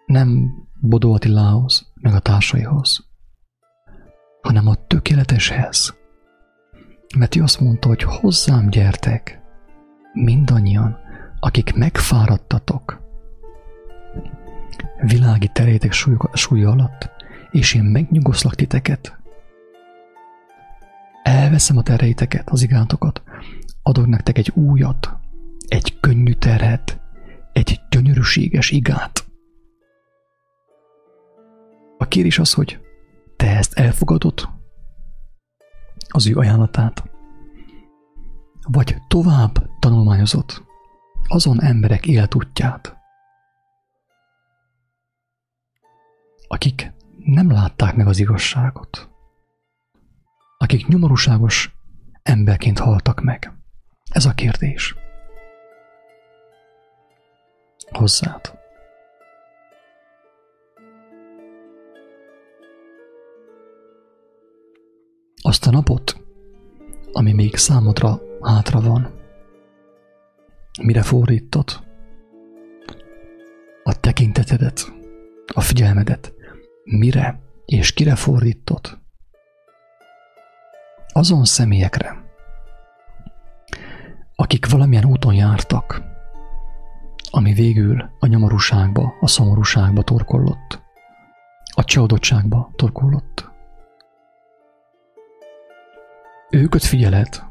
nem 0.06 0.54
Bodó 0.80 1.12
Attilához, 1.12 1.92
meg 1.94 2.14
a 2.14 2.18
társaihoz, 2.18 3.08
hanem 4.42 4.66
a 4.66 4.74
tökéleteshez. 4.74 5.94
Mert 7.18 7.36
ő 7.36 7.42
azt 7.42 7.60
mondta, 7.60 7.88
hogy 7.88 8.02
hozzám 8.02 8.68
gyertek, 8.68 9.40
mindannyian, 10.12 10.96
akik 11.40 11.74
megfáradtatok 11.74 13.05
világi 15.02 15.48
terétek 15.48 15.92
súly, 15.92 16.16
súly 16.32 16.64
alatt, 16.64 17.10
és 17.50 17.74
én 17.74 17.84
megnyugoszlak 17.84 18.54
titeket. 18.54 19.18
Elveszem 21.22 21.76
a 21.76 21.82
tereiteket, 21.82 22.50
az 22.50 22.62
igántokat, 22.62 23.22
adok 23.82 24.06
nektek 24.06 24.38
egy 24.38 24.52
újat, 24.54 25.18
egy 25.68 26.00
könnyű 26.00 26.32
terhet, 26.32 27.00
egy 27.52 27.80
gyönyörűséges 27.90 28.70
igát. 28.70 29.24
A 31.98 32.08
kérés 32.08 32.38
az, 32.38 32.52
hogy 32.52 32.80
te 33.36 33.56
ezt 33.56 33.78
elfogadod, 33.78 34.48
az 36.08 36.26
ő 36.26 36.36
ajánlatát, 36.36 37.04
vagy 38.62 38.96
tovább 39.08 39.68
tanulmányozott 39.78 40.64
azon 41.28 41.62
emberek 41.62 42.06
életútját, 42.06 42.95
akik 46.48 46.92
nem 47.24 47.50
látták 47.50 47.96
meg 47.96 48.06
az 48.06 48.18
igazságot, 48.18 49.10
akik 50.58 50.86
nyomorúságos 50.86 51.74
emberként 52.22 52.78
haltak 52.78 53.20
meg. 53.20 53.52
Ez 54.10 54.24
a 54.24 54.32
kérdés. 54.32 54.94
Hozzád. 57.90 58.58
Azt 65.42 65.66
a 65.66 65.70
napot, 65.70 66.24
ami 67.12 67.32
még 67.32 67.56
számodra 67.56 68.20
hátra 68.40 68.80
van. 68.80 69.14
Mire 70.82 71.02
fordítod? 71.02 71.84
A 73.82 74.00
tekintetedet, 74.00 74.92
a 75.54 75.60
figyelmedet. 75.60 76.35
Mire 76.88 77.40
és 77.64 77.92
kire 77.92 78.14
fordítod? 78.14 78.98
Azon 81.12 81.44
személyekre, 81.44 82.24
akik 84.36 84.70
valamilyen 84.70 85.04
úton 85.04 85.34
jártak, 85.34 86.02
ami 87.30 87.52
végül 87.52 88.10
a 88.18 88.26
nyomorúságba, 88.26 89.14
a 89.20 89.26
szomorúságba 89.26 90.02
torkollott, 90.02 90.82
a 91.74 91.84
csalódottságba 91.84 92.70
torkollott. 92.76 93.50
Őket 96.50 96.82
figyeled, 96.82 97.44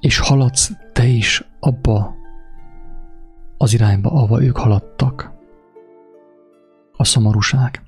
és 0.00 0.18
haladsz 0.18 0.72
te 0.92 1.04
is 1.04 1.44
abba 1.60 2.14
az 3.56 3.72
irányba, 3.72 4.10
ahova 4.10 4.42
ők 4.42 4.56
haladtak. 4.56 5.32
A 6.96 7.04
szomorúság, 7.04 7.83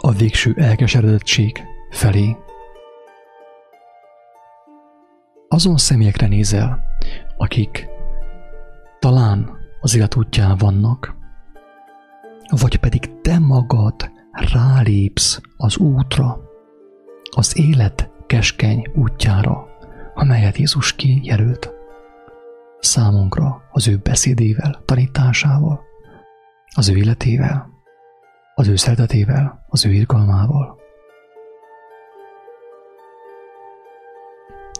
a 0.00 0.12
végső 0.12 0.54
elkeseredettség 0.56 1.62
felé. 1.90 2.36
azon 5.48 5.76
személyekre 5.76 6.26
nézel, 6.26 6.84
akik 7.36 7.88
talán 8.98 9.50
az 9.80 9.96
élet 9.96 10.16
útján 10.16 10.56
vannak, 10.56 11.16
vagy 12.60 12.76
pedig 12.76 13.20
te 13.20 13.38
magad 13.38 14.10
rálépsz 14.52 15.40
az 15.56 15.76
útra, 15.76 16.40
az 17.30 17.58
élet 17.58 18.10
keskeny 18.26 18.90
útjára, 18.94 19.66
amelyet 20.14 20.56
Jézus 20.56 20.94
kijelölt 20.94 21.70
számunkra 22.80 23.62
az 23.72 23.88
ő 23.88 24.00
beszédével, 24.02 24.82
tanításával, 24.84 25.80
az 26.74 26.88
ő 26.88 26.96
életével, 26.96 27.70
az 28.58 28.68
ő 28.68 28.76
szeretetével, 28.76 29.64
az 29.68 29.86
ő 29.86 29.92
irgalmával. 29.92 30.78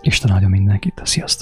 Isten 0.01 0.31
áldja 0.31 0.49
mindenkit, 0.49 1.01
sziasztok! 1.05 1.37